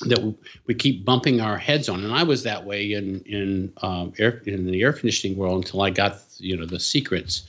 that 0.01 0.35
we 0.65 0.73
keep 0.73 1.05
bumping 1.05 1.39
our 1.39 1.57
heads 1.57 1.87
on. 1.87 2.03
And 2.03 2.13
I 2.13 2.23
was 2.23 2.43
that 2.43 2.65
way 2.65 2.93
in 2.93 3.21
in 3.21 3.73
um, 3.81 4.13
air 4.19 4.41
in 4.45 4.65
the 4.65 4.81
air 4.81 4.93
conditioning 4.93 5.37
world 5.37 5.65
until 5.65 5.81
I 5.81 5.89
got 5.89 6.19
you 6.37 6.57
know 6.57 6.65
the 6.65 6.79
secrets. 6.79 7.43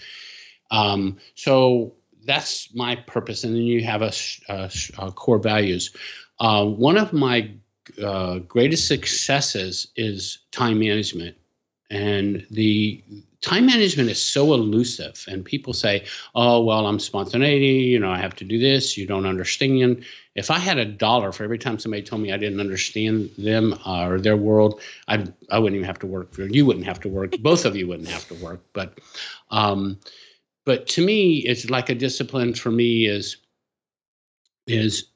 Um, 0.71 1.19
so 1.35 1.95
that's 2.25 2.75
my 2.75 2.97
purpose. 2.97 3.45
And 3.45 3.55
then 3.55 3.63
you 3.63 3.85
have 3.85 4.03
a, 4.03 4.13
a 4.49 4.71
uh, 4.99 5.11
core 5.11 5.39
values. 5.39 5.95
Uh, 6.41 6.65
one 6.65 6.97
of 6.97 7.13
my 7.13 7.51
uh, 8.03 8.39
greatest 8.39 8.89
successes 8.89 9.89
is 9.97 10.39
time 10.51 10.79
management. 10.79 11.37
And 11.91 12.47
the 12.51 13.03
time 13.45 13.67
management 13.67 14.09
is 14.09 14.21
so 14.21 14.55
elusive. 14.55 15.23
And 15.29 15.45
people 15.45 15.75
say, 15.75 16.07
oh, 16.35 16.65
well, 16.65 16.87
I'm 16.87 16.99
spontaneity. 16.99 17.85
You 17.85 17.99
know, 17.99 18.11
I 18.11 18.17
have 18.19 18.35
to 18.37 18.45
do 18.45 18.59
this. 18.59 18.97
You 18.97 19.07
don't 19.07 19.27
understand. 19.27 20.05
If 20.35 20.51
I 20.51 20.59
had 20.59 20.79
a 20.79 20.85
dollar 20.87 21.31
for 21.31 21.45
every 21.45 21.59
time 21.59 21.79
somebody 21.79 22.03
told 22.03 22.23
me 22.23 22.33
I 22.33 22.39
didn't 22.39 22.61
understand 22.61 23.31
them 23.37 23.79
uh, 23.85 24.09
or 24.09 24.19
their 24.19 24.37
world, 24.37 24.81
I 25.09 25.27
I 25.51 25.59
wouldn't 25.59 25.77
even 25.77 25.87
have 25.87 25.99
to 26.01 26.07
work. 26.07 26.33
For, 26.33 26.47
you 26.47 26.65
wouldn't 26.65 26.87
have 26.87 27.01
to 27.01 27.09
work. 27.09 27.37
Both 27.41 27.67
of 27.67 27.77
you 27.77 27.87
wouldn't 27.87 28.09
have 28.09 28.27
to 28.29 28.35
work. 28.35 28.61
But 28.73 28.99
um, 29.51 29.99
but 30.65 30.87
to 30.89 31.05
me, 31.05 31.39
it's 31.39 31.69
like 31.69 31.91
a 31.91 31.95
discipline 31.95 32.55
for 32.55 32.71
me 32.71 33.07
is 33.07 33.37
is 34.67 35.09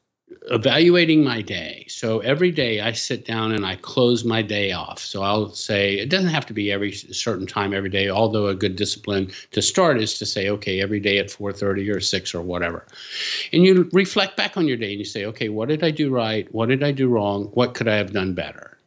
evaluating 0.49 1.23
my 1.23 1.41
day. 1.41 1.85
So 1.87 2.19
every 2.19 2.51
day 2.51 2.81
I 2.81 2.91
sit 2.91 3.25
down 3.25 3.51
and 3.51 3.65
I 3.65 3.75
close 3.75 4.25
my 4.25 4.41
day 4.41 4.71
off. 4.71 4.99
So 4.99 5.21
I'll 5.21 5.49
say 5.49 5.95
it 5.95 6.09
doesn't 6.09 6.29
have 6.29 6.45
to 6.47 6.53
be 6.53 6.71
every 6.71 6.91
certain 6.91 7.45
time 7.45 7.73
every 7.73 7.89
day, 7.89 8.09
although 8.09 8.47
a 8.47 8.55
good 8.55 8.75
discipline 8.75 9.31
to 9.51 9.61
start 9.61 10.01
is 10.01 10.17
to 10.19 10.25
say, 10.25 10.49
okay, 10.49 10.81
every 10.81 10.99
day 10.99 11.17
at 11.17 11.27
4:30 11.27 11.89
or 11.93 11.99
6 11.99 12.35
or 12.35 12.41
whatever. 12.41 12.87
And 13.53 13.63
you 13.63 13.89
reflect 13.93 14.37
back 14.37 14.57
on 14.57 14.67
your 14.67 14.77
day 14.77 14.91
and 14.91 14.99
you 14.99 15.05
say, 15.05 15.25
okay, 15.25 15.49
what 15.49 15.69
did 15.69 15.83
I 15.83 15.91
do 15.91 16.09
right? 16.09 16.51
What 16.53 16.69
did 16.69 16.83
I 16.83 16.91
do 16.91 17.07
wrong? 17.07 17.45
What 17.53 17.73
could 17.75 17.87
I 17.87 17.95
have 17.95 18.13
done 18.13 18.33
better? 18.33 18.77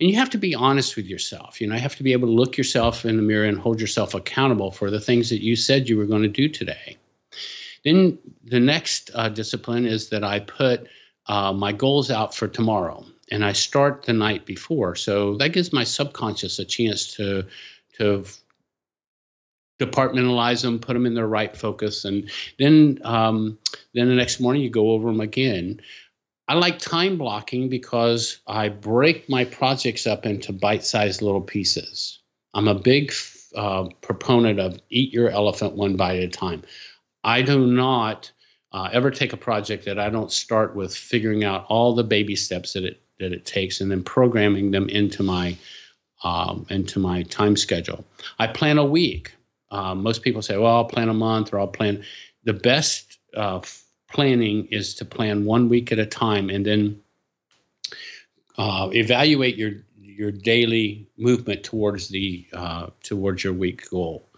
And 0.00 0.10
you 0.10 0.16
have 0.16 0.30
to 0.30 0.38
be 0.38 0.54
honest 0.54 0.96
with 0.96 1.06
yourself. 1.06 1.60
You 1.60 1.68
know, 1.68 1.76
you 1.76 1.80
have 1.80 1.96
to 1.96 2.02
be 2.02 2.12
able 2.12 2.28
to 2.28 2.34
look 2.34 2.56
yourself 2.56 3.04
in 3.04 3.16
the 3.16 3.22
mirror 3.22 3.46
and 3.46 3.58
hold 3.58 3.80
yourself 3.80 4.14
accountable 4.14 4.72
for 4.72 4.90
the 4.90 5.00
things 5.00 5.28
that 5.30 5.42
you 5.42 5.54
said 5.54 5.88
you 5.88 5.96
were 5.96 6.06
going 6.06 6.22
to 6.22 6.28
do 6.28 6.48
today. 6.48 6.96
Then 7.84 8.18
the 8.44 8.60
next 8.60 9.10
uh, 9.14 9.28
discipline 9.28 9.86
is 9.86 10.08
that 10.08 10.24
I 10.24 10.40
put 10.40 10.88
uh, 11.26 11.52
my 11.52 11.72
goals 11.72 12.10
out 12.10 12.34
for 12.34 12.48
tomorrow, 12.48 13.04
and 13.30 13.44
I 13.44 13.52
start 13.52 14.04
the 14.04 14.12
night 14.12 14.46
before. 14.46 14.94
So 14.94 15.36
that 15.36 15.52
gives 15.52 15.72
my 15.72 15.84
subconscious 15.84 16.58
a 16.58 16.64
chance 16.64 17.14
to 17.14 17.46
to 17.98 18.24
departmentalize 19.80 20.62
them, 20.62 20.78
put 20.78 20.94
them 20.94 21.06
in 21.06 21.14
their 21.14 21.26
right 21.26 21.56
focus, 21.56 22.04
and 22.04 22.30
then 22.58 22.98
um, 23.04 23.58
then 23.94 24.08
the 24.08 24.14
next 24.14 24.40
morning 24.40 24.62
you 24.62 24.70
go 24.70 24.90
over 24.90 25.08
them 25.08 25.20
again. 25.20 25.80
I 26.48 26.54
like 26.54 26.78
time 26.78 27.18
blocking 27.18 27.68
because 27.68 28.40
I 28.46 28.68
break 28.68 29.28
my 29.28 29.44
projects 29.44 30.06
up 30.06 30.26
into 30.26 30.52
bite-sized 30.52 31.22
little 31.22 31.40
pieces. 31.40 32.18
I'm 32.52 32.68
a 32.68 32.74
big 32.74 33.12
uh, 33.54 33.88
proponent 34.00 34.58
of 34.58 34.78
eat 34.90 35.12
your 35.12 35.30
elephant 35.30 35.74
one 35.74 35.96
bite 35.96 36.18
at 36.18 36.24
a 36.24 36.28
time. 36.28 36.62
I 37.24 37.42
do 37.42 37.66
not 37.66 38.32
uh, 38.72 38.88
ever 38.92 39.10
take 39.10 39.32
a 39.32 39.36
project 39.36 39.84
that 39.84 39.98
I 39.98 40.08
don't 40.10 40.32
start 40.32 40.74
with 40.74 40.94
figuring 40.94 41.44
out 41.44 41.66
all 41.68 41.94
the 41.94 42.04
baby 42.04 42.36
steps 42.36 42.72
that 42.72 42.84
it 42.84 43.00
that 43.20 43.32
it 43.32 43.44
takes 43.44 43.80
and 43.80 43.90
then 43.90 44.02
programming 44.02 44.70
them 44.70 44.88
into 44.88 45.22
my 45.22 45.56
um, 46.24 46.66
into 46.70 46.98
my 46.98 47.22
time 47.24 47.56
schedule. 47.56 48.04
I 48.38 48.46
plan 48.46 48.78
a 48.78 48.84
week. 48.84 49.32
Uh, 49.70 49.94
most 49.94 50.22
people 50.22 50.42
say, 50.42 50.56
"Well, 50.56 50.74
I'll 50.74 50.84
plan 50.84 51.08
a 51.08 51.14
month 51.14 51.52
or 51.52 51.60
I'll 51.60 51.66
plan." 51.66 52.02
The 52.44 52.52
best 52.52 53.18
uh, 53.36 53.60
planning 54.10 54.66
is 54.66 54.94
to 54.96 55.04
plan 55.04 55.44
one 55.44 55.68
week 55.68 55.92
at 55.92 55.98
a 55.98 56.06
time 56.06 56.50
and 56.50 56.66
then 56.66 57.00
uh, 58.58 58.90
evaluate 58.92 59.56
your 59.56 59.72
your 59.98 60.30
daily 60.30 61.06
movement 61.16 61.64
towards 61.64 62.08
the 62.08 62.46
uh, 62.52 62.88
towards 63.02 63.44
your 63.44 63.52
week 63.52 63.88
goal. 63.90 64.28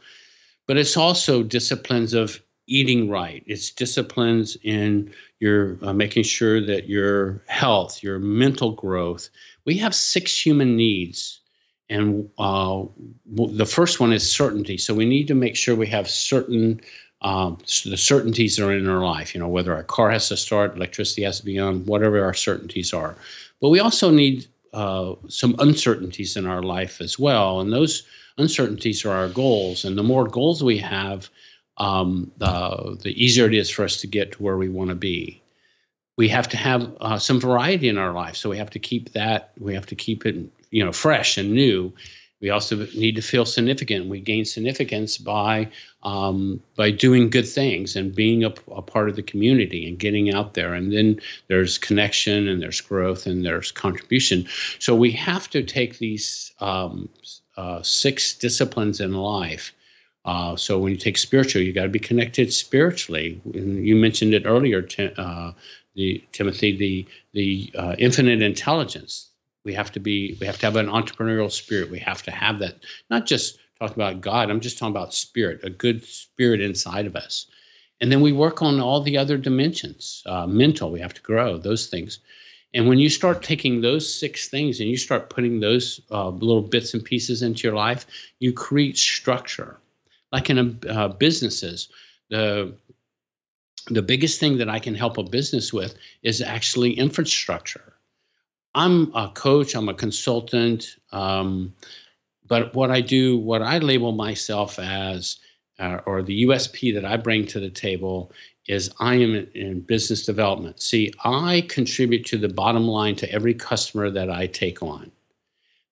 But 0.67 0.79
it's 0.79 0.97
also 0.97 1.43
disciplines 1.43 2.15
of 2.15 2.41
eating 2.67 3.09
right. 3.11 3.43
It's 3.47 3.71
disciplines 3.71 4.57
in 4.63 5.13
your 5.41 5.79
uh, 5.83 5.93
making 5.93 6.25
sure 6.25 6.65
that 6.65 6.89
your 6.89 7.43
health, 7.47 8.03
your 8.03 8.19
mental 8.19 8.73
growth. 8.73 9.29
We 9.65 9.77
have 9.79 9.95
six 9.95 10.39
human 10.39 10.77
needs, 10.77 11.41
and 11.89 12.29
uh, 12.39 12.85
the 13.27 13.67
first 13.67 14.01
one 14.01 14.13
is 14.13 14.31
certainty. 14.31 14.79
So 14.79 14.95
we 14.95 15.05
need 15.05 15.29
to 15.29 15.35
make 15.35 15.57
sure 15.57 15.75
we 15.75 15.87
have 15.89 16.09
certain 16.09 16.81
um, 17.25 17.57
the 17.85 17.97
certainties 17.97 18.61
are 18.61 18.73
in 18.73 18.87
our 18.87 19.03
life. 19.03 19.35
You 19.35 19.41
know, 19.41 19.49
whether 19.49 19.75
our 19.75 19.83
car 19.83 20.11
has 20.11 20.29
to 20.29 20.37
start, 20.37 20.77
electricity 20.77 21.23
has 21.23 21.41
to 21.41 21.45
be 21.45 21.59
on, 21.59 21.85
whatever 21.87 22.23
our 22.23 22.35
certainties 22.35 22.93
are. 22.93 23.17
But 23.61 23.71
we 23.71 23.81
also 23.81 24.11
need 24.11 24.47
uh, 24.75 25.15
some 25.29 25.57
uncertainties 25.59 26.37
in 26.37 26.47
our 26.47 26.63
life 26.63 27.01
as 27.01 27.19
well, 27.19 27.61
and 27.61 27.73
those 27.73 28.07
uncertainties 28.37 29.05
are 29.05 29.13
our 29.13 29.29
goals. 29.29 29.85
And 29.85 29.97
the 29.97 30.03
more 30.03 30.27
goals 30.27 30.63
we 30.63 30.77
have, 30.79 31.31
um, 31.79 32.31
the, 32.39 32.99
the 33.03 33.23
easier 33.23 33.47
it 33.47 33.55
is 33.55 33.71
for 33.71 33.85
us 33.85 34.01
to 34.01 34.07
get 34.07 34.33
to 34.33 34.43
where 34.43 34.57
we 34.57 34.69
want 34.69 34.91
to 34.91 34.97
be. 34.97 35.43
We 36.17 36.29
have 36.29 36.49
to 36.51 36.57
have 36.57 36.97
uh, 37.01 37.19
some 37.19 37.41
variety 37.41 37.89
in 37.89 37.99
our 37.99 38.13
life, 38.13 38.37
so 38.37 38.49
we 38.49 38.59
have 38.59 38.71
to 38.71 38.79
keep 38.79 39.13
that. 39.13 39.53
We 39.59 39.75
have 39.75 39.87
to 39.87 39.97
keep 39.97 40.25
it, 40.27 40.37
you 40.71 40.85
know, 40.85 40.93
fresh 40.93 41.37
and 41.37 41.53
new. 41.53 41.93
We 42.41 42.51
also 42.51 42.87
need 42.95 43.17
to 43.17 43.23
feel 43.23 43.47
significant. 43.47 44.07
We 44.07 44.21
gain 44.21 44.45
significance 44.45 45.19
by 45.19 45.71
um, 46.03 46.61
by 46.77 46.91
doing 46.91 47.31
good 47.31 47.49
things 47.49 47.97
and 47.97 48.15
being 48.15 48.45
a, 48.45 48.53
a, 48.71 48.83
part 48.83 49.09
of 49.09 49.17
the 49.17 49.23
community 49.23 49.89
and 49.89 49.99
getting 49.99 50.33
out 50.35 50.53
there. 50.53 50.75
And 50.75 50.93
then 50.93 51.21
there's 51.49 51.79
connection 51.79 52.47
and 52.47 52.61
there's 52.61 52.83
growth 52.83 53.27
and 53.27 53.45
there's 53.45 53.73
contribution. 53.73 54.47
So 54.79 54.95
we 54.95 55.11
have 55.13 55.49
to 55.51 55.63
take 55.63 55.99
these 55.99 56.53
um, 56.61 57.09
uh, 57.57 57.83
six 57.83 58.35
disciplines 58.35 59.01
in 59.01 59.15
life 59.15 59.73
uh, 60.25 60.57
so 60.57 60.79
when 60.79 60.93
you 60.93 60.99
take 60.99 61.19
spiritual, 61.19 61.63
you 61.63 61.73
got 61.73 61.83
to 61.83 61.89
be 61.89 61.99
connected 61.99 62.53
spiritually. 62.53 63.41
You 63.53 63.95
mentioned 63.95 64.33
it 64.33 64.47
earlier, 64.47 64.87
uh, 65.19 65.53
the 65.95 66.25
Timothy, 66.33 66.77
the 66.77 67.07
the 67.33 67.73
uh, 67.79 67.95
infinite 67.99 68.41
intelligence. 68.41 69.29
We 69.65 69.75
have 69.75 69.93
to 69.93 70.01
be. 70.01 70.37
We 70.41 70.47
have 70.47 70.59
to 70.61 70.67
have 70.67 70.77
an 70.77 70.87
entrepreneurial 70.87 71.51
spirit. 71.51 71.91
We 71.91 71.99
have 72.01 72.23
to 72.23 72.31
have 72.31 72.59
that. 72.61 72.77
Not 73.11 73.27
just 73.27 73.59
talking 73.79 73.95
about 73.95 74.23
God. 74.23 74.51
I'm 74.51 74.61
just 74.61 74.79
talking 74.79 74.95
about 74.95 75.13
spirit, 75.13 75.61
a 75.63 75.71
good 75.71 76.05
spirit 76.05 76.61
inside 76.61 77.07
of 77.07 77.17
us. 77.17 77.47
And 78.01 78.11
then 78.11 78.21
we 78.21 78.33
work 78.33 78.63
on 78.63 78.81
all 78.81 79.03
the 79.03 79.19
other 79.19 79.37
dimensions. 79.37 80.23
Uh, 80.27 80.47
mental, 80.47 80.91
we 80.91 81.01
have 81.01 81.15
to 81.15 81.23
grow 81.23 81.59
those 81.59 81.87
things. 81.87 82.19
And 82.73 82.89
when 82.89 82.99
you 82.99 83.09
start 83.09 83.43
taking 83.43 83.81
those 83.81 84.13
six 84.13 84.49
things 84.49 84.81
and 84.81 84.89
you 84.89 84.97
start 84.97 85.31
putting 85.31 85.61
those 85.61 86.01
uh, 86.11 86.29
little 86.31 86.63
bits 86.63 86.93
and 86.93 87.05
pieces 87.05 87.43
into 87.43 87.69
your 87.69 87.77
life, 87.77 88.07
you 88.41 88.53
create 88.53 88.99
structure 88.99 89.79
like 90.35 90.51
in 90.51 90.81
uh, 90.89 91.09
businesses, 91.09 91.89
the 92.29 92.75
the 93.87 94.03
biggest 94.03 94.41
thing 94.41 94.59
that 94.59 94.69
I 94.69 94.81
can 94.81 94.95
help 94.95 95.17
a 95.17 95.23
business 95.23 95.73
with 95.73 95.95
is 96.23 96.41
actually 96.43 96.93
infrastructure. 96.95 97.93
I'm 98.75 99.15
a 99.15 99.29
coach, 99.29 99.77
I'm 99.77 99.89
a 99.89 99.95
consultant, 99.95 100.97
um, 101.13 101.73
but 102.49 102.75
what 102.75 102.91
I 102.91 103.01
do, 103.01 103.39
what 103.39 103.63
I 103.63 103.79
label 103.79 104.11
myself 104.11 104.79
as, 104.81 105.37
uh, 105.79 106.01
or 106.05 106.23
the 106.23 106.45
USP 106.47 106.93
that 106.95 107.05
I 107.05 107.17
bring 107.17 107.47
to 107.47 107.61
the 107.61 107.71
table 107.71 108.33
is 108.67 108.91
I 108.99 109.15
am 109.15 109.35
in, 109.37 109.47
in 109.55 109.81
business 109.83 110.27
development. 110.27 110.83
See, 110.83 111.13
I 111.23 111.65
contribute 111.69 112.27
to 112.27 112.39
the 112.39 112.49
bottom 112.49 112.89
line 112.89 113.15
to 113.17 113.31
every 113.31 113.55
customer 113.55 114.11
that 114.11 114.31
I 114.31 114.49
take 114.49 114.83
on. 114.83 115.13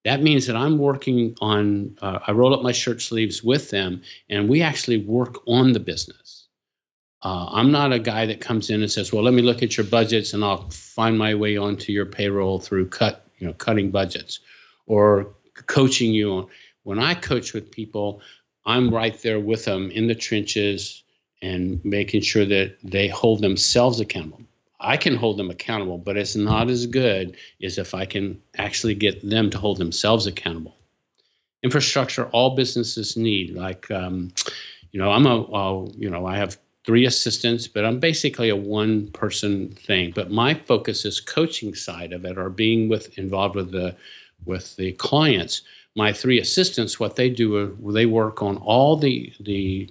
That 0.05 0.22
means 0.22 0.46
that 0.46 0.57
I'm 0.57 0.78
working 0.78 1.36
on, 1.40 1.96
uh, 2.03 2.18
I 2.26 2.32
roll 2.32 2.55
up 2.55 2.62
my 2.62 2.72
shirt 2.72 3.00
sleeves 3.00 3.42
with 3.44 3.70
them 3.70 4.03
and 4.28 4.48
we 4.48 4.62
actually 4.62 4.98
work 4.98 5.46
on 5.46 5.72
the 5.72 5.80
business. 5.80 6.48
Uh, 7.22 7.46
I'm 7.50 7.70
not 7.70 7.92
a 7.92 8.00
guy 8.00 8.26
that 8.26 8.40
comes 8.40 8.68
in 8.68 8.82
and 8.82 8.90
says, 8.90 9.12
well, 9.12 9.22
let 9.22 9.34
me 9.34 9.42
look 9.42 9.62
at 9.62 9.76
your 9.76 9.86
budgets 9.86 10.34
and 10.34 10.44
I'll 10.44 10.68
find 10.70 11.16
my 11.16 11.36
way 11.36 11.57
onto 11.57 11.92
your 11.92 12.07
payroll 12.07 12.59
through 12.59 12.88
cut, 12.88 13.26
you 13.38 13.46
know, 13.46 13.53
cutting 13.53 13.92
budgets 13.92 14.40
or 14.86 15.34
coaching 15.66 16.12
you. 16.12 16.48
When 16.82 16.98
I 16.98 17.14
coach 17.14 17.53
with 17.53 17.70
people, 17.70 18.22
I'm 18.66 18.92
right 18.92 19.20
there 19.22 19.38
with 19.38 19.64
them 19.64 19.90
in 19.92 20.09
the 20.09 20.16
trenches 20.16 21.05
and 21.40 21.84
making 21.84 22.22
sure 22.22 22.44
that 22.44 22.76
they 22.82 23.07
hold 23.07 23.40
themselves 23.40 24.00
accountable. 24.00 24.42
I 24.82 24.96
can 24.96 25.16
hold 25.16 25.38
them 25.38 25.50
accountable, 25.50 25.98
but 25.98 26.16
it's 26.16 26.36
not 26.36 26.68
as 26.68 26.86
good 26.86 27.36
as 27.62 27.78
if 27.78 27.94
I 27.94 28.04
can 28.04 28.40
actually 28.58 28.94
get 28.94 29.28
them 29.28 29.48
to 29.50 29.58
hold 29.58 29.78
themselves 29.78 30.26
accountable. 30.26 30.76
Infrastructure 31.62 32.26
all 32.26 32.56
businesses 32.56 33.16
need, 33.16 33.54
like, 33.54 33.90
um, 33.90 34.32
you 34.90 35.00
know, 35.00 35.10
I'm 35.10 35.26
a, 35.26 35.42
uh, 35.42 35.88
you 35.96 36.10
know, 36.10 36.26
I 36.26 36.36
have 36.36 36.58
three 36.84 37.06
assistants, 37.06 37.68
but 37.68 37.84
I'm 37.84 38.00
basically 38.00 38.48
a 38.48 38.56
one 38.56 39.08
person 39.12 39.68
thing. 39.70 40.12
But 40.14 40.30
my 40.30 40.54
focus 40.54 41.04
is 41.04 41.20
coaching 41.20 41.74
side 41.74 42.12
of 42.12 42.24
it 42.24 42.36
or 42.36 42.50
being 42.50 42.88
with 42.88 43.16
involved 43.18 43.54
with 43.54 43.70
the 43.70 43.96
with 44.44 44.74
the 44.76 44.92
clients. 44.92 45.62
My 45.94 46.12
three 46.12 46.40
assistants, 46.40 46.98
what 46.98 47.16
they 47.16 47.30
do, 47.30 47.56
uh, 47.58 47.92
they 47.92 48.06
work 48.06 48.42
on 48.42 48.56
all 48.58 48.96
the 48.96 49.32
the 49.40 49.88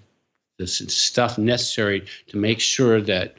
the 0.58 0.68
stuff 0.68 1.38
necessary 1.38 2.06
to 2.28 2.38
make 2.38 2.60
sure 2.60 3.02
that 3.02 3.38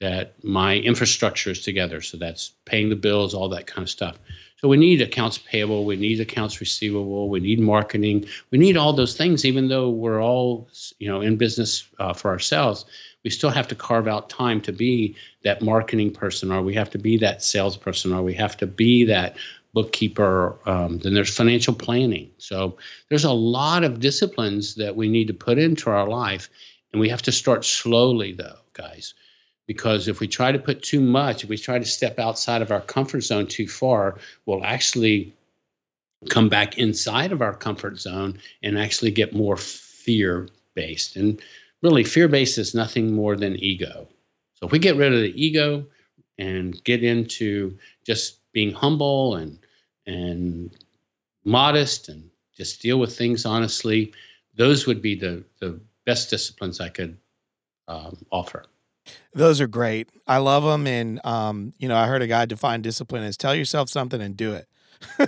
that 0.00 0.42
my 0.42 0.76
infrastructure 0.76 1.50
is 1.50 1.62
together. 1.62 2.00
So 2.00 2.16
that's 2.16 2.52
paying 2.64 2.88
the 2.88 2.96
bills, 2.96 3.34
all 3.34 3.48
that 3.50 3.66
kind 3.66 3.82
of 3.82 3.90
stuff. 3.90 4.16
So 4.56 4.68
we 4.68 4.76
need 4.76 5.00
accounts 5.00 5.38
payable, 5.38 5.86
we 5.86 5.96
need 5.96 6.20
accounts 6.20 6.60
receivable, 6.60 7.30
we 7.30 7.40
need 7.40 7.60
marketing, 7.60 8.26
we 8.50 8.58
need 8.58 8.76
all 8.76 8.92
those 8.92 9.16
things. 9.16 9.46
Even 9.46 9.68
though 9.68 9.88
we're 9.88 10.22
all, 10.22 10.68
you 10.98 11.08
know, 11.08 11.22
in 11.22 11.36
business 11.36 11.88
uh, 11.98 12.12
for 12.12 12.30
ourselves, 12.30 12.84
we 13.24 13.30
still 13.30 13.50
have 13.50 13.68
to 13.68 13.74
carve 13.74 14.06
out 14.06 14.28
time 14.28 14.60
to 14.62 14.72
be 14.72 15.16
that 15.44 15.62
marketing 15.62 16.12
person, 16.12 16.52
or 16.52 16.62
we 16.62 16.74
have 16.74 16.90
to 16.90 16.98
be 16.98 17.16
that 17.18 17.42
salesperson, 17.42 18.12
or 18.12 18.22
we 18.22 18.34
have 18.34 18.56
to 18.58 18.66
be 18.66 19.04
that 19.04 19.36
bookkeeper. 19.72 20.58
Um, 20.68 20.98
then 20.98 21.14
there's 21.14 21.34
financial 21.34 21.74
planning. 21.74 22.30
So 22.36 22.76
there's 23.08 23.24
a 23.24 23.32
lot 23.32 23.82
of 23.82 24.00
disciplines 24.00 24.74
that 24.74 24.94
we 24.94 25.08
need 25.08 25.28
to 25.28 25.34
put 25.34 25.58
into 25.58 25.88
our 25.88 26.06
life, 26.06 26.50
and 26.92 27.00
we 27.00 27.08
have 27.08 27.22
to 27.22 27.32
start 27.32 27.64
slowly, 27.64 28.32
though, 28.32 28.58
guys 28.74 29.14
because 29.70 30.08
if 30.08 30.18
we 30.18 30.26
try 30.26 30.50
to 30.50 30.58
put 30.58 30.82
too 30.82 31.00
much, 31.00 31.44
if 31.44 31.48
we 31.48 31.56
try 31.56 31.78
to 31.78 31.84
step 31.84 32.18
outside 32.18 32.60
of 32.60 32.72
our 32.72 32.80
comfort 32.80 33.20
zone 33.20 33.46
too 33.46 33.68
far, 33.68 34.18
we'll 34.44 34.64
actually 34.64 35.32
come 36.28 36.48
back 36.48 36.76
inside 36.76 37.30
of 37.30 37.40
our 37.40 37.54
comfort 37.54 37.96
zone 37.96 38.36
and 38.64 38.76
actually 38.76 39.12
get 39.12 39.32
more 39.32 39.56
fear 39.56 40.48
based. 40.74 41.14
And 41.14 41.40
really, 41.82 42.02
fear 42.02 42.26
based 42.26 42.58
is 42.58 42.74
nothing 42.74 43.14
more 43.14 43.36
than 43.36 43.62
ego. 43.62 44.08
So 44.54 44.66
if 44.66 44.72
we 44.72 44.80
get 44.80 44.96
rid 44.96 45.14
of 45.14 45.20
the 45.20 45.40
ego 45.40 45.86
and 46.36 46.82
get 46.82 47.04
into 47.04 47.78
just 48.04 48.40
being 48.50 48.72
humble 48.72 49.36
and 49.36 49.56
and 50.08 50.76
modest 51.44 52.08
and 52.08 52.28
just 52.56 52.82
deal 52.82 52.98
with 52.98 53.16
things 53.16 53.46
honestly, 53.46 54.12
those 54.56 54.88
would 54.88 55.00
be 55.00 55.14
the 55.14 55.44
the 55.60 55.78
best 56.06 56.28
disciplines 56.28 56.80
I 56.80 56.88
could 56.88 57.16
um, 57.86 58.26
offer. 58.32 58.64
Those 59.34 59.60
are 59.60 59.66
great. 59.66 60.08
I 60.26 60.38
love 60.38 60.64
them. 60.64 60.86
And, 60.86 61.24
um, 61.24 61.72
you 61.78 61.88
know, 61.88 61.96
I 61.96 62.06
heard 62.06 62.22
a 62.22 62.26
guy 62.26 62.44
define 62.46 62.82
discipline 62.82 63.22
as 63.22 63.36
tell 63.36 63.54
yourself 63.54 63.88
something 63.88 64.20
and 64.20 64.36
do 64.36 64.52
it. 64.52 64.66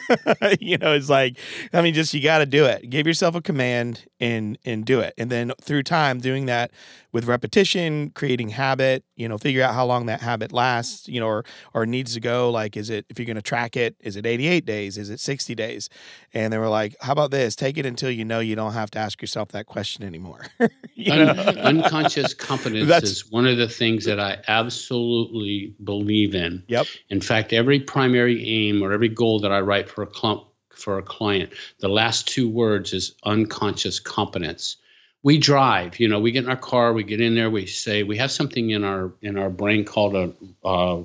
you 0.60 0.76
know, 0.78 0.92
it's 0.92 1.08
like, 1.08 1.38
I 1.72 1.82
mean, 1.82 1.94
just 1.94 2.12
you 2.12 2.22
got 2.22 2.38
to 2.38 2.46
do 2.46 2.66
it. 2.66 2.90
Give 2.90 3.06
yourself 3.06 3.34
a 3.34 3.40
command 3.40 4.04
and 4.20 4.58
and 4.64 4.84
do 4.84 5.00
it. 5.00 5.14
And 5.16 5.30
then 5.30 5.52
through 5.60 5.84
time, 5.84 6.20
doing 6.20 6.46
that 6.46 6.70
with 7.12 7.26
repetition, 7.26 8.10
creating 8.10 8.50
habit. 8.50 9.04
You 9.16 9.28
know, 9.28 9.38
figure 9.38 9.62
out 9.62 9.74
how 9.74 9.86
long 9.86 10.06
that 10.06 10.20
habit 10.20 10.52
lasts. 10.52 11.08
You 11.08 11.20
know, 11.20 11.26
or 11.26 11.44
or 11.74 11.86
needs 11.86 12.14
to 12.14 12.20
go. 12.20 12.50
Like, 12.50 12.76
is 12.76 12.90
it 12.90 13.06
if 13.08 13.18
you're 13.18 13.26
going 13.26 13.36
to 13.36 13.42
track 13.42 13.76
it? 13.76 13.96
Is 14.00 14.16
it 14.16 14.26
88 14.26 14.64
days? 14.64 14.98
Is 14.98 15.10
it 15.10 15.20
60 15.20 15.54
days? 15.54 15.88
And 16.32 16.52
they 16.52 16.58
were 16.58 16.68
like, 16.68 16.96
how 17.00 17.12
about 17.12 17.30
this? 17.30 17.54
Take 17.54 17.78
it 17.78 17.86
until 17.86 18.10
you 18.10 18.24
know 18.24 18.40
you 18.40 18.56
don't 18.56 18.72
have 18.72 18.90
to 18.92 18.98
ask 18.98 19.20
yourself 19.20 19.50
that 19.52 19.66
question 19.66 20.04
anymore. 20.04 20.46
Un- 20.60 21.28
unconscious 21.58 22.34
competence 22.34 22.88
That's, 22.88 23.10
is 23.10 23.30
one 23.30 23.46
of 23.46 23.56
the 23.56 23.68
things 23.68 24.04
that 24.04 24.20
I 24.20 24.38
absolutely 24.48 25.74
believe 25.82 26.34
in. 26.34 26.62
Yep. 26.68 26.86
In 27.10 27.20
fact, 27.20 27.52
every 27.52 27.80
primary 27.80 28.44
aim 28.46 28.82
or 28.82 28.92
every 28.92 29.08
goal 29.08 29.40
that 29.40 29.52
I 29.52 29.60
write 29.60 29.88
for 29.88 30.02
a 30.02 30.06
clump 30.06 30.44
for 30.70 30.98
a 30.98 31.02
client, 31.02 31.52
the 31.80 31.88
last 31.88 32.26
two 32.26 32.48
words 32.48 32.92
is 32.92 33.14
unconscious 33.24 34.00
competence. 34.00 34.76
We 35.24 35.38
drive, 35.38 36.00
you 36.00 36.08
know, 36.08 36.18
we 36.18 36.32
get 36.32 36.44
in 36.44 36.50
our 36.50 36.56
car, 36.56 36.92
we 36.92 37.04
get 37.04 37.20
in 37.20 37.34
there, 37.34 37.48
we 37.50 37.66
say 37.66 38.02
we 38.02 38.16
have 38.16 38.32
something 38.32 38.70
in 38.70 38.82
our 38.82 39.12
in 39.22 39.38
our 39.38 39.50
brain 39.50 39.84
called 39.84 40.16
a 40.16 40.32
uh, 40.64 41.02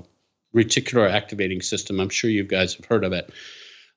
reticular 0.55 1.09
activating 1.09 1.61
system. 1.61 1.99
I'm 1.99 2.09
sure 2.09 2.29
you 2.29 2.43
guys 2.43 2.73
have 2.75 2.85
heard 2.85 3.03
of 3.03 3.13
it. 3.13 3.31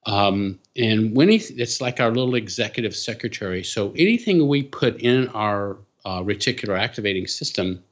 Um, 0.07 0.59
and 0.77 1.15
when 1.15 1.31
it's 1.31 1.81
like 1.81 2.01
our 2.01 2.11
little 2.11 2.35
executive 2.35 2.97
secretary. 2.97 3.63
So 3.65 3.93
anything 3.93 4.47
we 4.49 4.63
put 4.63 5.01
in 5.01 5.29
our 5.29 5.79
uh, 6.05 6.21
reticular 6.21 6.79
activating 6.79 7.27
system, 7.27 7.83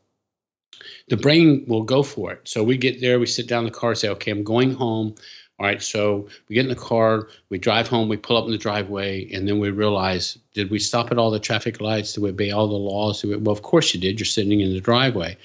the 1.09 1.17
brain 1.17 1.65
will 1.67 1.83
go 1.83 2.03
for 2.03 2.33
it. 2.33 2.49
So 2.49 2.63
we 2.63 2.77
get 2.77 3.01
there, 3.01 3.19
we 3.19 3.27
sit 3.27 3.47
down 3.47 3.67
in 3.67 3.73
the 3.73 3.79
car, 3.79 3.95
say, 3.95 4.09
okay, 4.09 4.31
I'm 4.31 4.45
going 4.45 4.73
home. 4.73 5.15
All 5.59 5.67
right, 5.67 5.83
so 5.83 6.29
we 6.49 6.55
get 6.55 6.67
in 6.67 6.69
the 6.69 6.77
car, 6.77 7.29
we 7.49 7.59
drive 7.59 7.89
home, 7.89 8.09
we 8.09 8.17
pull 8.17 8.37
up 8.37 8.45
in 8.45 8.53
the 8.53 8.59
driveway, 8.59 9.29
and 9.33 9.49
then 9.49 9.59
we 9.59 9.71
realize, 9.71 10.39
did 10.55 10.71
we 10.71 10.79
stop 10.79 11.11
at 11.11 11.19
all 11.19 11.33
the 11.33 11.41
traffic 11.41 11.81
lights? 11.81 12.13
Did 12.13 12.23
we 12.23 12.31
obey 12.31 12.53
all 12.53 12.69
the 12.69 12.75
laws? 12.75 13.25
We, 13.25 13.35
well, 13.35 13.57
of 13.57 13.63
course 13.63 13.93
you 13.93 14.01
did. 14.01 14.21
You're 14.21 14.27
sitting 14.27 14.61
in 14.61 14.73
the 14.73 14.81
driveway. 14.81 15.37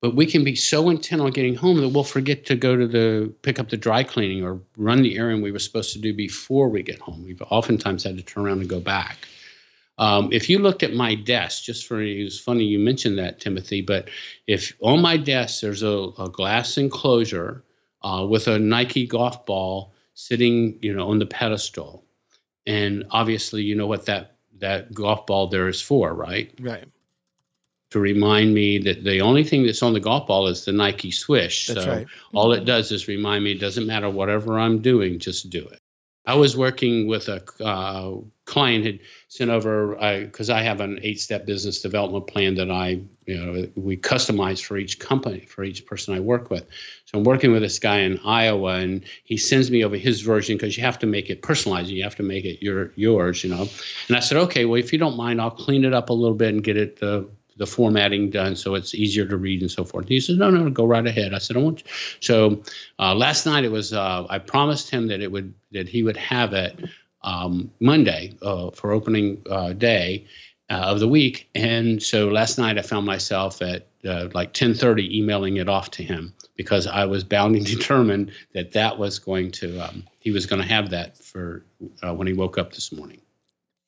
But 0.00 0.16
we 0.16 0.26
can 0.26 0.42
be 0.42 0.56
so 0.56 0.90
intent 0.90 1.22
on 1.22 1.30
getting 1.30 1.54
home 1.54 1.80
that 1.80 1.88
we'll 1.88 2.04
forget 2.04 2.44
to 2.46 2.56
go 2.56 2.76
to 2.76 2.88
the 2.88 3.32
pick 3.42 3.60
up 3.60 3.70
the 3.70 3.76
dry 3.76 4.02
cleaning 4.02 4.44
or 4.44 4.60
run 4.76 5.02
the 5.02 5.16
errand 5.16 5.42
we 5.42 5.52
were 5.52 5.60
supposed 5.60 5.92
to 5.92 6.00
do 6.00 6.12
before 6.12 6.68
we 6.68 6.82
get 6.82 6.98
home. 6.98 7.24
We've 7.24 7.40
oftentimes 7.42 8.02
had 8.02 8.16
to 8.16 8.22
turn 8.24 8.46
around 8.46 8.60
and 8.60 8.68
go 8.68 8.80
back. 8.80 9.16
Um, 9.98 10.28
if 10.32 10.50
you 10.50 10.58
looked 10.58 10.82
at 10.82 10.92
my 10.92 11.14
desk, 11.14 11.62
just 11.62 11.86
for 11.86 12.02
it 12.02 12.22
was 12.22 12.38
funny 12.38 12.64
you 12.64 12.78
mentioned 12.78 13.16
that, 13.18 13.40
Timothy, 13.40 13.80
but 13.80 14.10
if 14.46 14.74
on 14.80 15.00
my 15.00 15.16
desk 15.16 15.62
there's 15.62 15.82
a, 15.82 16.10
a 16.18 16.28
glass 16.28 16.76
enclosure 16.76 17.62
uh, 18.02 18.26
with 18.28 18.48
a 18.48 18.58
Nike 18.58 19.06
golf 19.06 19.46
ball 19.46 19.94
sitting, 20.14 20.78
you 20.82 20.94
know, 20.94 21.08
on 21.08 21.18
the 21.18 21.26
pedestal. 21.26 22.04
And 22.66 23.04
obviously, 23.10 23.62
you 23.62 23.74
know 23.74 23.86
what 23.86 24.06
that 24.06 24.36
that 24.58 24.92
golf 24.92 25.26
ball 25.26 25.48
there 25.48 25.68
is 25.68 25.80
for, 25.80 26.14
right? 26.14 26.52
Right. 26.60 26.88
To 27.90 28.00
remind 28.00 28.52
me 28.52 28.78
that 28.78 29.04
the 29.04 29.20
only 29.20 29.44
thing 29.44 29.64
that's 29.64 29.82
on 29.82 29.92
the 29.92 30.00
golf 30.00 30.26
ball 30.26 30.48
is 30.48 30.64
the 30.64 30.72
Nike 30.72 31.10
swish. 31.10 31.68
That's 31.68 31.84
so 31.84 31.90
right. 31.90 32.06
all 32.34 32.52
it 32.52 32.64
does 32.64 32.90
is 32.90 33.06
remind 33.06 33.44
me 33.44 33.52
it 33.52 33.60
doesn't 33.60 33.86
matter 33.86 34.10
whatever 34.10 34.58
I'm 34.58 34.80
doing, 34.80 35.18
just 35.18 35.50
do 35.50 35.66
it. 35.66 35.80
I 36.26 36.34
was 36.34 36.56
working 36.56 37.06
with 37.06 37.28
a 37.28 37.42
uh, 37.62 38.16
client 38.46 38.84
had 38.84 39.00
sent 39.28 39.50
over 39.50 39.94
because 40.24 40.50
I, 40.50 40.62
have 40.62 40.80
an 40.80 40.98
eight-step 41.02 41.46
business 41.46 41.80
development 41.80 42.26
plan 42.26 42.56
that 42.56 42.70
I, 42.70 43.00
you 43.26 43.36
know, 43.36 43.68
we 43.76 43.96
customize 43.96 44.64
for 44.64 44.76
each 44.76 44.98
company 44.98 45.40
for 45.40 45.62
each 45.62 45.86
person 45.86 46.14
I 46.14 46.20
work 46.20 46.50
with. 46.50 46.66
So 47.04 47.18
I'm 47.18 47.24
working 47.24 47.52
with 47.52 47.62
this 47.62 47.78
guy 47.78 47.98
in 47.98 48.18
Iowa, 48.24 48.74
and 48.76 49.04
he 49.24 49.36
sends 49.36 49.70
me 49.70 49.84
over 49.84 49.96
his 49.96 50.22
version 50.22 50.56
because 50.56 50.76
you 50.76 50.82
have 50.82 50.98
to 51.00 51.06
make 51.06 51.30
it 51.30 51.42
personalized. 51.42 51.90
You 51.90 52.02
have 52.02 52.16
to 52.16 52.24
make 52.24 52.44
it 52.44 52.62
your 52.62 52.92
yours, 52.96 53.44
you 53.44 53.50
know. 53.50 53.68
And 54.08 54.16
I 54.16 54.20
said, 54.20 54.38
okay, 54.38 54.64
well, 54.64 54.80
if 54.80 54.92
you 54.92 54.98
don't 54.98 55.16
mind, 55.16 55.40
I'll 55.40 55.50
clean 55.50 55.84
it 55.84 55.94
up 55.94 56.10
a 56.10 56.12
little 56.12 56.36
bit 56.36 56.54
and 56.54 56.64
get 56.64 56.76
it 56.76 57.02
uh, 57.02 57.22
the 57.56 57.66
formatting 57.66 58.30
done 58.30 58.54
so 58.54 58.74
it's 58.74 58.94
easier 58.94 59.26
to 59.26 59.36
read 59.36 59.62
and 59.62 59.70
so 59.70 59.84
forth. 59.84 60.08
He 60.08 60.20
said, 60.20 60.36
"No, 60.36 60.50
no, 60.50 60.68
go 60.70 60.84
right 60.84 61.06
ahead." 61.06 61.34
I 61.34 61.38
said, 61.38 61.56
"I 61.56 61.60
want." 61.60 61.80
You. 61.80 61.90
So 62.20 62.62
uh, 62.98 63.14
last 63.14 63.46
night 63.46 63.64
it 63.64 63.72
was. 63.72 63.92
Uh, 63.92 64.26
I 64.28 64.38
promised 64.38 64.90
him 64.90 65.08
that 65.08 65.20
it 65.20 65.30
would 65.30 65.54
that 65.72 65.88
he 65.88 66.02
would 66.02 66.16
have 66.16 66.52
it 66.52 66.78
um, 67.22 67.70
Monday 67.80 68.36
uh, 68.42 68.70
for 68.70 68.92
opening 68.92 69.42
uh, 69.50 69.72
day 69.72 70.26
uh, 70.70 70.74
of 70.74 71.00
the 71.00 71.08
week, 71.08 71.48
and 71.54 72.02
so 72.02 72.28
last 72.28 72.58
night 72.58 72.78
I 72.78 72.82
found 72.82 73.06
myself 73.06 73.62
at 73.62 73.86
uh, 74.04 74.28
like 74.34 74.52
10:30 74.52 75.10
emailing 75.12 75.56
it 75.56 75.68
off 75.68 75.90
to 75.92 76.02
him 76.02 76.34
because 76.56 76.86
I 76.86 77.06
was 77.06 77.24
bound 77.24 77.56
and 77.56 77.66
determined 77.76 78.32
that 78.52 78.72
that 78.72 78.98
was 78.98 79.18
going 79.18 79.50
to 79.52 79.80
um, 79.80 80.04
he 80.18 80.30
was 80.30 80.46
going 80.46 80.60
to 80.60 80.68
have 80.68 80.90
that 80.90 81.16
for 81.18 81.64
when 82.02 82.26
he 82.26 82.32
woke 82.34 82.58
up 82.58 82.72
this 82.72 82.92
morning. 82.92 83.20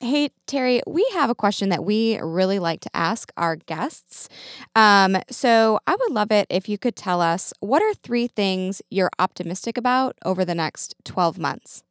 Hey, 0.00 0.30
Terry, 0.46 0.80
we 0.86 1.04
have 1.14 1.28
a 1.28 1.34
question 1.34 1.70
that 1.70 1.84
we 1.84 2.20
really 2.20 2.60
like 2.60 2.80
to 2.82 2.90
ask 2.94 3.32
our 3.36 3.56
guests. 3.56 4.28
Um, 4.76 5.16
so 5.28 5.80
I 5.88 5.96
would 5.96 6.12
love 6.12 6.30
it 6.30 6.46
if 6.50 6.68
you 6.68 6.78
could 6.78 6.94
tell 6.94 7.20
us 7.20 7.52
what 7.58 7.82
are 7.82 7.92
three 7.94 8.28
things 8.28 8.80
you're 8.90 9.10
optimistic 9.18 9.76
about 9.76 10.16
over 10.24 10.44
the 10.44 10.54
next 10.54 10.94
12 11.04 11.40
months? 11.40 11.82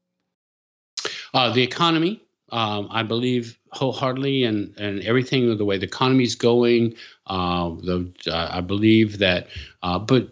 Uh, 1.33 1.51
the 1.51 1.61
economy. 1.61 2.21
Um, 2.53 2.87
I 2.89 3.03
believe 3.03 3.59
wholeheartedly 3.73 4.45
and 4.45 4.73
and 4.77 5.01
everything 5.03 5.57
the 5.57 5.65
way 5.65 5.77
the 5.77 5.85
economy 5.85 6.23
is 6.23 6.35
going. 6.35 6.95
Uh, 7.25 7.71
the, 7.71 8.09
uh, 8.27 8.47
I 8.51 8.61
believe 8.61 9.17
that, 9.17 9.47
uh, 9.83 9.99
but 9.99 10.29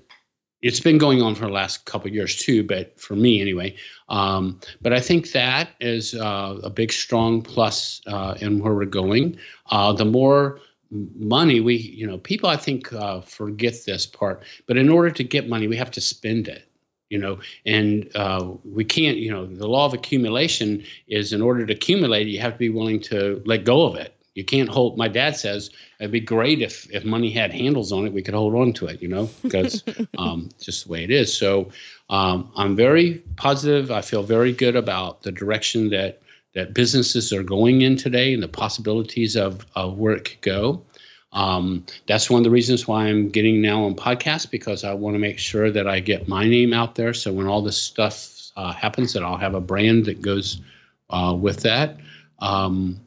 it's 0.62 0.80
been 0.80 0.98
going 0.98 1.22
on 1.22 1.36
for 1.36 1.46
the 1.46 1.52
last 1.52 1.86
couple 1.86 2.08
of 2.08 2.16
years 2.16 2.36
too, 2.36 2.64
but 2.64 3.00
for 3.00 3.16
me 3.16 3.42
anyway. 3.42 3.76
Um, 4.10 4.60
but 4.82 4.94
I 4.94 5.00
think 5.00 5.32
that 5.32 5.70
is 5.80 6.16
uh, 6.16 6.60
a 6.64 6.70
big, 6.70 6.92
strong 6.92 7.42
plus 7.42 8.02
uh, 8.08 8.36
in 8.40 8.60
where 8.60 8.74
we're 8.74 8.86
going. 8.86 9.38
Uh, 9.70 9.94
the 9.94 10.06
more 10.06 10.60
money 10.92 11.60
we, 11.60 11.76
you 11.76 12.08
know, 12.08 12.18
people 12.18 12.50
I 12.50 12.58
think 12.58 12.92
uh, 12.94 13.22
forget 13.22 13.76
this 13.86 14.06
part. 14.06 14.44
But 14.68 14.78
in 14.78 14.90
order 14.90 15.12
to 15.12 15.24
get 15.24 15.50
money, 15.50 15.68
we 15.68 15.78
have 15.78 15.92
to 15.92 16.02
spend 16.02 16.48
it. 16.48 16.68
You 17.10 17.20
know, 17.20 17.40
and 17.68 18.10
uh, 18.16 18.54
we 18.64 18.84
can't. 18.84 19.18
You 19.18 19.32
know, 19.32 19.46
the 19.46 19.68
law 19.68 19.86
of 19.86 19.94
accumulation 19.94 20.84
is 21.08 21.34
in 21.34 21.42
order 21.42 21.64
to 21.64 21.74
accumulate, 21.74 22.28
you 22.28 22.40
have 22.40 22.54
to 22.54 22.60
be 22.60 22.70
willing 22.70 23.00
to 23.02 23.44
let 23.46 23.64
go 23.64 23.86
of 23.86 23.96
it 23.96 24.15
you 24.36 24.44
can't 24.44 24.70
hold 24.70 24.98
my 24.98 25.08
dad 25.08 25.36
says 25.36 25.72
it'd 26.00 26.12
be 26.12 26.20
great 26.20 26.62
if 26.62 26.88
if 26.94 27.04
money 27.04 27.32
had 27.32 27.52
handles 27.52 27.92
on 27.92 28.06
it 28.06 28.14
we 28.14 28.22
could 28.22 28.36
hold 28.36 28.54
on 28.54 28.74
to 28.74 28.86
it 28.86 29.02
you 29.02 29.08
know 29.08 29.28
because 29.42 29.84
um, 30.20 30.50
just 30.62 30.86
the 30.86 30.92
way 30.92 31.04
it 31.04 31.10
is. 31.10 31.36
So 31.36 31.72
um, 32.10 32.52
i'm 32.56 32.76
very 32.76 33.24
positive 33.38 33.90
i 33.90 34.02
feel 34.02 34.22
very 34.22 34.52
good 34.52 34.76
about 34.76 35.24
the 35.24 35.32
direction 35.32 35.90
that 35.90 36.22
that 36.54 36.74
businesses 36.74 37.34
are 37.34 37.44
going 37.44 37.82
in 37.82 37.98
today 37.98 38.34
and 38.34 38.44
the 38.44 38.48
possibilities 38.48 39.36
of, 39.36 39.66
of 39.76 39.98
where 39.98 40.14
it 40.14 40.24
could 40.24 40.40
go. 40.40 40.86
Um, 41.34 41.86
that's 42.08 42.30
one 42.30 42.40
of 42.40 42.44
the 42.46 42.50
reasons 42.50 42.88
why 42.88 43.08
i'm 43.08 43.30
getting 43.30 43.62
now 43.62 43.84
on 43.84 43.96
podcasts 43.96 44.50
because 44.50 44.84
i 44.84 44.94
want 44.94 45.16
to 45.16 45.20
make 45.20 45.40
sure 45.40 45.72
that 45.72 45.88
i 45.88 46.00
get 46.00 46.28
my 46.28 46.48
name 46.48 46.74
out 46.74 46.96
there. 46.96 47.14
So 47.14 47.34
when 47.34 47.48
all 47.48 47.62
this 47.62 47.78
stuff 47.78 48.52
uh, 48.56 48.72
happens 48.72 49.14
that 49.14 49.24
i'll 49.24 49.38
have 49.38 49.56
a 49.56 49.62
brand 49.62 50.06
that 50.06 50.22
goes 50.22 50.62
uh, 51.10 51.36
with 51.40 51.62
that. 51.62 51.98
Um, 52.40 53.00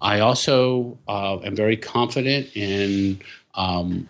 I 0.00 0.20
also 0.20 0.98
uh, 1.08 1.38
am 1.40 1.56
very 1.56 1.76
confident 1.76 2.54
in 2.54 3.20
um, 3.54 4.08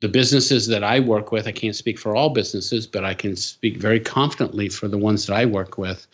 the 0.00 0.08
businesses 0.08 0.66
that 0.68 0.84
I 0.84 1.00
work 1.00 1.32
with. 1.32 1.46
I 1.46 1.52
can't 1.52 1.76
speak 1.76 1.98
for 1.98 2.16
all 2.16 2.30
businesses, 2.30 2.86
but 2.86 3.04
I 3.04 3.14
can 3.14 3.36
speak 3.36 3.76
very 3.76 4.00
confidently 4.00 4.68
for 4.68 4.88
the 4.88 4.98
ones 4.98 5.26
that 5.26 5.34
I 5.34 5.46
work 5.46 5.78
with. 5.78 6.06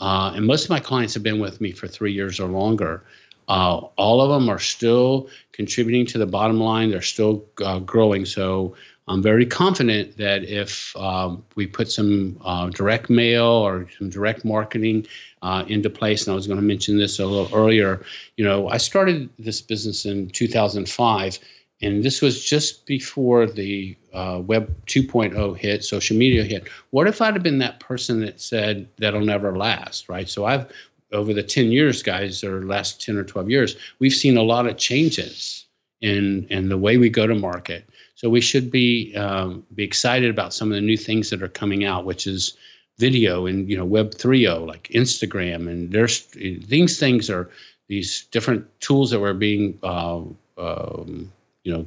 Uh, 0.00 0.32
and 0.34 0.46
most 0.46 0.64
of 0.64 0.70
my 0.70 0.80
clients 0.80 1.14
have 1.14 1.22
been 1.22 1.38
with 1.38 1.60
me 1.60 1.72
for 1.72 1.86
three 1.86 2.12
years 2.12 2.40
or 2.40 2.48
longer. 2.48 3.04
Uh, 3.46 3.76
all 3.96 4.20
of 4.22 4.30
them 4.30 4.48
are 4.48 4.58
still 4.58 5.28
contributing 5.52 6.06
to 6.06 6.18
the 6.18 6.26
bottom 6.26 6.58
line. 6.58 6.90
They're 6.90 7.02
still 7.02 7.44
uh, 7.62 7.78
growing. 7.80 8.24
So 8.24 8.74
I'm 9.06 9.22
very 9.22 9.44
confident 9.44 10.16
that 10.16 10.44
if 10.44 10.96
um, 10.96 11.44
we 11.56 11.66
put 11.66 11.90
some 11.90 12.40
uh, 12.42 12.70
direct 12.70 13.10
mail 13.10 13.44
or 13.44 13.86
some 13.98 14.08
direct 14.08 14.44
marketing 14.46 15.06
uh, 15.42 15.64
into 15.68 15.90
place, 15.90 16.26
and 16.26 16.32
I 16.32 16.34
was 16.34 16.46
going 16.46 16.58
to 16.58 16.64
mention 16.64 16.96
this 16.96 17.18
a 17.18 17.26
little 17.26 17.54
earlier, 17.54 18.02
you 18.36 18.44
know, 18.44 18.68
I 18.68 18.78
started 18.78 19.28
this 19.38 19.60
business 19.60 20.06
in 20.06 20.30
2005, 20.30 21.38
and 21.82 22.02
this 22.02 22.22
was 22.22 22.42
just 22.42 22.86
before 22.86 23.46
the 23.46 23.94
uh, 24.14 24.40
Web 24.42 24.74
2.0 24.86 25.58
hit, 25.58 25.84
social 25.84 26.16
media 26.16 26.42
hit. 26.42 26.68
What 26.90 27.06
if 27.06 27.20
I'd 27.20 27.34
have 27.34 27.42
been 27.42 27.58
that 27.58 27.80
person 27.80 28.20
that 28.20 28.40
said 28.40 28.88
that'll 28.96 29.20
never 29.20 29.54
last, 29.54 30.08
right? 30.08 30.28
So 30.28 30.46
I've 30.46 30.72
over 31.12 31.34
the 31.34 31.42
10 31.42 31.70
years, 31.70 32.02
guys, 32.02 32.42
or 32.42 32.64
last 32.64 33.04
10 33.04 33.16
or 33.16 33.24
12 33.24 33.50
years, 33.50 33.76
we've 33.98 34.14
seen 34.14 34.36
a 34.36 34.42
lot 34.42 34.66
of 34.66 34.78
changes 34.78 35.66
in 36.00 36.46
in 36.48 36.70
the 36.70 36.78
way 36.78 36.96
we 36.96 37.10
go 37.10 37.26
to 37.26 37.34
market 37.34 37.88
So 38.24 38.30
we 38.30 38.40
should 38.40 38.70
be 38.70 39.14
um, 39.16 39.66
be 39.74 39.84
excited 39.84 40.30
about 40.30 40.54
some 40.54 40.72
of 40.72 40.76
the 40.76 40.80
new 40.80 40.96
things 40.96 41.28
that 41.28 41.42
are 41.42 41.48
coming 41.48 41.84
out, 41.84 42.06
which 42.06 42.26
is 42.26 42.56
video 42.96 43.44
and 43.44 43.68
you 43.68 43.76
know 43.76 43.84
Web 43.84 44.12
3.0 44.12 44.66
like 44.66 44.88
Instagram, 44.94 45.68
and 45.68 45.92
there's 45.92 46.24
these 46.28 46.98
things 46.98 47.28
are 47.28 47.50
these 47.86 48.24
different 48.30 48.64
tools 48.80 49.10
that 49.10 49.20
were 49.20 49.34
being 49.34 49.78
uh, 49.82 50.22
um, 50.56 51.30
you 51.64 51.74
know 51.74 51.86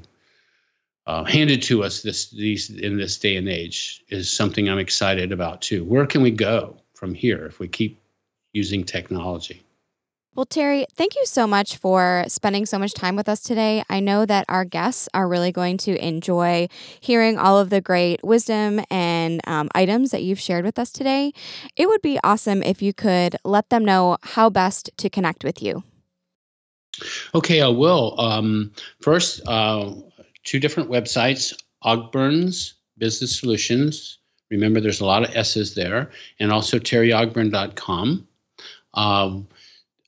uh, 1.07 1.23
handed 1.23 1.63
to 1.63 1.83
us 1.83 2.03
this 2.03 2.29
these 2.29 2.69
in 2.69 2.97
this 2.97 3.17
day 3.17 3.35
and 3.35 3.49
age 3.49 4.03
is 4.09 4.31
something 4.31 4.69
I'm 4.69 4.77
excited 4.77 5.31
about 5.31 5.63
too. 5.63 5.85
Where 5.85 6.05
can 6.05 6.21
we 6.21 6.29
go 6.29 6.77
from 6.93 7.15
here 7.15 7.47
if 7.47 7.57
we 7.57 7.67
keep 7.67 7.99
using 8.53 8.83
technology? 8.83 9.63
Well, 10.37 10.45
Terry, 10.45 10.85
thank 10.93 11.15
you 11.15 11.25
so 11.25 11.47
much 11.47 11.77
for 11.77 12.23
spending 12.27 12.67
so 12.67 12.77
much 12.77 12.93
time 12.93 13.15
with 13.15 13.27
us 13.27 13.41
today. 13.41 13.83
I 13.89 13.99
know 13.99 14.23
that 14.23 14.45
our 14.47 14.65
guests 14.65 15.09
are 15.15 15.27
really 15.27 15.51
going 15.51 15.77
to 15.77 15.97
enjoy 15.97 16.67
hearing 16.99 17.39
all 17.39 17.57
of 17.57 17.71
the 17.71 17.81
great 17.81 18.23
wisdom 18.23 18.79
and 18.91 19.41
um, 19.47 19.67
items 19.73 20.11
that 20.11 20.21
you've 20.21 20.39
shared 20.39 20.63
with 20.63 20.77
us 20.77 20.91
today. 20.91 21.33
It 21.75 21.87
would 21.87 22.03
be 22.03 22.19
awesome 22.23 22.61
if 22.61 22.83
you 22.83 22.93
could 22.93 23.35
let 23.43 23.71
them 23.71 23.83
know 23.83 24.17
how 24.21 24.51
best 24.51 24.91
to 24.97 25.09
connect 25.09 25.43
with 25.43 25.63
you. 25.63 25.83
Okay, 27.33 27.63
I 27.63 27.69
will. 27.69 28.13
Um, 28.21 28.71
first, 29.01 29.41
uh, 29.47 29.91
two 30.43 30.59
different 30.59 30.91
websites 30.91 31.51
Ogburns 31.83 32.73
Business 32.99 33.39
Solutions. 33.39 34.19
Remember, 34.51 34.81
there's 34.81 35.01
a 35.01 35.05
lot 35.05 35.27
of 35.27 35.35
S's 35.35 35.73
there, 35.73 36.11
and 36.39 36.51
also 36.51 36.77
terryogburn.com. 36.77 38.27
Um, 38.93 39.47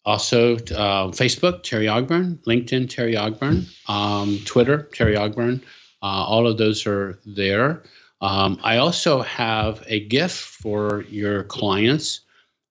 also, 0.09 0.55
uh, 0.55 1.11
Facebook, 1.11 1.61
Terry 1.61 1.85
Ogburn, 1.85 2.39
LinkedIn, 2.45 2.89
Terry 2.89 3.13
Ogburn, 3.13 3.67
um, 3.87 4.39
Twitter, 4.43 4.89
Terry 4.91 5.15
Ogburn. 5.15 5.61
Uh, 6.01 6.25
all 6.25 6.47
of 6.47 6.57
those 6.57 6.87
are 6.87 7.19
there. 7.27 7.83
Um, 8.21 8.59
I 8.63 8.77
also 8.77 9.21
have 9.21 9.83
a 9.85 9.99
gift 10.07 10.35
for 10.35 11.03
your 11.09 11.43
clients 11.43 12.21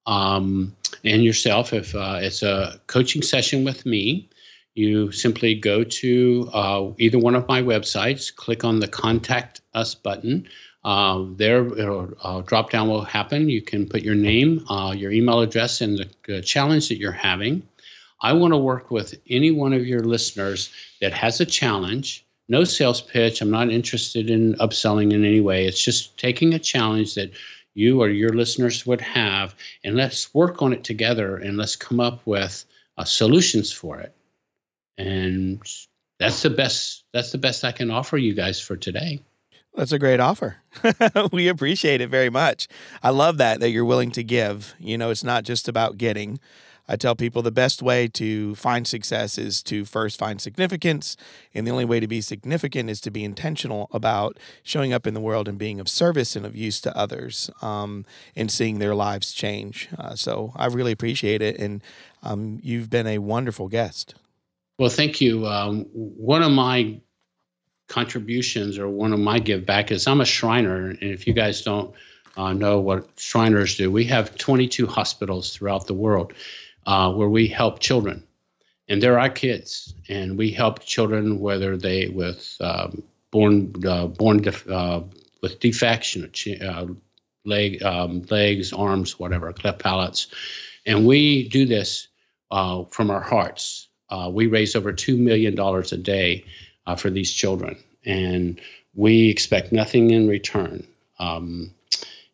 um, 0.06 0.74
and 1.04 1.22
yourself. 1.22 1.72
If 1.72 1.94
uh, 1.94 2.18
it's 2.20 2.42
a 2.42 2.80
coaching 2.88 3.22
session 3.22 3.62
with 3.64 3.86
me, 3.86 4.28
you 4.74 5.12
simply 5.12 5.54
go 5.54 5.84
to 5.84 6.50
uh, 6.52 6.90
either 6.98 7.20
one 7.20 7.36
of 7.36 7.46
my 7.46 7.62
websites, 7.62 8.34
click 8.34 8.64
on 8.64 8.80
the 8.80 8.88
Contact 8.88 9.60
Us 9.74 9.94
button. 9.94 10.48
Uh, 10.84 11.24
there, 11.36 11.66
a 11.66 12.42
drop 12.46 12.70
down 12.70 12.88
will 12.88 13.02
happen. 13.02 13.48
You 13.48 13.60
can 13.60 13.88
put 13.88 14.02
your 14.02 14.14
name, 14.14 14.64
uh, 14.70 14.94
your 14.96 15.10
email 15.12 15.40
address, 15.40 15.80
and 15.80 15.98
the, 15.98 16.08
the 16.26 16.40
challenge 16.40 16.88
that 16.88 16.98
you're 16.98 17.12
having. 17.12 17.62
I 18.20 18.32
want 18.32 18.52
to 18.52 18.58
work 18.58 18.90
with 18.90 19.14
any 19.28 19.50
one 19.50 19.72
of 19.72 19.86
your 19.86 20.00
listeners 20.00 20.70
that 21.00 21.12
has 21.12 21.40
a 21.40 21.46
challenge. 21.46 22.24
No 22.48 22.64
sales 22.64 23.00
pitch. 23.00 23.40
I'm 23.40 23.50
not 23.50 23.70
interested 23.70 24.30
in 24.30 24.54
upselling 24.54 25.12
in 25.12 25.24
any 25.24 25.40
way. 25.40 25.66
It's 25.66 25.84
just 25.84 26.16
taking 26.16 26.54
a 26.54 26.58
challenge 26.58 27.14
that 27.14 27.30
you 27.74 28.00
or 28.00 28.08
your 28.08 28.30
listeners 28.30 28.86
would 28.86 29.00
have, 29.00 29.54
and 29.84 29.96
let's 29.96 30.34
work 30.34 30.62
on 30.62 30.72
it 30.72 30.82
together 30.82 31.36
and 31.36 31.56
let's 31.56 31.76
come 31.76 32.00
up 32.00 32.26
with 32.26 32.64
uh, 32.96 33.04
solutions 33.04 33.72
for 33.72 34.00
it. 34.00 34.12
And 34.96 35.62
that's 36.18 36.42
the 36.42 36.50
best. 36.50 37.04
That's 37.12 37.30
the 37.30 37.38
best 37.38 37.64
I 37.64 37.72
can 37.72 37.90
offer 37.90 38.16
you 38.16 38.34
guys 38.34 38.60
for 38.60 38.76
today. 38.76 39.20
That's 39.78 39.92
a 39.92 39.98
great 40.00 40.18
offer. 40.18 40.56
we 41.32 41.46
appreciate 41.46 42.00
it 42.00 42.08
very 42.10 42.30
much. 42.30 42.66
I 43.00 43.10
love 43.10 43.38
that 43.38 43.60
that 43.60 43.70
you're 43.70 43.84
willing 43.84 44.10
to 44.10 44.24
give. 44.24 44.74
You 44.80 44.98
know, 44.98 45.10
it's 45.10 45.22
not 45.22 45.44
just 45.44 45.68
about 45.68 45.96
getting. 45.96 46.40
I 46.88 46.96
tell 46.96 47.14
people 47.14 47.42
the 47.42 47.52
best 47.52 47.80
way 47.80 48.08
to 48.08 48.56
find 48.56 48.88
success 48.88 49.38
is 49.38 49.62
to 49.64 49.84
first 49.84 50.18
find 50.18 50.40
significance. 50.40 51.16
And 51.54 51.64
the 51.64 51.70
only 51.70 51.84
way 51.84 52.00
to 52.00 52.08
be 52.08 52.20
significant 52.20 52.90
is 52.90 53.00
to 53.02 53.12
be 53.12 53.22
intentional 53.22 53.88
about 53.92 54.36
showing 54.64 54.92
up 54.92 55.06
in 55.06 55.14
the 55.14 55.20
world 55.20 55.46
and 55.46 55.58
being 55.58 55.78
of 55.78 55.88
service 55.88 56.34
and 56.34 56.44
of 56.44 56.56
use 56.56 56.80
to 56.80 56.96
others 56.96 57.48
um, 57.62 58.04
and 58.34 58.50
seeing 58.50 58.80
their 58.80 58.96
lives 58.96 59.32
change. 59.32 59.90
Uh, 59.96 60.16
so 60.16 60.52
I 60.56 60.66
really 60.66 60.90
appreciate 60.90 61.40
it. 61.40 61.56
And 61.56 61.84
um, 62.24 62.58
you've 62.64 62.90
been 62.90 63.06
a 63.06 63.18
wonderful 63.18 63.68
guest. 63.68 64.16
Well, 64.76 64.90
thank 64.90 65.20
you. 65.20 65.46
Um, 65.46 65.82
one 65.92 66.42
of 66.42 66.50
my 66.50 67.00
contributions 67.88 68.78
or 68.78 68.88
one 68.88 69.12
of 69.12 69.18
my 69.18 69.38
give 69.38 69.66
back 69.66 69.90
is 69.90 70.06
I'm 70.06 70.20
a 70.20 70.24
Shriner, 70.24 70.90
and 70.90 71.02
if 71.02 71.26
you 71.26 71.32
guys 71.32 71.62
don't 71.62 71.92
uh, 72.36 72.52
know 72.52 72.78
what 72.78 73.08
Shriners 73.16 73.76
do, 73.76 73.90
we 73.90 74.04
have 74.04 74.36
22 74.36 74.86
hospitals 74.86 75.54
throughout 75.56 75.86
the 75.86 75.94
world 75.94 76.32
uh, 76.86 77.12
where 77.12 77.28
we 77.28 77.48
help 77.48 77.80
children, 77.80 78.22
and 78.88 79.02
they're 79.02 79.18
our 79.18 79.30
kids, 79.30 79.94
and 80.08 80.38
we 80.38 80.50
help 80.50 80.80
children 80.80 81.40
whether 81.40 81.76
they 81.76 82.08
with 82.08 82.56
um, 82.60 83.02
born 83.30 83.74
uh, 83.86 84.06
born 84.06 84.42
def- 84.42 84.68
uh, 84.68 85.00
with 85.42 85.58
defects, 85.58 86.16
uh, 86.62 86.86
leg 87.44 87.82
um, 87.82 88.22
legs, 88.30 88.72
arms, 88.72 89.18
whatever, 89.18 89.52
cleft 89.52 89.78
palates, 89.78 90.28
and 90.86 91.06
we 91.06 91.48
do 91.48 91.64
this 91.64 92.08
uh, 92.50 92.84
from 92.84 93.10
our 93.10 93.22
hearts. 93.22 93.88
we 94.30 94.46
raise 94.46 94.76
over 94.76 94.92
two 94.92 95.16
million 95.16 95.54
dollars 95.54 95.92
a 95.92 95.96
day 95.96 96.44
uh, 96.88 96.96
for 96.96 97.10
these 97.10 97.32
children. 97.32 97.76
And 98.04 98.60
we 98.94 99.28
expect 99.28 99.72
nothing 99.72 100.10
in 100.10 100.26
return. 100.26 100.86
Um, 101.18 101.74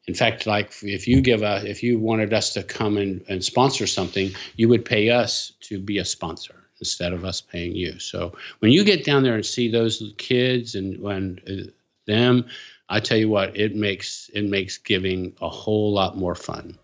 in 0.06 0.14
fact, 0.14 0.46
like 0.46 0.72
if 0.82 1.08
you 1.08 1.20
give 1.20 1.42
a, 1.42 1.68
if 1.68 1.82
you 1.82 1.98
wanted 1.98 2.32
us 2.32 2.52
to 2.54 2.62
come 2.62 2.96
and, 2.96 3.24
and 3.28 3.44
sponsor 3.44 3.86
something, 3.86 4.30
you 4.56 4.68
would 4.68 4.84
pay 4.84 5.10
us 5.10 5.52
to 5.62 5.78
be 5.78 5.98
a 5.98 6.04
sponsor 6.04 6.54
instead 6.78 7.12
of 7.12 7.24
us 7.24 7.40
paying 7.40 7.74
you. 7.74 7.98
So 7.98 8.34
when 8.60 8.70
you 8.70 8.84
get 8.84 9.04
down 9.04 9.22
there 9.22 9.34
and 9.34 9.44
see 9.44 9.70
those 9.70 10.14
kids 10.18 10.74
and 10.74 11.00
when 11.00 11.40
uh, 11.48 11.70
them, 12.06 12.46
I 12.88 13.00
tell 13.00 13.18
you 13.18 13.30
what, 13.30 13.56
it 13.56 13.74
makes 13.74 14.30
it 14.34 14.44
makes 14.44 14.78
giving 14.78 15.34
a 15.40 15.48
whole 15.48 15.92
lot 15.92 16.16
more 16.16 16.34
fun. 16.34 16.78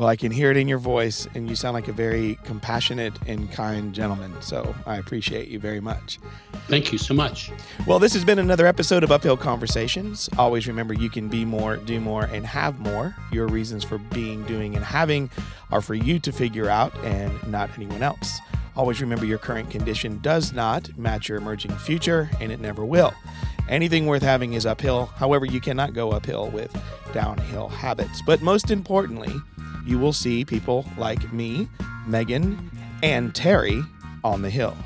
Well, 0.00 0.08
I 0.08 0.16
can 0.16 0.32
hear 0.32 0.50
it 0.50 0.56
in 0.56 0.66
your 0.66 0.78
voice, 0.78 1.28
and 1.34 1.46
you 1.46 1.54
sound 1.54 1.74
like 1.74 1.86
a 1.86 1.92
very 1.92 2.38
compassionate 2.44 3.12
and 3.26 3.52
kind 3.52 3.94
gentleman. 3.94 4.34
So 4.40 4.74
I 4.86 4.96
appreciate 4.96 5.48
you 5.48 5.58
very 5.58 5.80
much. 5.80 6.18
Thank 6.68 6.90
you 6.90 6.96
so 6.96 7.12
much. 7.12 7.52
Well, 7.86 7.98
this 7.98 8.14
has 8.14 8.24
been 8.24 8.38
another 8.38 8.64
episode 8.64 9.04
of 9.04 9.12
Uphill 9.12 9.36
Conversations. 9.36 10.30
Always 10.38 10.66
remember 10.66 10.94
you 10.94 11.10
can 11.10 11.28
be 11.28 11.44
more, 11.44 11.76
do 11.76 12.00
more, 12.00 12.24
and 12.24 12.46
have 12.46 12.80
more. 12.80 13.14
Your 13.30 13.46
reasons 13.46 13.84
for 13.84 13.98
being, 13.98 14.42
doing, 14.44 14.74
and 14.74 14.82
having 14.82 15.28
are 15.70 15.82
for 15.82 15.94
you 15.94 16.18
to 16.20 16.32
figure 16.32 16.70
out 16.70 16.96
and 17.04 17.46
not 17.46 17.68
anyone 17.76 18.02
else. 18.02 18.40
Always 18.76 19.00
remember 19.00 19.24
your 19.24 19.38
current 19.38 19.70
condition 19.70 20.18
does 20.22 20.52
not 20.52 20.96
match 20.96 21.28
your 21.28 21.38
emerging 21.38 21.76
future, 21.76 22.30
and 22.40 22.52
it 22.52 22.60
never 22.60 22.84
will. 22.84 23.12
Anything 23.68 24.06
worth 24.06 24.22
having 24.22 24.54
is 24.54 24.66
uphill. 24.66 25.06
However, 25.16 25.44
you 25.44 25.60
cannot 25.60 25.94
go 25.94 26.10
uphill 26.10 26.50
with 26.50 26.74
downhill 27.12 27.68
habits. 27.68 28.22
But 28.26 28.42
most 28.42 28.70
importantly, 28.70 29.34
you 29.84 29.98
will 29.98 30.12
see 30.12 30.44
people 30.44 30.86
like 30.96 31.32
me, 31.32 31.68
Megan, 32.06 32.70
and 33.02 33.34
Terry 33.34 33.82
on 34.24 34.42
the 34.42 34.50
hill. 34.50 34.76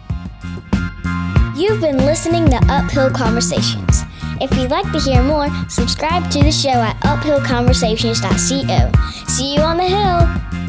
You've 1.57 1.81
been 1.81 1.99
listening 1.99 2.51
to 2.51 2.57
Uphill 2.69 3.11
Conversations. 3.11 4.03
If 4.41 4.57
you'd 4.57 4.71
like 4.71 4.91
to 4.93 4.99
hear 4.99 5.23
more, 5.23 5.49
subscribe 5.69 6.31
to 6.33 6.43
the 6.43 6.51
show 6.51 6.71
at 6.71 6.99
uphillconversations.co. 7.01 9.27
See 9.29 9.55
you 9.55 9.61
on 9.61 9.77
the 9.77 9.85
hill! 9.85 10.64